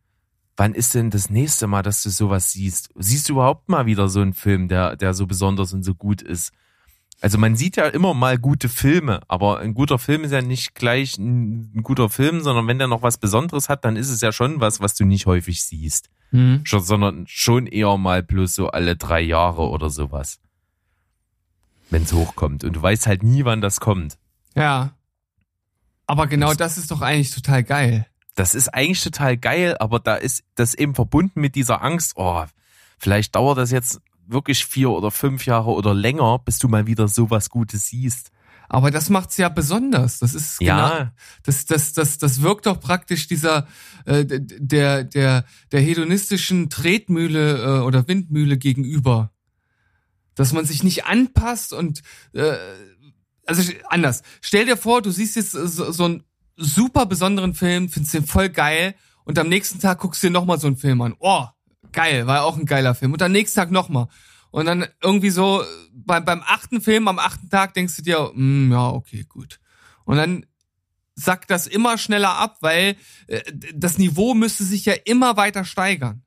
Wann 0.55 0.73
ist 0.73 0.95
denn 0.95 1.11
das 1.11 1.30
nächste 1.30 1.67
Mal, 1.67 1.84
dass 1.84 2.01
du 2.01 2.09
sowas 2.09 2.51
siehst? 2.51 2.89
Siehst 2.95 3.30
du 3.30 3.34
überhaupt 3.34 3.69
mal 3.69 3.86
wieder 3.86 4.09
so 4.09 4.21
einen 4.21 4.34
Film, 4.34 4.69
der, 4.69 4.95
der 4.95 5.13
so 5.13 5.28
besonders 5.28 5.71
und 5.71 5.84
so 5.84 5.93
gut 5.93 6.23
ist? 6.23 6.51
Also 7.20 7.39
man 7.39 7.55
sieht 7.55 7.78
ja 7.78 7.88
immer 7.88 8.13
mal 8.13 8.38
gute 8.38 8.70
Filme, 8.70 9.22
aber 9.28 9.59
ein 9.59 9.74
guter 9.74 9.97
Film 9.97 10.24
ist 10.24 10.32
ja 10.32 10.41
nicht 10.41 10.76
gleich 10.76 11.18
ein 11.18 11.82
guter 11.82 12.09
Film, 12.09 12.41
sondern 12.41 12.68
wenn 12.68 12.78
der 12.78 12.88
noch 12.88 13.01
was 13.01 13.18
Besonderes 13.18 13.70
hat, 13.70 13.86
dann 13.86 13.95
ist 13.95 14.09
es 14.09 14.22
ja 14.22 14.32
schon 14.32 14.61
was, 14.61 14.82
was 14.82 14.93
du 14.93 15.03
nicht 15.03 15.26
häufig 15.26 15.63
siehst. 15.63 16.09
Hm. 16.30 16.61
Schon, 16.63 16.84
sondern 16.84 17.26
schon 17.28 17.65
eher 17.65 17.97
mal 17.97 18.22
bloß 18.22 18.53
so 18.53 18.70
alle 18.70 18.95
drei 18.95 19.22
Jahre 19.22 19.68
oder 19.70 19.89
sowas. 19.89 20.39
Wenn 21.89 22.03
es 22.03 22.13
hochkommt. 22.13 22.63
Und 22.63 22.76
du 22.76 22.82
weißt 22.82 23.07
halt 23.07 23.24
nie, 23.24 23.45
wann 23.45 23.61
das 23.61 23.80
kommt. 23.80 24.18
Ja. 24.53 24.93
Aber 26.05 26.28
genau 26.28 26.53
das 26.53 26.78
ist 26.78 26.91
doch 26.91 27.01
eigentlich 27.01 27.34
total 27.34 27.63
geil. 27.63 28.05
Das 28.36 28.53
ist 28.53 28.70
eigentlich 28.70 29.03
total 29.03 29.38
geil, 29.38 29.76
aber 29.80 29.99
da 29.99 30.15
ist 30.15 30.43
das 30.53 30.76
eben 30.76 30.93
verbunden 30.93 31.41
mit 31.41 31.55
dieser 31.55 31.82
Angst, 31.82 32.13
oh, 32.18 32.43
vielleicht 32.99 33.36
dauert 33.36 33.57
das 33.57 33.72
jetzt 33.72 33.99
wirklich 34.28 34.65
vier 34.65 34.89
oder 34.89 35.11
fünf 35.11 35.45
Jahre 35.45 35.71
oder 35.71 35.93
länger, 35.93 36.39
bis 36.39 36.59
du 36.59 36.67
mal 36.67 36.88
wieder 36.88 37.07
sowas 37.07 37.49
Gutes 37.49 37.88
siehst. 37.88 38.32
Aber 38.69 38.91
das 38.91 39.09
macht's 39.09 39.38
ja 39.38 39.47
besonders. 39.49 40.19
Das 40.19 40.34
ist 40.34 40.61
Ja. 40.61 40.89
genau, 40.99 41.11
das, 41.43 41.65
das, 41.65 41.93
das, 41.93 42.17
das 42.17 42.41
wirkt 42.41 42.65
doch 42.65 42.80
praktisch 42.80 43.28
dieser 43.28 43.65
äh, 44.05 44.25
der 44.25 45.03
der 45.05 45.45
der 45.71 45.82
hedonistischen 45.82 46.69
Tretmühle 46.69 47.80
äh, 47.80 47.82
oder 47.82 48.07
Windmühle 48.07 48.57
gegenüber, 48.57 49.32
dass 50.36 50.51
man 50.51 50.65
sich 50.65 50.84
nicht 50.84 51.05
anpasst 51.05 51.71
und 51.71 52.01
äh, 52.34 52.57
also 53.45 53.71
anders. 53.88 54.23
Stell 54.41 54.65
dir 54.65 54.75
vor, 54.75 55.01
du 55.01 55.11
siehst 55.11 55.38
jetzt 55.38 55.51
so, 55.51 55.91
so 55.91 56.03
einen 56.03 56.23
super 56.57 57.05
besonderen 57.05 57.53
Film, 57.53 57.88
findest 57.88 58.13
den 58.15 58.25
voll 58.25 58.49
geil 58.49 58.95
und 59.23 59.39
am 59.39 59.47
nächsten 59.47 59.80
Tag 59.80 59.99
guckst 59.99 60.21
du 60.23 60.28
dir 60.28 60.32
nochmal 60.34 60.59
so 60.59 60.67
einen 60.67 60.75
Film 60.75 61.01
an. 61.01 61.15
Oh, 61.19 61.45
geil, 61.97 62.27
war 62.27 62.43
auch 62.43 62.57
ein 62.57 62.67
geiler 62.67 62.93
Film. 62.93 63.11
Und 63.13 63.23
am 63.23 63.31
nächsten 63.31 63.59
Tag 63.59 63.71
nochmal. 63.71 64.07
Und 64.51 64.67
dann 64.67 64.85
irgendwie 65.01 65.31
so 65.31 65.63
beim, 65.91 66.23
beim 66.25 66.43
achten 66.45 66.79
Film, 66.79 67.07
am 67.07 67.17
achten 67.17 67.49
Tag 67.49 67.73
denkst 67.73 67.95
du 67.95 68.01
dir, 68.03 68.31
mm, 68.35 68.71
ja, 68.71 68.89
okay, 68.89 69.25
gut. 69.27 69.59
Und 70.05 70.17
dann 70.17 70.45
sackt 71.15 71.49
das 71.49 71.65
immer 71.65 71.97
schneller 71.97 72.37
ab, 72.37 72.57
weil 72.61 72.97
äh, 73.25 73.41
das 73.73 73.97
Niveau 73.97 74.35
müsste 74.35 74.63
sich 74.63 74.85
ja 74.85 74.93
immer 75.05 75.37
weiter 75.37 75.65
steigern. 75.65 76.21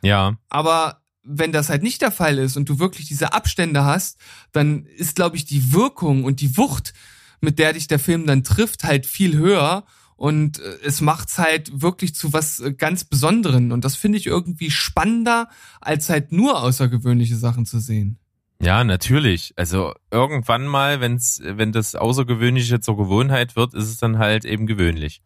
Ja. 0.00 0.38
Aber 0.48 1.02
wenn 1.22 1.52
das 1.52 1.68
halt 1.68 1.82
nicht 1.82 2.00
der 2.00 2.12
Fall 2.12 2.38
ist 2.38 2.56
und 2.56 2.70
du 2.70 2.78
wirklich 2.78 3.06
diese 3.06 3.34
Abstände 3.34 3.84
hast, 3.84 4.18
dann 4.52 4.86
ist, 4.86 5.16
glaube 5.16 5.36
ich, 5.36 5.44
die 5.44 5.74
Wirkung 5.74 6.24
und 6.24 6.40
die 6.40 6.56
Wucht, 6.56 6.94
mit 7.42 7.58
der 7.58 7.74
dich 7.74 7.88
der 7.88 7.98
Film 7.98 8.26
dann 8.26 8.42
trifft, 8.42 8.84
halt 8.84 9.04
viel 9.04 9.36
höher. 9.36 9.84
Und 10.20 10.58
äh, 10.58 10.76
es 10.84 11.00
macht's 11.00 11.38
halt 11.38 11.80
wirklich 11.80 12.14
zu 12.14 12.34
was 12.34 12.60
äh, 12.60 12.74
ganz 12.74 13.04
Besonderen. 13.04 13.72
Und 13.72 13.86
das 13.86 13.96
finde 13.96 14.18
ich 14.18 14.26
irgendwie 14.26 14.70
spannender, 14.70 15.48
als 15.80 16.10
halt 16.10 16.30
nur 16.30 16.62
außergewöhnliche 16.62 17.36
Sachen 17.36 17.64
zu 17.64 17.78
sehen. 17.80 18.18
Ja, 18.60 18.84
natürlich. 18.84 19.54
Also 19.56 19.94
irgendwann 20.10 20.66
mal, 20.66 21.00
wenn's, 21.00 21.40
wenn 21.42 21.72
das 21.72 21.94
Außergewöhnliche 21.94 22.80
zur 22.80 22.98
Gewohnheit 22.98 23.56
wird, 23.56 23.72
ist 23.72 23.88
es 23.88 23.96
dann 23.96 24.18
halt 24.18 24.44
eben 24.44 24.66
gewöhnlich. 24.66 25.22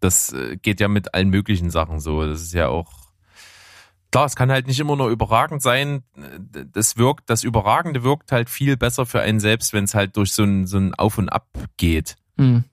Das 0.00 0.32
äh, 0.32 0.56
geht 0.56 0.80
ja 0.80 0.88
mit 0.88 1.14
allen 1.14 1.30
möglichen 1.30 1.70
Sachen 1.70 2.00
so. 2.00 2.26
Das 2.26 2.42
ist 2.42 2.52
ja 2.52 2.66
auch 2.66 3.12
klar, 4.10 4.24
es 4.26 4.34
kann 4.34 4.50
halt 4.50 4.66
nicht 4.66 4.80
immer 4.80 4.96
nur 4.96 5.08
überragend 5.08 5.62
sein. 5.62 6.02
Das 6.72 6.96
wirkt, 6.96 7.30
das 7.30 7.44
Überragende 7.44 8.02
wirkt 8.02 8.32
halt 8.32 8.50
viel 8.50 8.76
besser 8.76 9.06
für 9.06 9.20
einen 9.20 9.38
selbst, 9.38 9.72
wenn 9.72 9.84
es 9.84 9.94
halt 9.94 10.16
durch 10.16 10.32
so 10.32 10.42
ein, 10.42 10.66
so 10.66 10.78
ein 10.78 10.94
Auf 10.94 11.16
und 11.16 11.28
Ab 11.28 11.46
geht. 11.76 12.16
Hm. 12.38 12.64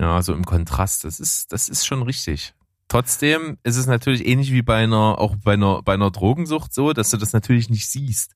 Ja, 0.00 0.22
so 0.22 0.32
im 0.32 0.44
Kontrast. 0.44 1.04
Das 1.04 1.20
ist, 1.20 1.52
das 1.52 1.68
ist 1.68 1.86
schon 1.86 2.02
richtig. 2.02 2.54
Trotzdem 2.88 3.58
ist 3.64 3.76
es 3.76 3.86
natürlich 3.86 4.26
ähnlich 4.26 4.52
wie 4.52 4.62
bei 4.62 4.76
einer, 4.76 5.18
auch 5.18 5.36
bei 5.36 5.54
einer, 5.54 5.82
bei 5.82 5.94
einer 5.94 6.10
Drogensucht 6.10 6.72
so, 6.72 6.92
dass 6.92 7.10
du 7.10 7.16
das 7.16 7.32
natürlich 7.32 7.68
nicht 7.68 7.88
siehst, 7.88 8.34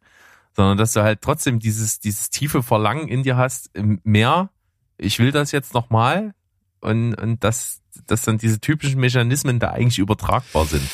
sondern 0.55 0.77
dass 0.77 0.93
du 0.93 1.03
halt 1.03 1.23
trotzdem 1.23 1.59
dieses, 1.59 2.01
dieses 2.01 2.29
tiefe 2.29 2.63
Verlangen 2.63 3.09
in 3.09 3.23
dir 3.23 3.37
hast, 3.37 3.71
mehr, 3.75 4.51
ich 4.99 5.19
will 5.19 5.33
das 5.33 5.53
jetzt 5.53 5.73
nochmal 5.73 6.35
und, 6.81 7.15
und 7.15 7.43
dass, 7.43 7.81
dass 8.07 8.23
dann 8.23 8.37
diese 8.37 8.61
typischen 8.61 9.01
Mechanismen 9.01 9.59
da 9.59 9.71
eigentlich 9.71 9.99
übertragbar 9.99 10.67
sind. 10.67 10.87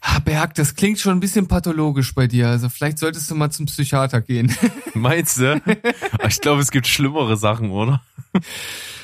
Ah, 0.00 0.20
Berg, 0.20 0.54
das 0.54 0.74
klingt 0.74 0.98
schon 1.00 1.16
ein 1.16 1.20
bisschen 1.20 1.48
pathologisch 1.48 2.14
bei 2.14 2.26
dir. 2.26 2.48
Also 2.48 2.68
vielleicht 2.68 2.98
solltest 2.98 3.30
du 3.30 3.34
mal 3.34 3.50
zum 3.50 3.66
Psychiater 3.66 4.20
gehen. 4.20 4.54
Meinst 4.94 5.38
du? 5.38 5.60
ich 6.28 6.40
glaube, 6.40 6.60
es 6.60 6.70
gibt 6.70 6.86
schlimmere 6.86 7.36
Sachen, 7.36 7.70
oder? 7.70 8.02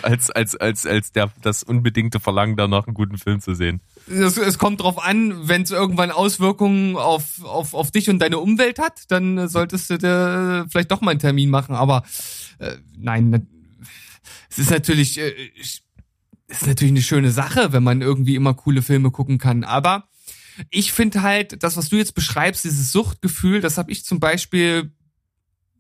Als, 0.05 0.31
als, 0.31 0.55
als, 0.55 0.87
als 0.87 1.13
der, 1.13 1.33
das 1.41 1.63
unbedingte 1.63 2.21
Verlangen 2.21 2.57
danach, 2.57 2.87
einen 2.87 2.95
guten 2.95 3.19
Film 3.19 3.41
zu 3.41 3.55
sehen. 3.55 3.81
Es, 4.07 4.37
es 4.37 4.59
kommt 4.59 4.83
drauf 4.83 5.03
an, 5.03 5.49
wenn 5.49 5.63
es 5.63 5.71
irgendwann 5.71 6.11
Auswirkungen 6.11 6.97
auf, 6.97 7.43
auf, 7.43 7.73
auf 7.73 7.91
dich 7.91 8.11
und 8.11 8.19
deine 8.19 8.39
Umwelt 8.39 8.79
hat, 8.79 9.03
dann 9.09 9.49
solltest 9.49 9.89
du 9.91 9.99
dir 9.99 10.67
vielleicht 10.69 10.91
doch 10.91 11.01
mal 11.01 11.13
einen 11.13 11.21
Termin 11.21 11.49
machen. 11.49 11.75
Aber 11.75 12.05
äh, 12.59 12.77
nein, 12.99 13.47
es 14.51 14.59
ist 14.59 14.71
natürlich, 14.71 15.19
äh, 15.19 15.33
es 15.59 15.83
ist 16.49 16.67
natürlich 16.67 16.93
eine 16.93 17.03
schöne 17.03 17.31
Sache, 17.31 17.73
wenn 17.73 17.83
man 17.83 18.03
irgendwie 18.03 18.37
immer 18.37 18.55
coole 18.55 18.83
Filme 18.83 19.11
gucken 19.11 19.39
kann. 19.39 19.65
Aber 19.65 20.09
ich 20.71 20.93
finde 20.93 21.23
halt, 21.23 21.63
das, 21.63 21.77
was 21.77 21.89
du 21.89 21.97
jetzt 21.97 22.15
beschreibst, 22.15 22.65
dieses 22.65 22.93
Suchtgefühl, 22.93 23.61
das 23.61 23.79
habe 23.79 23.91
ich 23.91 24.05
zum 24.05 24.21
Beispiel 24.21 24.93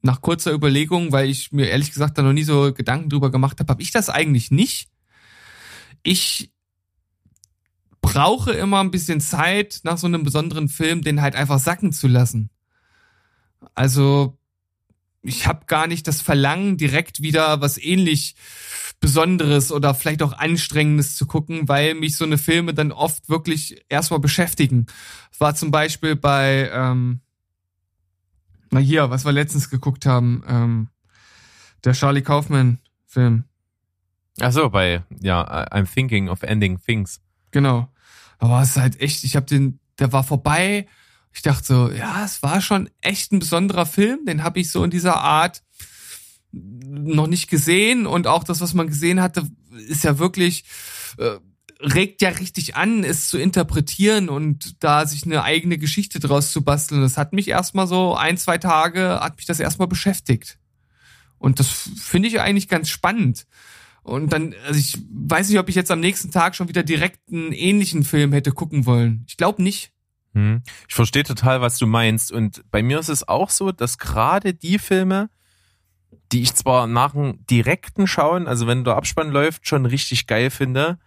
nach 0.05 0.21
kurzer 0.21 0.53
Überlegung, 0.53 1.13
weil 1.13 1.29
ich 1.31 1.51
mir 1.51 1.69
ehrlich 1.69 1.91
gesagt 1.91 2.19
da 2.19 2.23
noch 2.23 2.35
nie 2.35 2.45
so 2.45 2.73
Gedanken 2.73 3.09
drüber 3.09 3.31
gemacht 3.31 3.59
habe, 3.59 3.71
habe 3.71 3.83
ich 3.83 3.91
das 3.91 4.11
eigentlich 4.11 4.51
nicht. 4.51 4.91
Ich 6.03 6.53
brauche 8.03 8.53
immer 8.53 8.81
ein 8.81 8.91
bisschen 8.91 9.23
Zeit 9.23 9.81
nach 9.83 9.97
so 9.97 10.07
einem 10.07 10.23
besonderen 10.23 10.69
Film, 10.69 11.01
den 11.01 11.23
halt 11.23 11.35
einfach 11.35 11.59
sacken 11.59 11.93
zu 11.93 12.07
lassen. 12.07 12.51
Also 13.75 14.39
ich 15.23 15.47
habe 15.47 15.65
gar 15.67 15.87
nicht 15.87 16.07
das 16.07 16.21
Verlangen, 16.21 16.77
direkt 16.77 17.23
wieder 17.23 17.63
was 17.63 17.79
ähnlich 17.79 18.35
Besonderes 19.01 19.73
oder 19.73 19.95
vielleicht 19.95 20.23
auch 20.23 20.35
Anstrengendes 20.35 21.17
zu 21.17 21.27
gucken, 21.27 21.67
weil 21.67 21.95
mich 21.95 22.17
so 22.17 22.25
eine 22.25 22.37
Filme 22.37 22.75
dann 22.75 22.93
oft 22.93 23.31
wirklich 23.31 23.85
erstmal 23.89 24.21
beschäftigen. 24.21 24.87
War 25.39 25.55
zum 25.55 25.71
Beispiel 25.71 26.15
bei, 26.15 26.71
ähm, 26.73 27.21
na 28.75 28.81
hier, 28.81 29.09
was 29.09 29.25
wir 29.25 29.31
letztens 29.31 29.71
geguckt 29.71 30.05
haben, 30.05 30.43
ähm, 30.49 30.89
der 31.85 31.93
Charlie 31.93 32.23
Kaufman-Film. 32.23 33.45
Ach 34.41 34.53
so, 34.53 34.69
bei, 34.69 35.05
ja, 35.21 35.47
I'm 35.71 35.87
thinking 35.87 36.29
of 36.29 36.43
ending 36.43 36.81
things. 36.81 37.21
Genau. 37.53 37.89
Aber 38.39 38.61
es 38.63 38.71
ist 38.71 38.77
halt 38.77 39.01
echt, 39.01 39.23
ich 39.23 39.37
habe 39.37 39.47
den, 39.47 39.79
der 40.01 40.13
war 40.13 40.25
vorbei. 40.25 40.89
Ich 41.33 41.43
dachte 41.43 41.65
so, 41.65 41.91
ja, 41.91 42.25
es 42.25 42.43
war 42.43 42.61
schon 42.61 42.91
echt 43.01 43.33
ein 43.33 43.39
besonderer 43.39 43.87
Film. 43.87 44.27
Den 44.27 44.43
habe 44.43 44.59
ich 44.59 44.73
so 44.73 44.83
in 44.83 44.91
dieser 44.91 45.21
Art 45.21 45.63
noch 46.51 47.29
nicht 47.29 47.49
gesehen. 47.49 48.07
Und 48.07 48.27
auch 48.27 48.43
das, 48.43 48.61
was 48.61 48.75
man 48.75 48.89
gesehen 48.89 49.21
hatte, 49.21 49.49
ist 49.89 50.03
ja 50.03 50.19
wirklich, 50.19 50.65
äh, 51.19 51.39
regt 51.81 52.23
ja 52.23 52.31
richtig 52.31 52.77
an, 52.77 53.05
es 53.05 53.29
zu 53.29 53.39
interpretieren 53.39 54.29
und 54.29 54.83
da 54.83 55.07
sich 55.07 55.25
eine 55.25 55.43
eigene 55.43 55.79
Geschichte 55.79 56.21
draus 56.21 56.53
zu 56.53 56.63
basteln. 56.63 57.03
Das 57.03 57.17
hat 57.17 57.33
mich 57.33 57.49
erstmal 57.49 57.87
so 57.87 58.15
ein, 58.15 58.37
zwei 58.37 58.59
Tage, 58.59 59.21
hat 59.21 59.37
mich 59.37 59.47
das 59.47 59.61
erstmal 59.61 59.89
beschäftigt. 59.89 60.59
Und 61.39 61.61
das 61.61 61.69
finde 61.69 62.29
ich 62.29 62.41
eigentlich 62.41 62.69
ganz 62.69 62.89
spannend. 62.89 63.47
Und 64.03 64.33
dann, 64.33 64.55
also 64.67 64.79
ich 64.79 64.99
weiß 65.11 65.49
nicht, 65.49 65.59
ob 65.59 65.69
ich 65.69 65.75
jetzt 65.75 65.91
am 65.91 66.01
nächsten 66.01 66.31
Tag 66.31 66.55
schon 66.55 66.69
wieder 66.69 66.83
direkt 66.83 67.21
einen 67.31 67.53
ähnlichen 67.53 68.05
Film 68.05 68.33
hätte 68.33 68.53
gucken 68.53 68.87
wollen. 68.87 69.25
Ich 69.27 69.37
glaube 69.37 69.63
nicht. 69.63 69.93
Hm. 70.35 70.63
Ich 70.89 70.95
verstehe 70.95 71.25
total, 71.25 71.61
was 71.61 71.79
du 71.79 71.87
meinst. 71.87 72.31
Und 72.31 72.63
bei 72.71 72.83
mir 72.83 72.99
ist 72.99 73.09
es 73.09 73.27
auch 73.27 73.51
so, 73.51 73.73
dass 73.73 73.99
gerade 73.99 74.53
die 74.53 74.79
Filme, 74.79 75.31
die 76.33 76.43
ich 76.43 76.55
zwar 76.55 76.87
nach 76.87 77.13
dem 77.13 77.45
direkten 77.47 78.07
Schauen, 78.07 78.47
also 78.47 78.67
wenn 78.67 78.85
der 78.85 78.97
Abspann 78.97 79.31
läuft, 79.31 79.67
schon 79.67 79.87
richtig 79.87 80.27
geil 80.27 80.51
finde, 80.51 80.99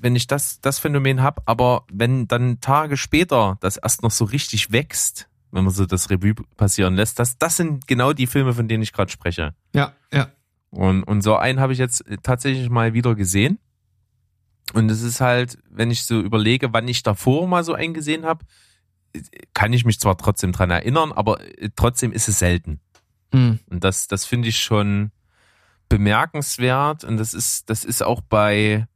wenn 0.00 0.16
ich 0.16 0.26
das, 0.26 0.60
das 0.60 0.78
Phänomen 0.78 1.22
habe, 1.22 1.42
aber 1.46 1.84
wenn 1.92 2.28
dann 2.28 2.60
Tage 2.60 2.96
später 2.96 3.58
das 3.60 3.76
erst 3.76 4.02
noch 4.02 4.10
so 4.10 4.24
richtig 4.24 4.72
wächst, 4.72 5.28
wenn 5.52 5.64
man 5.64 5.72
so 5.72 5.86
das 5.86 6.10
Revue 6.10 6.34
passieren 6.56 6.94
lässt, 6.94 7.18
das, 7.18 7.38
das 7.38 7.56
sind 7.56 7.86
genau 7.86 8.12
die 8.12 8.26
Filme, 8.26 8.52
von 8.52 8.68
denen 8.68 8.82
ich 8.82 8.92
gerade 8.92 9.10
spreche. 9.10 9.54
Ja, 9.74 9.92
ja. 10.12 10.28
Und, 10.70 11.04
und 11.04 11.22
so 11.22 11.36
einen 11.36 11.60
habe 11.60 11.72
ich 11.72 11.78
jetzt 11.78 12.04
tatsächlich 12.22 12.68
mal 12.68 12.92
wieder 12.92 13.14
gesehen. 13.14 13.58
Und 14.72 14.90
es 14.90 15.02
ist 15.02 15.20
halt, 15.20 15.58
wenn 15.70 15.90
ich 15.90 16.04
so 16.04 16.20
überlege, 16.20 16.72
wann 16.72 16.88
ich 16.88 17.02
davor 17.02 17.46
mal 17.46 17.64
so 17.64 17.72
einen 17.72 17.94
gesehen 17.94 18.24
habe, 18.24 18.44
kann 19.54 19.72
ich 19.72 19.84
mich 19.84 20.00
zwar 20.00 20.18
trotzdem 20.18 20.52
dran 20.52 20.70
erinnern, 20.70 21.12
aber 21.12 21.38
trotzdem 21.76 22.12
ist 22.12 22.28
es 22.28 22.40
selten. 22.40 22.80
Hm. 23.32 23.60
Und 23.70 23.84
das, 23.84 24.08
das 24.08 24.24
finde 24.24 24.48
ich 24.48 24.58
schon 24.58 25.12
bemerkenswert. 25.88 27.04
Und 27.04 27.16
das 27.16 27.32
ist, 27.32 27.70
das 27.70 27.84
ist 27.84 28.02
auch 28.02 28.20
bei, 28.20 28.86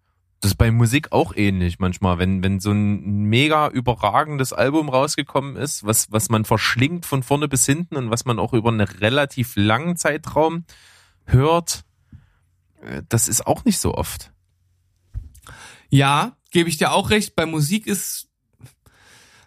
das 0.41 0.53
ist 0.53 0.57
bei 0.57 0.71
Musik 0.71 1.13
auch 1.13 1.37
ähnlich 1.37 1.79
manchmal, 1.79 2.19
wenn, 2.19 2.43
wenn 2.43 2.61
so 2.61 2.73
ein 2.73 3.25
mega 3.29 3.69
überragendes 3.69 4.55
Album 4.55 4.89
rausgekommen 4.89 5.57
ist, 5.57 5.85
was, 5.85 6.11
was 6.11 6.31
man 6.31 6.47
verschlingt 6.47 7.05
von 7.05 7.23
vorne 7.23 7.47
bis 7.47 7.67
hinten 7.67 7.97
und 7.97 8.11
was 8.11 8.25
man 8.25 8.39
auch 8.39 8.55
über 8.55 8.71
einen 8.71 8.81
relativ 8.81 9.53
langen 9.57 9.97
Zeitraum 9.97 10.65
hört, 11.27 11.85
äh, 12.83 13.03
das 13.09 13.29
ist 13.29 13.47
auch 13.47 13.67
nicht 13.67 13.79
so 13.79 13.95
oft. 13.95 14.33
Ja, 15.91 16.37
gebe 16.51 16.71
ich 16.71 16.79
dir 16.79 16.93
auch 16.93 17.11
recht. 17.11 17.37
Bei 17.37 17.45
Musik 17.45 17.87
ist 17.87 18.31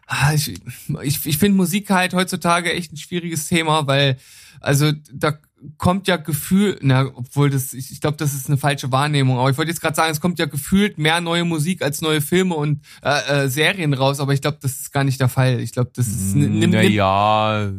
Ah, 0.06 0.34
ich, 0.34 0.62
ich, 1.02 1.26
ich 1.26 1.38
finde 1.38 1.58
Musik 1.58 1.90
halt 1.90 2.14
heutzutage 2.14 2.74
echt 2.74 2.92
ein 2.92 2.98
schwieriges 2.98 3.48
Thema, 3.48 3.88
weil 3.88 4.18
also 4.60 4.92
da 5.12 5.40
kommt 5.78 6.08
ja 6.08 6.18
gefühlt, 6.18 6.80
na, 6.82 7.06
obwohl 7.14 7.50
das, 7.50 7.74
ich, 7.74 7.92
ich 7.92 8.02
glaube, 8.02 8.18
das 8.18 8.34
ist 8.34 8.48
eine 8.48 8.58
falsche 8.58 8.92
Wahrnehmung, 8.92 9.38
aber 9.38 9.50
ich 9.50 9.58
wollte 9.58 9.72
jetzt 9.72 9.82
gerade 9.82 9.96
sagen, 9.96 10.12
es 10.12 10.22
kommt 10.22 10.40
ja 10.40 10.46
gefühlt 10.46 10.98
mehr 10.98 11.22
neue 11.22 11.46
Musik 11.46 11.82
als 11.82 12.02
neue 12.02 12.22
Filme 12.22 12.56
und 12.56 12.84
äh, 13.02 13.44
äh, 13.44 13.50
Serien 13.50 13.94
raus, 13.94 14.20
aber 14.20 14.34
ich 14.34 14.42
glaube, 14.42 14.58
das 14.62 14.80
ist 14.80 14.92
gar 14.92 15.04
nicht 15.04 15.20
der 15.20 15.30
Fall. 15.30 15.60
Ich 15.60 15.72
glaube, 15.72 15.92
das 15.96 16.08
ist 16.08 16.36
nimm, 16.36 16.72
Naja, 16.72 17.72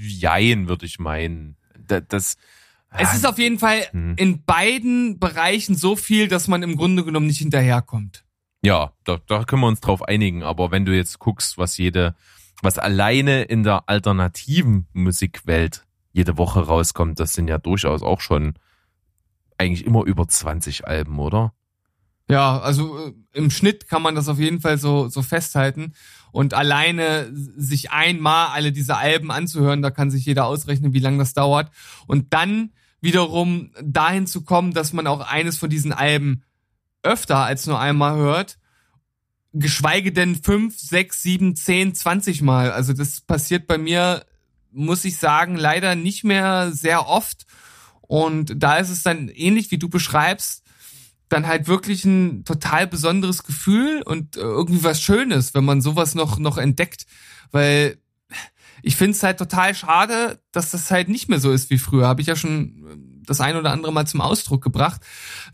jein, 0.00 0.68
würde 0.68 0.86
ich 0.86 0.98
meinen. 0.98 1.56
Das, 1.86 2.02
das 2.08 2.36
es 2.96 3.12
ist 3.12 3.26
auf 3.26 3.38
jeden 3.38 3.58
Fall 3.58 3.82
hm. 3.90 4.14
in 4.16 4.44
beiden 4.44 5.18
Bereichen 5.18 5.74
so 5.74 5.96
viel, 5.96 6.28
dass 6.28 6.48
man 6.48 6.62
im 6.62 6.76
Grunde 6.76 7.04
genommen 7.04 7.26
nicht 7.26 7.38
hinterherkommt. 7.38 8.24
Ja, 8.62 8.92
da, 9.04 9.18
da 9.26 9.44
können 9.44 9.62
wir 9.62 9.68
uns 9.68 9.80
drauf 9.80 10.02
einigen. 10.02 10.42
Aber 10.42 10.70
wenn 10.70 10.84
du 10.84 10.94
jetzt 10.94 11.18
guckst, 11.18 11.58
was 11.58 11.76
jede, 11.76 12.14
was 12.62 12.78
alleine 12.78 13.42
in 13.42 13.62
der 13.62 13.88
alternativen 13.88 14.86
Musikwelt 14.92 15.83
jede 16.14 16.38
Woche 16.38 16.60
rauskommt, 16.60 17.20
das 17.20 17.34
sind 17.34 17.48
ja 17.48 17.58
durchaus 17.58 18.02
auch 18.02 18.20
schon 18.20 18.54
eigentlich 19.58 19.84
immer 19.84 20.04
über 20.04 20.26
20 20.26 20.86
Alben, 20.86 21.18
oder? 21.18 21.52
Ja, 22.30 22.58
also 22.60 23.08
äh, 23.08 23.12
im 23.32 23.50
Schnitt 23.50 23.88
kann 23.88 24.00
man 24.00 24.14
das 24.14 24.28
auf 24.28 24.38
jeden 24.38 24.60
Fall 24.60 24.78
so, 24.78 25.08
so 25.08 25.20
festhalten. 25.20 25.92
Und 26.32 26.54
alleine 26.54 27.30
sich 27.32 27.90
einmal 27.90 28.48
alle 28.48 28.72
diese 28.72 28.96
Alben 28.96 29.30
anzuhören, 29.30 29.82
da 29.82 29.90
kann 29.90 30.10
sich 30.10 30.24
jeder 30.24 30.46
ausrechnen, 30.46 30.94
wie 30.94 31.00
lange 31.00 31.18
das 31.18 31.34
dauert. 31.34 31.70
Und 32.06 32.32
dann 32.32 32.72
wiederum 33.00 33.72
dahin 33.82 34.26
zu 34.26 34.44
kommen, 34.44 34.72
dass 34.72 34.92
man 34.92 35.06
auch 35.06 35.20
eines 35.20 35.58
von 35.58 35.68
diesen 35.68 35.92
Alben 35.92 36.44
öfter 37.02 37.38
als 37.38 37.66
nur 37.66 37.78
einmal 37.78 38.16
hört, 38.16 38.58
geschweige 39.52 40.12
denn 40.12 40.36
fünf, 40.36 40.78
sechs, 40.78 41.22
sieben, 41.22 41.56
zehn, 41.56 41.94
zwanzig 41.94 42.40
Mal. 42.40 42.70
Also 42.70 42.92
das 42.92 43.20
passiert 43.20 43.66
bei 43.66 43.78
mir 43.78 44.24
muss 44.74 45.04
ich 45.04 45.16
sagen, 45.16 45.56
leider 45.56 45.94
nicht 45.94 46.24
mehr 46.24 46.72
sehr 46.72 47.06
oft. 47.06 47.46
Und 48.02 48.54
da 48.56 48.76
ist 48.76 48.90
es 48.90 49.02
dann 49.02 49.28
ähnlich 49.28 49.70
wie 49.70 49.78
du 49.78 49.88
beschreibst, 49.88 50.62
dann 51.28 51.46
halt 51.46 51.66
wirklich 51.66 52.04
ein 52.04 52.44
total 52.44 52.86
besonderes 52.86 53.44
Gefühl 53.44 54.02
und 54.04 54.36
äh, 54.36 54.40
irgendwie 54.40 54.84
was 54.84 55.00
Schönes, 55.00 55.54
wenn 55.54 55.64
man 55.64 55.80
sowas 55.80 56.14
noch, 56.14 56.38
noch 56.38 56.58
entdeckt. 56.58 57.06
Weil 57.50 57.98
ich 58.82 58.96
finde 58.96 59.12
es 59.12 59.22
halt 59.22 59.38
total 59.38 59.74
schade, 59.74 60.38
dass 60.52 60.70
das 60.70 60.90
halt 60.90 61.08
nicht 61.08 61.28
mehr 61.28 61.40
so 61.40 61.50
ist 61.50 61.70
wie 61.70 61.78
früher. 61.78 62.06
Habe 62.06 62.20
ich 62.20 62.26
ja 62.26 62.36
schon 62.36 63.22
das 63.24 63.40
ein 63.40 63.56
oder 63.56 63.72
andere 63.72 63.92
Mal 63.92 64.06
zum 64.06 64.20
Ausdruck 64.20 64.62
gebracht. 64.62 65.00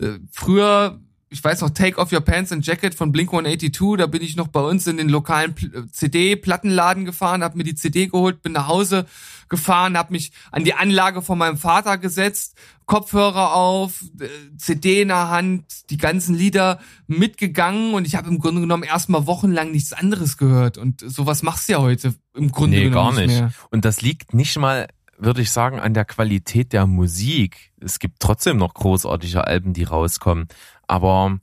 Äh, 0.01 0.19
früher 0.33 1.01
ich 1.33 1.43
weiß 1.43 1.61
noch, 1.61 1.71
Take 1.71 1.97
Off 1.99 2.13
Your 2.13 2.21
Pants 2.21 2.51
and 2.51 2.67
Jacket 2.67 2.93
von 2.93 3.13
Blink 3.13 3.31
182, 3.31 3.97
da 3.97 4.07
bin 4.07 4.21
ich 4.21 4.35
noch 4.35 4.49
bei 4.49 4.61
uns 4.61 4.89
in 4.89 4.97
den 4.97 5.09
lokalen 5.09 5.55
CD-Plattenladen 5.93 7.05
gefahren, 7.05 7.45
habe 7.45 7.57
mir 7.57 7.63
die 7.63 7.77
CD 7.77 8.09
geholt, 8.09 8.43
bin 8.43 8.53
nach 8.53 8.67
Hause 8.67 9.07
gefahren, 9.49 9.97
habe 9.97 10.13
mich 10.13 10.33
an 10.51 10.65
die 10.65 10.75
Anlage 10.75 11.23
von 11.23 11.39
meinem 11.39 11.57
Vater 11.57 11.99
gesetzt, 11.99 12.59
Kopfhörer 12.87 13.55
auf, 13.55 14.05
äh, 14.19 14.27
CD 14.57 15.03
in 15.03 15.09
der 15.09 15.29
Hand, 15.29 15.91
die 15.91 15.99
ganzen 15.99 16.35
Lieder 16.35 16.81
mitgegangen 17.07 17.95
und 17.95 18.09
ich 18.09 18.17
habe 18.17 18.29
im 18.29 18.41
Grunde 18.41 18.61
genommen 18.61 18.83
erstmal 18.83 19.27
wochenlang 19.27 19.71
nichts 19.71 19.93
anderes 19.93 20.37
gehört 20.37 20.79
und 20.79 21.01
sowas 21.01 21.45
machst 21.45 21.69
du 21.69 21.75
ja 21.75 21.79
heute 21.79 22.15
im 22.35 22.51
Grunde 22.51 22.79
nee, 22.79 22.85
genommen 22.85 23.15
gar 23.15 23.21
nicht. 23.21 23.39
Mehr. 23.39 23.53
Und 23.71 23.85
das 23.85 24.03
liegt 24.03 24.35
nicht 24.35 24.59
mal 24.59 24.89
würde 25.23 25.43
ich 25.43 25.51
sagen, 25.51 25.79
an 25.79 25.95
der 25.95 26.05
Qualität 26.05 26.73
der 26.73 26.87
Musik. 26.87 27.73
Es 27.79 27.99
gibt 27.99 28.21
trotzdem 28.21 28.57
noch 28.57 28.75
großartige 28.75 29.47
Alben, 29.47 29.73
die 29.73 29.85
rauskommen. 29.85 30.49
Aber 30.91 31.39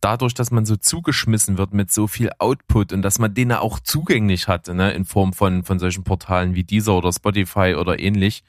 dadurch, 0.00 0.32
dass 0.32 0.50
man 0.50 0.64
so 0.64 0.74
zugeschmissen 0.74 1.58
wird 1.58 1.74
mit 1.74 1.92
so 1.92 2.06
viel 2.06 2.30
Output 2.38 2.94
und 2.94 3.02
dass 3.02 3.18
man 3.18 3.34
den 3.34 3.52
auch 3.52 3.80
zugänglich 3.80 4.48
hat, 4.48 4.66
ne, 4.68 4.92
in 4.92 5.04
Form 5.04 5.34
von, 5.34 5.62
von 5.62 5.78
solchen 5.78 6.04
Portalen 6.04 6.54
wie 6.54 6.64
dieser 6.64 6.94
oder 6.94 7.12
Spotify 7.12 7.76
oder 7.78 7.98
ähnlich, 7.98 8.42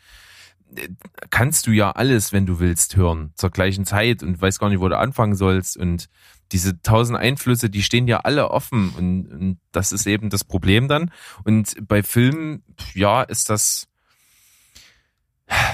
kannst 1.29 1.67
du 1.67 1.71
ja 1.71 1.91
alles, 1.91 2.31
wenn 2.31 2.45
du 2.45 2.61
willst, 2.61 2.95
hören, 2.95 3.33
zur 3.35 3.49
gleichen 3.49 3.85
Zeit 3.85 4.23
und 4.23 4.41
weißt 4.41 4.61
gar 4.61 4.69
nicht, 4.69 4.79
wo 4.79 4.87
du 4.87 4.97
anfangen 4.97 5.35
sollst 5.35 5.75
und 5.75 6.07
diese 6.53 6.81
tausend 6.81 7.17
Einflüsse, 7.17 7.69
die 7.69 7.83
stehen 7.83 8.07
ja 8.07 8.21
alle 8.21 8.49
offen 8.49 8.91
und, 8.97 9.27
und 9.27 9.59
das 9.73 9.91
ist 9.91 10.07
eben 10.07 10.29
das 10.29 10.45
Problem 10.45 10.87
dann. 10.87 11.11
Und 11.43 11.75
bei 11.85 12.01
Filmen, 12.01 12.63
ja, 12.93 13.23
ist 13.23 13.49
das, 13.49 13.89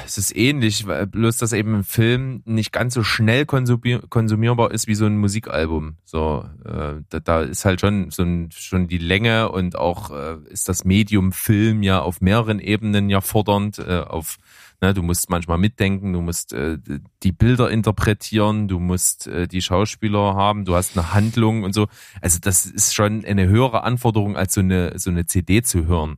es 0.06 0.18
ist 0.18 0.36
ähnlich, 0.36 0.86
bloß 0.86 1.38
dass 1.38 1.54
eben 1.54 1.76
ein 1.76 1.84
Film 1.84 2.42
nicht 2.46 2.72
ganz 2.72 2.94
so 2.94 3.04
schnell 3.04 3.46
konsumierbar 3.46 4.72
ist 4.72 4.88
wie 4.88 4.96
so 4.96 5.06
ein 5.06 5.18
Musikalbum. 5.18 5.98
So, 6.06 6.46
äh, 6.66 7.02
da, 7.10 7.20
da 7.20 7.42
ist 7.42 7.66
halt 7.66 7.82
schon 7.82 8.10
so 8.10 8.24
ein, 8.24 8.50
schon 8.52 8.88
die 8.88 8.98
Länge 8.98 9.50
und 9.52 9.78
auch 9.78 10.12
äh, 10.12 10.38
ist 10.50 10.68
das 10.70 10.84
Medium 10.84 11.32
Film 11.32 11.84
ja 11.84 12.02
auf 12.02 12.22
mehreren 12.22 12.60
Ebenen 12.60 13.10
ja 13.10 13.22
fordernd. 13.22 13.78
Äh, 13.80 14.00
auf, 14.00 14.38
ne, 14.82 14.94
du 14.94 15.04
musst 15.04 15.30
manchmal 15.30 15.58
mitdenken, 15.58 16.14
du 16.14 16.22
musst 16.22 16.54
äh, 16.54 16.78
die 17.22 17.32
Bilder 17.32 17.70
interpretieren, 17.70 18.68
du 18.68 18.80
musst 18.80 19.28
äh, 19.28 19.48
die 19.48 19.62
Schauspieler 19.62 20.34
haben, 20.34 20.66
du 20.66 20.76
hast 20.76 20.98
eine 20.98 21.14
Handlung 21.14 21.64
und 21.64 21.74
so. 21.74 21.88
Also 22.22 22.40
das 22.42 22.66
ist 22.66 22.96
schon 22.96 23.26
eine 23.26 23.48
höhere 23.48 23.84
Anforderung 23.84 24.38
als 24.38 24.54
so 24.56 24.62
eine 24.62 24.98
so 24.98 25.12
eine 25.12 25.28
CD 25.28 25.62
zu 25.62 25.86
hören. 25.86 26.18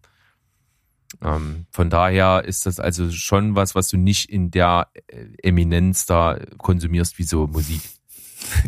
Ähm, 1.21 1.65
von 1.71 1.89
daher 1.89 2.43
ist 2.45 2.65
das 2.65 2.79
also 2.79 3.11
schon 3.11 3.55
was, 3.55 3.75
was 3.75 3.89
du 3.89 3.97
nicht 3.97 4.29
in 4.29 4.51
der 4.51 4.87
äh, 5.07 5.25
Eminenz 5.41 6.05
da 6.05 6.39
konsumierst 6.57 7.17
wie 7.17 7.23
so 7.23 7.47
Musik. 7.47 7.81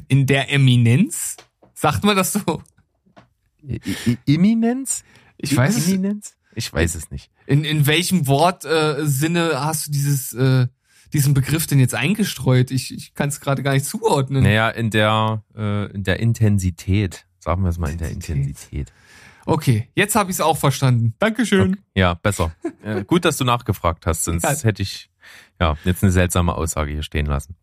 In 0.08 0.26
der 0.26 0.52
Eminenz? 0.52 1.38
Sagt 1.74 2.04
man 2.04 2.16
das 2.16 2.34
so? 2.34 2.62
I 3.64 3.80
I 4.06 4.18
Eminenz? 4.28 5.04
Ich 5.38 5.56
weiß 5.56 5.88
Eminenz? 5.88 6.36
Ich 6.56 6.72
weiß 6.72 6.96
es 6.96 7.12
nicht. 7.12 7.32
In, 7.46 7.64
in 7.64 7.86
welchem 7.88 8.28
Wortsinne 8.28 9.52
äh, 9.52 9.56
hast 9.56 9.88
du 9.88 9.92
dieses, 9.92 10.34
äh, 10.34 10.68
diesen 11.14 11.34
Begriff 11.34 11.68
denn 11.68 11.80
jetzt 11.80 11.96
eingestreut? 11.96 12.72
Ich, 12.72 12.94
ich 12.94 13.14
kann 13.14 13.30
es 13.30 13.40
gerade 13.40 13.64
gar 13.64 13.74
nicht 13.74 13.86
zuordnen. 13.86 14.44
Naja, 14.44 14.70
in 14.70 14.90
der, 14.90 15.44
äh, 15.56 15.92
in 15.92 16.04
der 16.04 16.20
Intensität. 16.20 17.26
Sagen 17.40 17.64
wir 17.64 17.70
es 17.70 17.78
mal 17.78 17.92
in 17.92 17.98
der 17.98 18.12
Intensität. 18.12 18.92
Okay, 19.46 19.90
jetzt 19.96 20.16
habe 20.16 20.32
ich 20.32 20.38
es 20.38 20.42
auch 20.42 20.58
verstanden. 20.58 21.14
Dankeschön. 21.20 21.74
Okay. 21.74 21.82
Ja, 21.96 22.14
besser. 22.16 22.52
äh, 22.84 23.04
gut, 23.04 23.26
dass 23.26 23.38
du 23.38 23.44
nachgefragt 23.44 24.06
hast, 24.06 24.24
sonst 24.24 24.44
ja. 24.44 24.56
hätte 24.64 24.82
ich 24.82 25.10
ja 25.60 25.78
jetzt 25.84 26.04
eine 26.04 26.12
seltsame 26.12 26.56
Aussage 26.56 26.92
hier 26.92 27.04
stehen 27.04 27.26
lassen. 27.26 27.56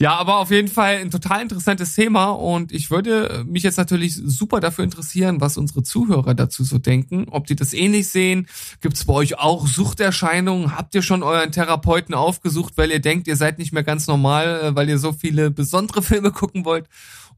Ja, 0.00 0.14
aber 0.16 0.38
auf 0.38 0.50
jeden 0.50 0.68
Fall 0.68 0.96
ein 0.96 1.10
total 1.10 1.42
interessantes 1.42 1.94
Thema 1.94 2.30
und 2.30 2.72
ich 2.72 2.90
würde 2.90 3.44
mich 3.46 3.64
jetzt 3.64 3.76
natürlich 3.76 4.14
super 4.14 4.58
dafür 4.58 4.82
interessieren, 4.82 5.42
was 5.42 5.58
unsere 5.58 5.82
Zuhörer 5.82 6.32
dazu 6.32 6.64
so 6.64 6.78
denken, 6.78 7.26
ob 7.30 7.46
die 7.46 7.54
das 7.54 7.74
ähnlich 7.74 8.08
sehen. 8.08 8.46
Gibt 8.80 8.96
es 8.96 9.04
bei 9.04 9.12
euch 9.12 9.38
auch 9.38 9.66
Suchterscheinungen? 9.66 10.74
Habt 10.74 10.94
ihr 10.94 11.02
schon 11.02 11.22
euren 11.22 11.52
Therapeuten 11.52 12.14
aufgesucht, 12.14 12.78
weil 12.78 12.90
ihr 12.90 13.00
denkt, 13.00 13.28
ihr 13.28 13.36
seid 13.36 13.58
nicht 13.58 13.74
mehr 13.74 13.82
ganz 13.82 14.06
normal, 14.06 14.60
äh, 14.62 14.74
weil 14.74 14.88
ihr 14.88 14.96
so 14.96 15.12
viele 15.12 15.50
besondere 15.50 16.00
Filme 16.02 16.30
gucken 16.30 16.64
wollt? 16.64 16.86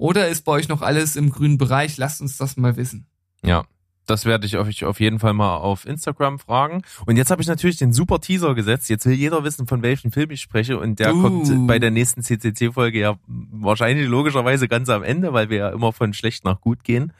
Oder 0.02 0.26
ist 0.26 0.44
bei 0.44 0.50
euch 0.50 0.66
noch 0.66 0.82
alles 0.82 1.14
im 1.14 1.30
grünen 1.30 1.58
Bereich? 1.58 1.96
Lasst 1.96 2.20
uns 2.20 2.36
das 2.36 2.56
mal 2.56 2.76
wissen. 2.76 3.06
Ja, 3.44 3.66
das 4.04 4.24
werde 4.24 4.46
ich 4.46 4.56
euch 4.56 4.84
auf 4.84 4.98
jeden 4.98 5.20
Fall 5.20 5.32
mal 5.32 5.58
auf 5.58 5.86
Instagram 5.86 6.40
fragen. 6.40 6.82
Und 7.06 7.16
jetzt 7.16 7.30
habe 7.30 7.40
ich 7.40 7.46
natürlich 7.46 7.76
den 7.76 7.92
super 7.92 8.20
Teaser 8.20 8.56
gesetzt. 8.56 8.90
Jetzt 8.90 9.06
will 9.06 9.12
jeder 9.12 9.44
wissen, 9.44 9.68
von 9.68 9.80
welchem 9.82 10.10
Film 10.10 10.32
ich 10.32 10.40
spreche. 10.40 10.76
Und 10.76 10.98
der 10.98 11.14
uh. 11.14 11.22
kommt 11.22 11.68
bei 11.68 11.78
der 11.78 11.92
nächsten 11.92 12.20
CCC-Folge 12.20 12.98
ja 12.98 13.14
wahrscheinlich 13.28 14.08
logischerweise 14.08 14.66
ganz 14.66 14.88
am 14.88 15.04
Ende, 15.04 15.32
weil 15.34 15.50
wir 15.50 15.58
ja 15.58 15.68
immer 15.68 15.92
von 15.92 16.12
schlecht 16.14 16.44
nach 16.44 16.60
gut 16.60 16.82
gehen. 16.82 17.12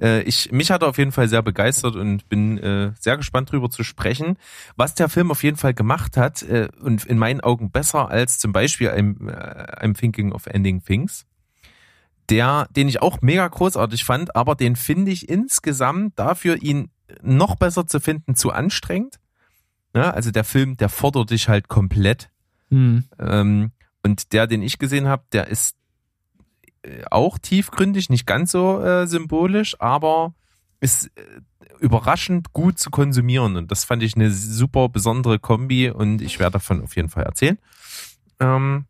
Äh, 0.00 0.22
ich, 0.22 0.50
mich 0.50 0.70
hat 0.70 0.80
er 0.80 0.88
auf 0.88 0.96
jeden 0.96 1.12
Fall 1.12 1.28
sehr 1.28 1.42
begeistert 1.42 1.94
und 1.96 2.26
bin 2.30 2.56
äh, 2.56 2.92
sehr 2.98 3.18
gespannt 3.18 3.52
drüber 3.52 3.68
zu 3.68 3.84
sprechen. 3.84 4.38
Was 4.76 4.94
der 4.94 5.10
Film 5.10 5.30
auf 5.30 5.42
jeden 5.42 5.58
Fall 5.58 5.74
gemacht 5.74 6.16
hat 6.16 6.42
äh, 6.42 6.68
und 6.80 7.04
in 7.04 7.18
meinen 7.18 7.42
Augen 7.42 7.70
besser 7.70 8.08
als 8.08 8.38
zum 8.38 8.54
Beispiel 8.54 8.88
I'm, 8.88 9.30
äh, 9.30 9.84
I'm 9.84 9.94
Thinking 9.94 10.32
of 10.32 10.46
Ending 10.46 10.82
Things 10.82 11.26
der, 12.32 12.66
den 12.74 12.88
ich 12.88 13.02
auch 13.02 13.20
mega 13.20 13.46
großartig 13.46 14.04
fand, 14.04 14.34
aber 14.34 14.54
den 14.54 14.74
finde 14.74 15.10
ich 15.10 15.28
insgesamt 15.28 16.18
dafür, 16.18 16.56
ihn 16.62 16.90
noch 17.22 17.56
besser 17.56 17.86
zu 17.86 18.00
finden, 18.00 18.34
zu 18.34 18.50
anstrengend. 18.50 19.20
Ja, 19.94 20.10
also 20.10 20.30
der 20.30 20.44
Film, 20.44 20.78
der 20.78 20.88
fordert 20.88 21.28
dich 21.28 21.50
halt 21.50 21.68
komplett. 21.68 22.30
Mhm. 22.70 23.04
Ähm, 23.18 23.72
und 24.02 24.32
der, 24.32 24.46
den 24.46 24.62
ich 24.62 24.78
gesehen 24.78 25.08
habe, 25.08 25.24
der 25.32 25.48
ist 25.48 25.76
äh, 26.82 27.04
auch 27.10 27.36
tiefgründig, 27.36 28.08
nicht 28.08 28.26
ganz 28.26 28.52
so 28.52 28.82
äh, 28.82 29.06
symbolisch, 29.06 29.78
aber 29.78 30.32
ist 30.80 31.08
äh, 31.14 31.40
überraschend 31.80 32.54
gut 32.54 32.78
zu 32.78 32.88
konsumieren. 32.88 33.56
Und 33.56 33.70
das 33.70 33.84
fand 33.84 34.02
ich 34.02 34.16
eine 34.16 34.30
super 34.30 34.88
besondere 34.88 35.38
Kombi 35.38 35.90
und 35.90 36.22
ich 36.22 36.38
werde 36.38 36.54
davon 36.54 36.82
auf 36.82 36.96
jeden 36.96 37.10
Fall 37.10 37.24
erzählen. 37.24 37.58
Ähm, 38.40 38.86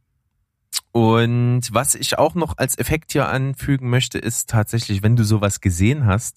und 0.93 1.63
was 1.73 1.95
ich 1.95 2.19
auch 2.19 2.35
noch 2.35 2.59
als 2.59 2.79
Effekt 2.79 3.13
hier 3.13 3.29
anfügen 3.29 3.89
möchte, 3.89 4.19
ist 4.19 4.51
tatsächlich, 4.51 5.03
wenn 5.03 5.17
du 5.17 5.25
sowas 5.25 5.61
gesehen 5.63 6.07
hast, 6.07 6.37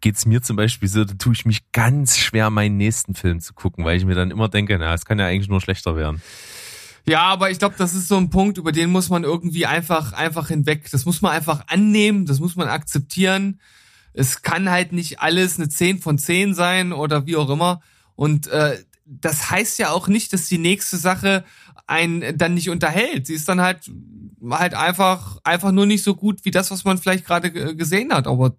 geht's 0.00 0.26
mir 0.26 0.42
zum 0.42 0.56
Beispiel 0.56 0.88
so, 0.88 1.04
da 1.04 1.14
tue 1.14 1.34
ich 1.34 1.44
mich 1.44 1.70
ganz 1.72 2.18
schwer, 2.18 2.50
meinen 2.50 2.78
nächsten 2.78 3.14
Film 3.14 3.40
zu 3.40 3.52
gucken, 3.52 3.84
weil 3.84 3.96
ich 3.96 4.04
mir 4.04 4.14
dann 4.14 4.30
immer 4.30 4.48
denke, 4.48 4.78
na, 4.78 4.94
es 4.94 5.04
kann 5.04 5.18
ja 5.18 5.26
eigentlich 5.26 5.48
nur 5.48 5.60
schlechter 5.60 5.96
werden. 5.96 6.22
Ja, 7.06 7.22
aber 7.22 7.50
ich 7.50 7.58
glaube, 7.58 7.74
das 7.76 7.92
ist 7.92 8.08
so 8.08 8.16
ein 8.16 8.30
Punkt, 8.30 8.56
über 8.56 8.72
den 8.72 8.90
muss 8.90 9.10
man 9.10 9.24
irgendwie 9.24 9.66
einfach, 9.66 10.14
einfach 10.14 10.48
hinweg. 10.48 10.90
Das 10.90 11.04
muss 11.04 11.20
man 11.20 11.32
einfach 11.32 11.64
annehmen, 11.66 12.24
das 12.24 12.40
muss 12.40 12.56
man 12.56 12.68
akzeptieren. 12.68 13.60
Es 14.14 14.40
kann 14.40 14.70
halt 14.70 14.92
nicht 14.92 15.20
alles 15.20 15.58
eine 15.58 15.68
10 15.68 15.98
von 15.98 16.16
10 16.16 16.54
sein 16.54 16.92
oder 16.94 17.26
wie 17.26 17.36
auch 17.36 17.50
immer. 17.50 17.82
Und 18.16 18.46
äh, 18.46 18.78
das 19.04 19.50
heißt 19.50 19.78
ja 19.78 19.90
auch 19.90 20.08
nicht, 20.08 20.32
dass 20.32 20.48
die 20.48 20.58
nächste 20.58 20.96
Sache 20.96 21.44
einen 21.86 22.38
dann 22.38 22.54
nicht 22.54 22.70
unterhält. 22.70 23.26
Sie 23.26 23.34
ist 23.34 23.48
dann 23.48 23.60
halt 23.60 23.90
halt 24.50 24.74
einfach 24.74 25.38
einfach 25.44 25.72
nur 25.72 25.86
nicht 25.86 26.02
so 26.02 26.14
gut 26.14 26.44
wie 26.44 26.50
das, 26.50 26.70
was 26.70 26.84
man 26.84 26.98
vielleicht 26.98 27.26
gerade 27.26 27.50
gesehen 27.74 28.12
hat. 28.12 28.26
Aber 28.26 28.56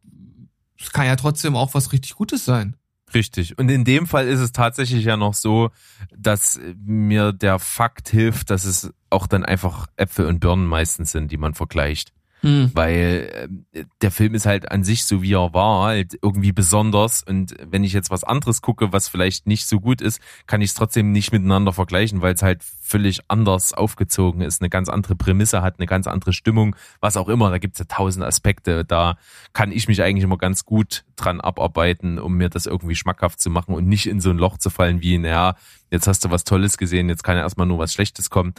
es 0.79 0.91
kann 0.91 1.05
ja 1.05 1.15
trotzdem 1.15 1.55
auch 1.55 1.73
was 1.73 1.91
richtig 1.91 2.15
Gutes 2.15 2.45
sein. 2.45 2.75
Richtig. 3.13 3.57
Und 3.57 3.69
in 3.69 3.85
dem 3.85 4.07
Fall 4.07 4.27
ist 4.27 4.39
es 4.39 4.51
tatsächlich 4.51 5.05
ja 5.05 5.15
noch 5.15 5.33
so, 5.33 5.69
dass 6.15 6.59
mir 6.83 7.31
der 7.33 7.59
Fakt 7.59 8.09
hilft, 8.09 8.49
dass 8.49 8.65
es 8.65 8.91
auch 9.09 9.27
dann 9.27 9.45
einfach 9.45 9.87
Äpfel 9.95 10.25
und 10.25 10.39
Birnen 10.39 10.65
meistens 10.65 11.11
sind, 11.11 11.31
die 11.31 11.37
man 11.37 11.53
vergleicht. 11.53 12.11
Hm. 12.45 12.69
Weil 12.75 13.49
äh, 13.73 13.85
der 14.01 14.11
Film 14.11 14.35
ist 14.35 14.45
halt 14.45 14.71
an 14.71 14.83
sich, 14.83 15.05
so 15.05 15.23
wie 15.23 15.33
er 15.33 15.55
war, 15.55 15.85
halt 15.85 16.15
irgendwie 16.21 16.51
besonders. 16.51 17.23
Und 17.23 17.55
wenn 17.59 17.83
ich 17.83 17.91
jetzt 17.91 18.11
was 18.11 18.23
anderes 18.23 18.61
gucke, 18.61 18.93
was 18.93 19.07
vielleicht 19.07 19.47
nicht 19.47 19.65
so 19.67 19.79
gut 19.79 19.99
ist, 19.99 20.21
kann 20.45 20.61
ich 20.61 20.69
es 20.69 20.73
trotzdem 20.75 21.11
nicht 21.11 21.31
miteinander 21.31 21.73
vergleichen, 21.73 22.21
weil 22.21 22.35
es 22.35 22.43
halt 22.43 22.63
völlig 22.63 23.21
anders 23.29 23.73
aufgezogen 23.73 24.41
ist, 24.41 24.61
eine 24.61 24.69
ganz 24.69 24.89
andere 24.89 25.15
Prämisse 25.15 25.63
hat, 25.63 25.79
eine 25.79 25.87
ganz 25.87 26.05
andere 26.05 26.33
Stimmung, 26.33 26.75
was 26.99 27.17
auch 27.17 27.29
immer. 27.29 27.49
Da 27.49 27.57
gibt 27.57 27.73
es 27.75 27.79
ja 27.79 27.85
tausend 27.85 28.23
Aspekte. 28.23 28.85
Da 28.85 29.17
kann 29.53 29.71
ich 29.71 29.87
mich 29.87 30.03
eigentlich 30.03 30.23
immer 30.23 30.37
ganz 30.37 30.65
gut 30.65 31.03
dran 31.15 31.41
abarbeiten, 31.41 32.19
um 32.19 32.35
mir 32.35 32.49
das 32.49 32.67
irgendwie 32.67 32.95
schmackhaft 32.95 33.41
zu 33.41 33.49
machen 33.49 33.73
und 33.73 33.87
nicht 33.87 34.05
in 34.05 34.19
so 34.19 34.29
ein 34.29 34.37
Loch 34.37 34.59
zu 34.59 34.69
fallen 34.69 35.01
wie, 35.01 35.17
naja, 35.17 35.55
jetzt 35.89 36.05
hast 36.05 36.23
du 36.23 36.29
was 36.29 36.43
Tolles 36.43 36.77
gesehen, 36.77 37.09
jetzt 37.09 37.23
kann 37.23 37.37
ja 37.37 37.41
erstmal 37.41 37.65
nur 37.65 37.79
was 37.79 37.91
Schlechtes 37.91 38.29
kommen. 38.29 38.53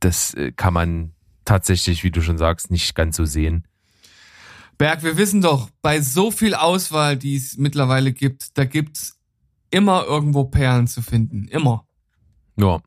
Das 0.00 0.34
äh, 0.34 0.52
kann 0.52 0.74
man 0.74 1.12
tatsächlich, 1.50 2.04
wie 2.04 2.12
du 2.12 2.22
schon 2.22 2.38
sagst, 2.38 2.70
nicht 2.70 2.94
ganz 2.94 3.16
so 3.16 3.24
sehen. 3.24 3.66
Berg, 4.78 5.02
wir 5.02 5.16
wissen 5.16 5.40
doch, 5.40 5.68
bei 5.82 6.00
so 6.00 6.30
viel 6.30 6.54
Auswahl, 6.54 7.16
die 7.16 7.34
es 7.34 7.56
mittlerweile 7.56 8.12
gibt, 8.12 8.56
da 8.56 8.64
gibt's 8.64 9.18
immer 9.72 10.04
irgendwo 10.04 10.44
Perlen 10.44 10.86
zu 10.86 11.02
finden. 11.02 11.48
Immer. 11.48 11.84
Ja, 12.56 12.80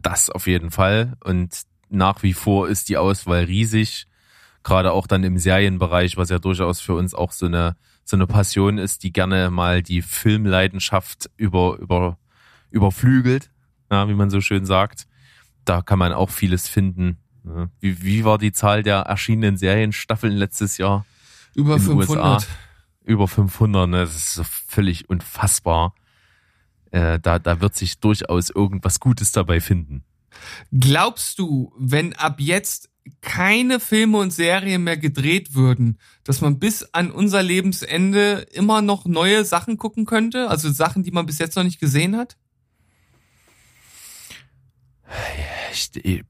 das 0.00 0.30
auf 0.30 0.46
jeden 0.46 0.70
Fall. 0.70 1.12
Und 1.22 1.60
nach 1.90 2.22
wie 2.22 2.32
vor 2.32 2.68
ist 2.70 2.88
die 2.88 2.96
Auswahl 2.96 3.44
riesig. 3.44 4.06
Gerade 4.62 4.92
auch 4.92 5.06
dann 5.06 5.22
im 5.22 5.36
Serienbereich, 5.36 6.16
was 6.16 6.30
ja 6.30 6.38
durchaus 6.38 6.80
für 6.80 6.94
uns 6.94 7.12
auch 7.14 7.32
so 7.32 7.44
eine, 7.44 7.76
so 8.06 8.16
eine 8.16 8.26
Passion 8.26 8.78
ist, 8.78 9.02
die 9.02 9.12
gerne 9.12 9.50
mal 9.50 9.82
die 9.82 10.00
Filmleidenschaft 10.00 11.28
über, 11.36 11.76
über, 11.78 12.16
überflügelt, 12.70 13.50
ja, 13.90 14.08
wie 14.08 14.14
man 14.14 14.30
so 14.30 14.40
schön 14.40 14.64
sagt. 14.64 15.06
Da 15.66 15.82
kann 15.82 15.98
man 15.98 16.14
auch 16.14 16.30
vieles 16.30 16.66
finden. 16.66 17.18
Wie, 17.80 18.02
wie 18.02 18.24
war 18.24 18.38
die 18.38 18.52
Zahl 18.52 18.82
der 18.82 19.00
erschienenen 19.00 19.56
Serienstaffeln 19.56 20.32
letztes 20.34 20.78
Jahr? 20.78 21.04
Über 21.54 21.78
500. 21.78 22.08
USA? 22.08 22.38
Über 23.04 23.28
500, 23.28 23.88
ne? 23.88 24.00
das 24.00 24.16
ist 24.16 24.34
so 24.34 24.44
völlig 24.44 25.10
unfassbar. 25.10 25.94
Äh, 26.90 27.20
da, 27.20 27.38
da 27.38 27.60
wird 27.60 27.74
sich 27.74 27.98
durchaus 27.98 28.48
irgendwas 28.50 28.98
Gutes 28.98 29.32
dabei 29.32 29.60
finden. 29.60 30.04
Glaubst 30.72 31.38
du, 31.38 31.72
wenn 31.78 32.14
ab 32.14 32.40
jetzt 32.40 32.90
keine 33.20 33.78
Filme 33.78 34.18
und 34.18 34.32
Serien 34.32 34.82
mehr 34.82 34.96
gedreht 34.96 35.54
würden, 35.54 35.98
dass 36.24 36.40
man 36.40 36.58
bis 36.58 36.82
an 36.94 37.10
unser 37.10 37.42
Lebensende 37.42 38.46
immer 38.52 38.80
noch 38.80 39.04
neue 39.04 39.44
Sachen 39.44 39.76
gucken 39.76 40.06
könnte? 40.06 40.48
Also 40.48 40.70
Sachen, 40.70 41.02
die 41.02 41.10
man 41.10 41.26
bis 41.26 41.38
jetzt 41.38 41.56
noch 41.56 41.64
nicht 41.64 41.80
gesehen 41.80 42.16
hat? 42.16 42.38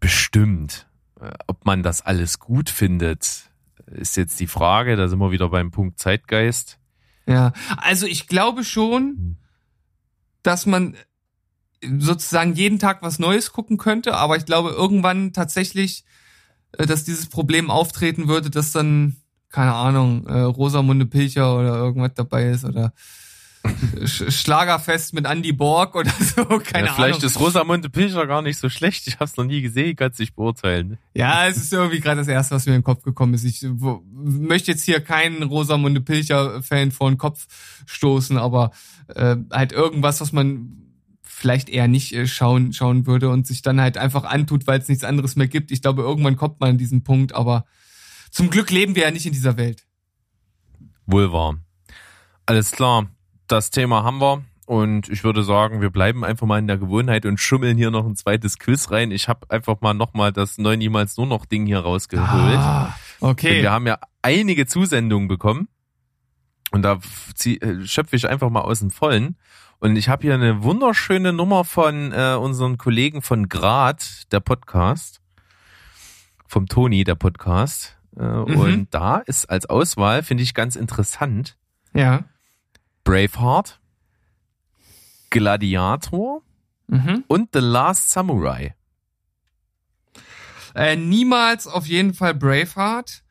Bestimmt. 0.01 0.87
Äh, 1.21 1.33
ob 1.47 1.65
man 1.65 1.83
das 1.83 2.03
alles 2.03 2.39
gut 2.39 2.71
findet, 2.71 3.51
ist 3.87 4.17
jetzt 4.17 4.41
die 4.41 4.47
Frage. 4.47 4.97
Da 4.97 5.09
sind 5.09 5.19
wir 5.19 5.31
wieder 5.31 5.49
beim 5.49 5.71
Punkt 5.71 5.99
Zeitgeist. 5.99 6.79
Ja, 7.27 7.53
also 7.77 8.07
ich 8.07 8.27
glaube 8.27 8.65
schon, 8.65 9.03
hm. 9.03 9.37
dass 10.43 10.67
man 10.67 10.97
sozusagen 11.99 12.55
jeden 12.55 12.79
Tag 12.79 13.03
was 13.03 13.19
Neues 13.19 13.53
gucken 13.53 13.77
könnte, 13.77 14.15
aber 14.15 14.37
ich 14.37 14.47
glaube 14.47 14.71
irgendwann 14.71 15.33
tatsächlich, 15.33 16.05
äh, 16.73 16.87
dass 16.87 17.05
dieses 17.05 17.27
Problem 17.27 17.71
auftreten 17.71 18.29
würde, 18.29 18.51
dass 18.51 18.73
dann, 18.73 19.17
keine 19.51 19.75
Ahnung, 19.75 20.27
äh, 20.27 20.41
Rosamunde 20.41 21.07
Pilcher 21.07 21.57
oder 21.59 21.77
irgendwas 21.77 22.15
dabei 22.15 22.51
ist 22.51 22.65
oder 22.65 22.93
Schlagerfest 24.07 25.15
mit 25.15 25.27
Andy 25.27 25.53
Borg 25.53 25.95
oder 25.95 26.11
so, 26.21 26.45
keine 26.45 26.59
ja, 26.59 26.61
vielleicht 26.63 26.77
Ahnung. 26.77 26.95
Vielleicht 26.97 27.23
ist 27.23 27.41
Rosamunde 27.41 27.89
Pilcher 27.89 28.27
gar 28.27 28.43
nicht 28.43 28.59
so 28.59 28.69
schlecht. 28.69 29.07
Ich 29.07 29.15
habe 29.15 29.25
es 29.25 29.37
noch 29.37 29.45
nie 29.45 29.63
gesehen, 29.63 29.97
kann 29.97 30.11
es 30.11 30.19
nicht 30.19 30.35
beurteilen. 30.35 30.99
Ja, 31.15 31.47
es 31.47 31.57
ist 31.57 31.73
irgendwie 31.73 32.01
gerade 32.01 32.19
das 32.19 32.29
Erste, 32.29 32.55
was 32.55 32.67
mir 32.67 32.73
in 32.73 32.81
den 32.81 32.85
Kopf 32.85 33.03
gekommen 33.03 33.35
ist. 33.35 33.45
Ich 33.45 33.65
wo, 33.69 34.03
möchte 34.13 34.73
jetzt 34.73 34.85
hier 34.85 35.01
keinen 35.01 35.43
Rosamunde 35.43 36.01
Pilcher-Fan 36.01 36.93
vor 36.93 37.11
den 37.11 37.19
Kopf 37.19 37.47
stoßen, 37.87 38.37
aber 38.37 38.73
äh, 39.15 39.37
halt 39.51 39.73
irgendwas, 39.73 40.21
was 40.21 40.33
man 40.33 40.81
vielleicht 41.23 41.69
eher 41.69 41.89
nicht 41.89 42.15
äh, 42.15 42.27
schauen, 42.27 42.73
schauen 42.73 43.07
würde 43.07 43.31
und 43.31 43.47
sich 43.47 43.63
dann 43.63 43.81
halt 43.81 43.97
einfach 43.97 44.25
antut, 44.25 44.67
weil 44.67 44.81
es 44.81 44.89
nichts 44.89 45.05
anderes 45.05 45.37
mehr 45.37 45.49
gibt. 45.49 45.71
Ich 45.71 45.83
glaube, 45.83 46.03
irgendwann 46.03 46.37
kommt 46.37 46.61
man 46.61 46.71
an 46.71 46.79
diesen 46.79 47.03
Punkt, 47.03 47.35
aber 47.35 47.65
zum 48.31 48.51
Glück 48.51 48.71
leben 48.71 48.95
wir 48.95 49.05
ja 49.05 49.11
nicht 49.11 49.27
in 49.27 49.33
dieser 49.33 49.57
Welt. 49.57 49.87
Wohl 51.07 51.33
wahr. 51.33 51.59
Alles 52.47 52.71
klar 52.71 53.14
das 53.47 53.71
Thema 53.71 54.03
haben 54.05 54.21
wir. 54.21 54.43
Und 54.67 55.11
ich 55.11 55.25
würde 55.25 55.45
sagen, 55.45 55.83
wir 55.83 55.91
bleiben 55.91 56.25
einfach 56.25 56.47
mal 56.47 56.59
in 56.59 56.67
der 56.67 56.79
Gewohnheit 56.79 57.27
und 57.27 57.39
schummeln 57.39 57.77
hier 57.77 57.91
noch 57.91 58.07
ein 58.07 58.17
zweites 58.17 58.59
Quiz 58.59 58.91
rein. 58.91 59.11
Ich 59.11 59.29
habe 59.29 59.51
einfach 59.51 59.81
mal 59.83 59.93
nochmal 59.93 60.33
das 60.33 60.57
Neun 60.57 60.79
niemals 60.79 61.19
nur 61.19 61.27
noch 61.27 61.45
Ding 61.45 61.67
hier 61.67 61.81
rausgeholt. 61.81 62.57
Ah, 62.57 62.97
okay. 63.21 63.55
Denn 63.55 63.63
wir 63.63 63.73
haben 63.73 63.87
ja 63.87 63.99
einige 64.23 64.67
Zusendungen 64.67 65.29
bekommen. 65.29 65.69
Und 66.71 66.83
da 66.83 66.99
äh, 67.45 67.85
schöpfe 67.85 68.17
ich 68.17 68.29
einfach 68.29 68.49
mal 68.49 68.63
aus 68.63 68.81
dem 68.81 68.91
Vollen. 68.91 69.37
Und 69.81 69.97
ich 69.97 70.09
habe 70.09 70.23
hier 70.23 70.35
eine 70.35 70.63
wunderschöne 70.63 71.35
Nummer 71.35 71.65
von 71.65 72.13
äh, 72.13 72.35
unseren 72.41 72.79
Kollegen 72.79 73.21
von 73.21 73.51
Grad, 73.51 74.33
der 74.33 74.41
Podcast. 74.41 75.21
Vom 76.47 76.67
Toni, 76.67 77.05
der 77.05 77.17
Podcast. 77.17 77.99
Äh, 78.19 78.23
mhm. 78.23 78.57
Und 78.57 78.95
da 78.95 79.19
ist 79.19 79.51
als 79.51 79.67
Auswahl, 79.67 80.23
finde 80.23 80.43
ich 80.43 80.55
ganz 80.55 80.75
interessant. 80.75 81.59
Ja. 81.93 82.25
Braveheart, 83.05 83.81
Gladiator 85.31 86.43
mhm. 86.89 87.25
und 87.29 87.51
The 87.53 87.61
Last 87.61 88.11
Samurai. 88.11 88.75
Äh, 90.75 90.97
niemals 90.97 91.67
auf 91.67 91.87
jeden 91.87 92.15
Fall 92.15 92.35
Braveheart. 92.35 93.23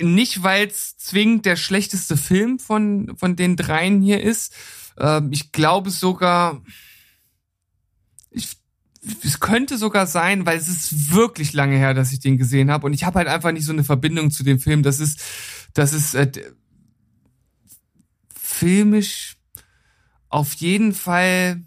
Nicht, 0.00 0.42
weil 0.42 0.66
es 0.66 0.96
zwingend 0.96 1.46
der 1.46 1.56
schlechteste 1.56 2.16
Film 2.16 2.58
von, 2.58 3.16
von 3.16 3.36
den 3.36 3.56
dreien 3.56 4.00
hier 4.00 4.22
ist. 4.22 4.54
Ähm, 4.98 5.30
ich 5.32 5.52
glaube 5.52 5.90
sogar, 5.90 6.62
ich, 8.30 8.56
es 9.22 9.38
könnte 9.38 9.78
sogar 9.78 10.06
sein, 10.06 10.46
weil 10.46 10.58
es 10.58 10.68
ist 10.68 11.12
wirklich 11.12 11.52
lange 11.52 11.76
her, 11.76 11.94
dass 11.94 12.12
ich 12.12 12.20
den 12.20 12.38
gesehen 12.38 12.70
habe. 12.70 12.86
Und 12.86 12.92
ich 12.92 13.04
habe 13.04 13.18
halt 13.18 13.28
einfach 13.28 13.52
nicht 13.52 13.66
so 13.66 13.72
eine 13.72 13.84
Verbindung 13.84 14.30
zu 14.30 14.42
dem 14.42 14.58
Film. 14.58 14.82
Das 14.82 14.98
ist, 14.98 15.22
das 15.74 15.92
ist 15.92 16.14
äh, 16.14 16.32
filmisch 18.54 19.36
auf 20.28 20.54
jeden 20.54 20.94
Fall. 20.94 21.62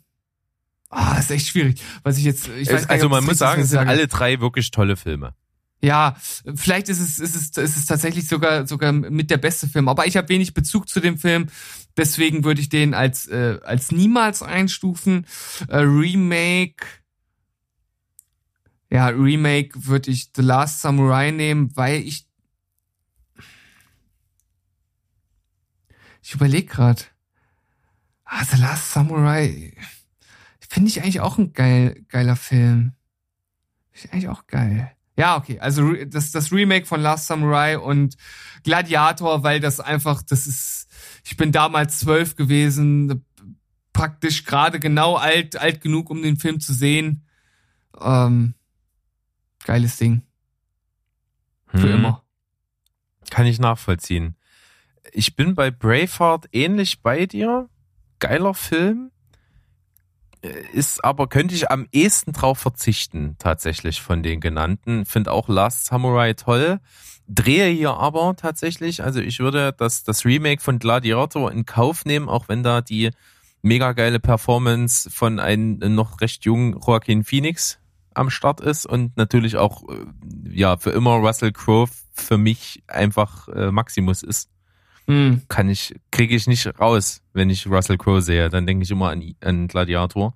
Ah, 0.90 1.16
oh, 1.16 1.20
ist 1.20 1.32
echt 1.32 1.48
schwierig, 1.48 1.82
was 2.04 2.18
ich 2.18 2.24
jetzt. 2.24 2.48
Ich 2.48 2.72
weiß 2.72 2.90
also 2.90 3.06
nicht, 3.06 3.12
man 3.12 3.24
muss 3.26 3.38
sagen, 3.38 3.62
es 3.62 3.70
sind 3.70 3.80
alle 3.80 4.08
drei 4.08 4.40
wirklich 4.40 4.72
tolle 4.72 4.96
Filme. 4.96 5.34
Ja, 5.82 6.16
vielleicht 6.56 6.90
ist 6.90 7.00
es, 7.00 7.20
ist 7.20 7.36
es, 7.36 7.50
ist 7.50 7.78
es 7.78 7.86
tatsächlich 7.86 8.28
sogar 8.28 8.66
sogar 8.66 8.92
mit 8.92 9.30
der 9.30 9.38
beste 9.38 9.68
Film. 9.68 9.88
Aber 9.90 10.08
ich 10.08 10.18
habe 10.18 10.30
wenig 10.30 10.54
Bezug 10.54 10.90
zu 10.90 11.00
dem 11.00 11.18
Film, 11.18 11.48
deswegen 11.96 12.44
würde 12.44 12.62
ich 12.62 12.70
den 12.70 12.94
als 12.94 13.28
äh, 13.28 13.60
als 13.64 13.92
niemals 13.92 14.42
einstufen. 14.42 15.28
Äh, 15.68 15.78
Remake. 15.78 16.86
Ja, 18.90 19.08
Remake 19.08 19.86
würde 19.86 20.12
ich 20.12 20.32
The 20.36 20.42
Last 20.42 20.82
Samurai 20.82 21.32
nehmen, 21.32 21.76
weil 21.76 22.02
ich 22.02 22.27
Ich 26.28 26.34
überlege 26.34 26.68
gerade. 26.68 27.04
Ah, 28.26 28.44
The 28.44 28.58
Last 28.58 28.92
Samurai. 28.92 29.74
Finde 30.60 30.90
ich 30.90 31.02
eigentlich 31.02 31.22
auch 31.22 31.38
ein 31.38 31.54
geil, 31.54 32.04
geiler 32.10 32.36
Film. 32.36 32.92
Finde 33.94 34.08
ich 34.08 34.12
eigentlich 34.12 34.28
auch 34.28 34.46
geil. 34.46 34.92
Ja, 35.16 35.38
okay. 35.38 35.58
Also 35.62 35.94
das, 35.94 36.32
das 36.32 36.52
Remake 36.52 36.86
von 36.86 37.00
Last 37.00 37.28
Samurai 37.28 37.80
und 37.80 38.18
Gladiator, 38.64 39.44
weil 39.44 39.62
das 39.62 39.80
einfach, 39.80 40.22
das 40.22 40.48
ist, 40.48 40.90
ich 41.24 41.38
bin 41.38 41.54
damals 41.54 42.00
zwölf 42.00 42.36
gewesen, 42.36 43.26
praktisch 43.94 44.44
gerade 44.44 44.82
genau 44.82 45.16
alt, 45.16 45.56
alt 45.56 45.80
genug, 45.80 46.10
um 46.10 46.22
den 46.22 46.36
Film 46.36 46.60
zu 46.60 46.74
sehen. 46.74 47.26
Ähm, 48.02 48.54
geiles 49.64 49.96
Ding. 49.96 50.24
Für 51.68 51.84
hm. 51.84 51.94
immer. 51.94 52.26
Kann 53.30 53.46
ich 53.46 53.60
nachvollziehen 53.60 54.37
ich 55.12 55.36
bin 55.36 55.56
bei 55.56 55.72
Braveheart 55.72 56.50
ähnlich 56.52 57.02
bei 57.02 57.26
dir. 57.26 57.70
Geiler 58.20 58.54
Film. 58.54 59.12
Ist 60.74 61.04
aber, 61.04 61.28
könnte 61.28 61.56
ich 61.56 61.72
am 61.72 61.88
ehesten 61.92 62.32
drauf 62.32 62.60
verzichten, 62.60 63.36
tatsächlich 63.40 64.02
von 64.02 64.22
den 64.24 64.40
genannten. 64.40 65.06
Finde 65.06 65.32
auch 65.32 65.50
Last 65.50 65.86
Samurai 65.86 66.34
toll. 66.34 66.80
Drehe 67.28 67.68
hier 67.68 67.96
aber 67.96 68.36
tatsächlich, 68.38 69.04
also 69.04 69.20
ich 69.20 69.40
würde 69.40 69.74
das, 69.78 70.04
das 70.04 70.24
Remake 70.24 70.62
von 70.62 70.80
Gladiator 70.80 71.52
in 71.52 71.66
Kauf 71.66 72.06
nehmen, 72.06 72.30
auch 72.30 72.48
wenn 72.48 72.64
da 72.64 72.82
die 72.82 73.12
mega 73.62 73.92
geile 73.92 74.20
Performance 74.20 75.10
von 75.10 75.40
einem 75.40 75.80
noch 75.96 76.22
recht 76.22 76.46
jungen 76.46 76.80
Joaquin 76.80 77.24
Phoenix 77.24 77.80
am 78.14 78.30
Start 78.30 78.62
ist 78.62 78.86
und 78.86 79.18
natürlich 79.18 79.58
auch 79.58 79.84
äh, 79.90 80.06
ja 80.50 80.78
für 80.78 80.92
immer 80.92 81.16
Russell 81.16 81.52
Crowe 81.52 81.90
für 82.14 82.38
mich 82.38 82.84
einfach 82.88 83.48
äh, 83.50 83.72
Maximus 83.72 84.24
ist. 84.24 84.50
Hm. 85.08 85.42
Kann 85.48 85.70
ich 85.70 85.96
kriege 86.12 86.36
ich 86.36 86.48
nicht 86.48 86.68
raus, 86.80 87.22
wenn 87.34 87.50
ich 87.50 87.66
Russell 87.68 87.98
Crowe 87.98 88.22
sehe, 88.22 88.50
dann 88.50 88.68
denke 88.68 88.84
ich 88.84 88.92
immer 88.92 89.10
an, 89.10 89.36
an 89.42 89.68
Gladiator. 89.68 90.36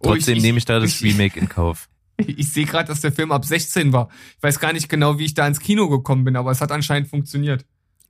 Oh, 0.00 0.14
ich- 0.14 0.18
Trotzdem 0.18 0.36
ich- 0.36 0.42
nehme 0.42 0.58
ich 0.58 0.64
da 0.66 0.78
das 0.78 1.00
ich- 1.00 1.02
Remake 1.02 1.38
in 1.38 1.48
Kauf. 1.48 1.88
Ich 2.26 2.52
sehe 2.52 2.66
gerade, 2.66 2.86
dass 2.88 3.00
der 3.00 3.12
Film 3.12 3.32
ab 3.32 3.46
16 3.46 3.94
war. 3.94 4.10
Ich 4.36 4.42
weiß 4.42 4.60
gar 4.60 4.74
nicht 4.74 4.90
genau, 4.90 5.18
wie 5.18 5.24
ich 5.24 5.32
da 5.32 5.46
ins 5.46 5.58
Kino 5.58 5.88
gekommen 5.88 6.24
bin, 6.24 6.36
aber 6.36 6.50
es 6.50 6.60
hat 6.60 6.70
anscheinend 6.70 7.08
funktioniert. 7.08 7.64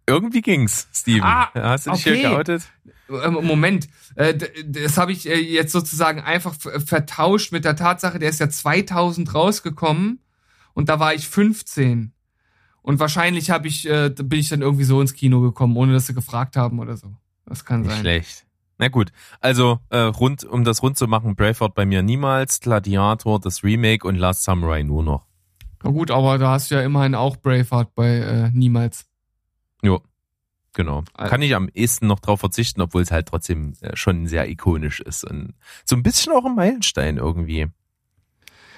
Irgendwie 0.04 0.40
ging's, 0.40 0.88
Steven. 0.92 1.22
Ah, 1.22 1.48
Hast 1.54 1.86
du 1.86 1.92
dich 1.92 2.00
okay. 2.06 2.16
hier 2.18 2.30
geoutet? 2.30 2.62
Ähm, 3.08 3.34
Moment, 3.34 3.88
äh, 4.16 4.34
das 4.66 4.96
habe 4.98 5.12
ich 5.12 5.28
äh, 5.28 5.36
jetzt 5.38 5.70
sozusagen 5.70 6.20
einfach 6.22 6.54
vertauscht 6.84 7.52
mit 7.52 7.64
der 7.64 7.76
Tatsache, 7.76 8.18
der 8.18 8.30
ist 8.30 8.40
ja 8.40 8.48
2000 8.48 9.32
rausgekommen 9.32 10.18
und 10.74 10.88
da 10.88 10.98
war 10.98 11.14
ich 11.14 11.28
15. 11.28 12.12
Und 12.90 12.98
wahrscheinlich 12.98 13.50
habe 13.50 13.68
ich, 13.68 13.88
äh, 13.88 14.08
bin 14.10 14.40
ich 14.40 14.48
dann 14.48 14.62
irgendwie 14.62 14.82
so 14.82 15.00
ins 15.00 15.14
Kino 15.14 15.40
gekommen, 15.40 15.76
ohne 15.76 15.92
dass 15.92 16.08
sie 16.08 16.12
gefragt 16.12 16.56
haben 16.56 16.80
oder 16.80 16.96
so. 16.96 17.14
Das 17.46 17.64
kann 17.64 17.82
Nicht 17.82 17.92
sein. 17.92 18.00
schlecht. 18.00 18.46
Na 18.78 18.88
gut, 18.88 19.12
also 19.40 19.78
äh, 19.90 19.98
rund, 19.98 20.42
um 20.42 20.64
das 20.64 20.82
rund 20.82 20.96
zu 20.98 21.06
machen, 21.06 21.36
Braveheart 21.36 21.72
bei 21.76 21.86
mir 21.86 22.02
niemals, 22.02 22.58
Gladiator, 22.58 23.38
das 23.38 23.62
Remake 23.62 24.04
und 24.04 24.16
Last 24.16 24.42
Samurai 24.42 24.82
nur 24.82 25.04
noch. 25.04 25.28
Na 25.84 25.90
gut, 25.92 26.10
aber 26.10 26.36
da 26.38 26.50
hast 26.50 26.72
du 26.72 26.74
ja 26.74 26.82
immerhin 26.82 27.14
auch 27.14 27.36
Braveheart 27.36 27.94
bei 27.94 28.08
äh, 28.16 28.50
Niemals. 28.52 29.06
Jo, 29.82 30.00
genau. 30.72 31.04
Also- 31.14 31.30
Kann 31.30 31.42
ich 31.42 31.54
am 31.54 31.68
ehesten 31.72 32.08
noch 32.08 32.18
drauf 32.18 32.40
verzichten, 32.40 32.80
obwohl 32.80 33.02
es 33.02 33.12
halt 33.12 33.28
trotzdem 33.28 33.74
äh, 33.82 33.94
schon 33.94 34.26
sehr 34.26 34.48
ikonisch 34.48 34.98
ist 35.00 35.22
und 35.22 35.54
so 35.84 35.94
ein 35.94 36.02
bisschen 36.02 36.32
auch 36.32 36.44
ein 36.44 36.56
Meilenstein 36.56 37.18
irgendwie. 37.18 37.68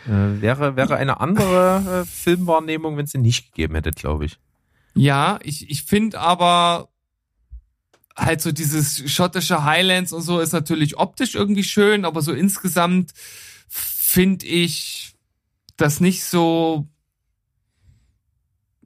Äh, 0.07 0.41
wäre, 0.41 0.77
wäre 0.77 0.97
eine 0.97 1.21
andere 1.21 2.03
äh, 2.03 2.07
Filmwahrnehmung, 2.07 2.97
wenn 2.97 3.05
es 3.05 3.13
den 3.13 3.23
nicht 3.23 3.53
gegeben 3.53 3.75
hätte, 3.75 3.91
glaube 3.91 4.25
ich. 4.25 4.39
Ja, 4.95 5.39
ich, 5.43 5.71
ich 5.71 5.85
finde 5.85 6.21
aber 6.21 6.89
halt 8.17 8.41
so 8.43 8.53
dieses 8.53 9.11
schottische 9.11 9.65
Highlands 9.65 10.13
und 10.13 10.23
so 10.23 10.41
ist 10.41 10.53
natürlich 10.53 10.99
optisch 10.99 11.35
irgendwie 11.35 11.65
schön, 11.65 12.05
aber 12.05 12.21
so 12.21 12.33
insgesamt 12.33 13.13
finde 13.69 14.47
ich 14.47 15.15
das 15.77 16.01
nicht 16.01 16.25
so, 16.25 16.87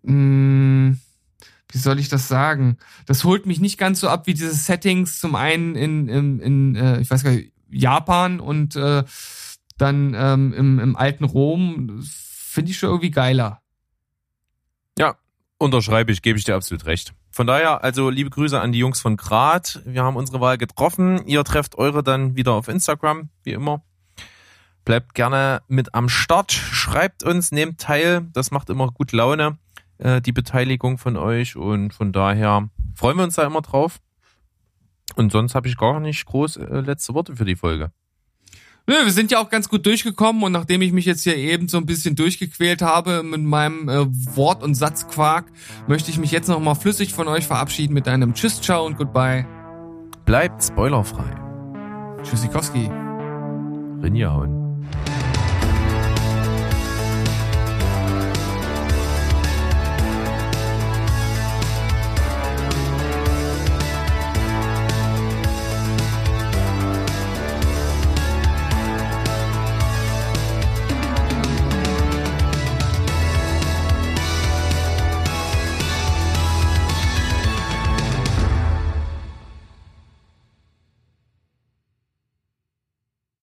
mh, 0.02 0.96
wie 1.72 1.78
soll 1.78 1.98
ich 1.98 2.08
das 2.08 2.28
sagen? 2.28 2.78
Das 3.06 3.24
holt 3.24 3.46
mich 3.46 3.58
nicht 3.58 3.78
ganz 3.78 4.00
so 4.00 4.08
ab 4.08 4.26
wie 4.26 4.34
diese 4.34 4.54
Settings 4.54 5.18
zum 5.18 5.34
einen 5.34 5.74
in, 5.74 6.08
in, 6.08 6.40
in 6.40 6.76
äh, 6.76 7.00
ich 7.00 7.10
weiß 7.10 7.24
gar 7.24 7.32
nicht, 7.32 7.52
Japan 7.68 8.38
und 8.38 8.76
äh, 8.76 9.02
dann 9.78 10.14
ähm, 10.14 10.52
im, 10.52 10.78
im 10.78 10.96
alten 10.96 11.24
Rom. 11.24 12.02
Finde 12.02 12.70
ich 12.70 12.78
schon 12.78 12.90
irgendwie 12.90 13.10
geiler. 13.10 13.60
Ja, 14.98 15.16
unterschreibe 15.58 16.12
ich, 16.12 16.22
gebe 16.22 16.38
ich 16.38 16.44
dir 16.44 16.54
absolut 16.54 16.86
recht. 16.86 17.14
Von 17.30 17.46
daher, 17.46 17.84
also 17.84 18.08
liebe 18.08 18.30
Grüße 18.30 18.58
an 18.58 18.72
die 18.72 18.78
Jungs 18.78 19.00
von 19.00 19.16
Grad. 19.16 19.82
Wir 19.84 20.02
haben 20.02 20.16
unsere 20.16 20.40
Wahl 20.40 20.56
getroffen. 20.56 21.26
Ihr 21.26 21.44
trefft 21.44 21.76
eure 21.76 22.02
dann 22.02 22.34
wieder 22.34 22.52
auf 22.52 22.68
Instagram, 22.68 23.28
wie 23.42 23.52
immer. 23.52 23.82
Bleibt 24.86 25.14
gerne 25.14 25.62
mit 25.68 25.94
am 25.94 26.08
Start. 26.08 26.52
Schreibt 26.52 27.24
uns, 27.24 27.52
nehmt 27.52 27.80
teil. 27.80 28.22
Das 28.32 28.50
macht 28.50 28.70
immer 28.70 28.90
gut 28.90 29.12
Laune, 29.12 29.58
äh, 29.98 30.22
die 30.22 30.32
Beteiligung 30.32 30.96
von 30.96 31.16
euch. 31.16 31.56
Und 31.56 31.92
von 31.92 32.12
daher 32.12 32.70
freuen 32.94 33.18
wir 33.18 33.24
uns 33.24 33.34
da 33.34 33.44
immer 33.44 33.60
drauf. 33.60 34.00
Und 35.16 35.32
sonst 35.32 35.54
habe 35.54 35.68
ich 35.68 35.76
gar 35.76 36.00
nicht 36.00 36.24
groß 36.24 36.56
äh, 36.56 36.80
letzte 36.80 37.14
Worte 37.14 37.36
für 37.36 37.44
die 37.44 37.56
Folge. 37.56 37.92
Nö, 38.88 38.94
wir 39.04 39.12
sind 39.12 39.32
ja 39.32 39.40
auch 39.40 39.50
ganz 39.50 39.68
gut 39.68 39.84
durchgekommen 39.84 40.44
und 40.44 40.52
nachdem 40.52 40.80
ich 40.80 40.92
mich 40.92 41.06
jetzt 41.06 41.24
hier 41.24 41.36
eben 41.36 41.66
so 41.66 41.76
ein 41.76 41.86
bisschen 41.86 42.14
durchgequält 42.14 42.82
habe 42.82 43.24
mit 43.24 43.42
meinem 43.42 43.88
äh, 43.88 44.06
Wort- 44.36 44.62
und 44.62 44.76
Satzquark, 44.76 45.46
möchte 45.88 46.10
ich 46.10 46.18
mich 46.18 46.30
jetzt 46.30 46.48
nochmal 46.48 46.76
flüssig 46.76 47.12
von 47.12 47.26
euch 47.26 47.46
verabschieden 47.46 47.94
mit 47.94 48.06
einem 48.06 48.34
Tschüss, 48.34 48.60
Ciao 48.60 48.86
und 48.86 48.96
Goodbye. 48.96 49.44
Bleibt 50.24 50.62
spoilerfrei. 50.62 51.36
Tschüssikowski. 52.22 52.88
Rinjahauen. 54.02 54.65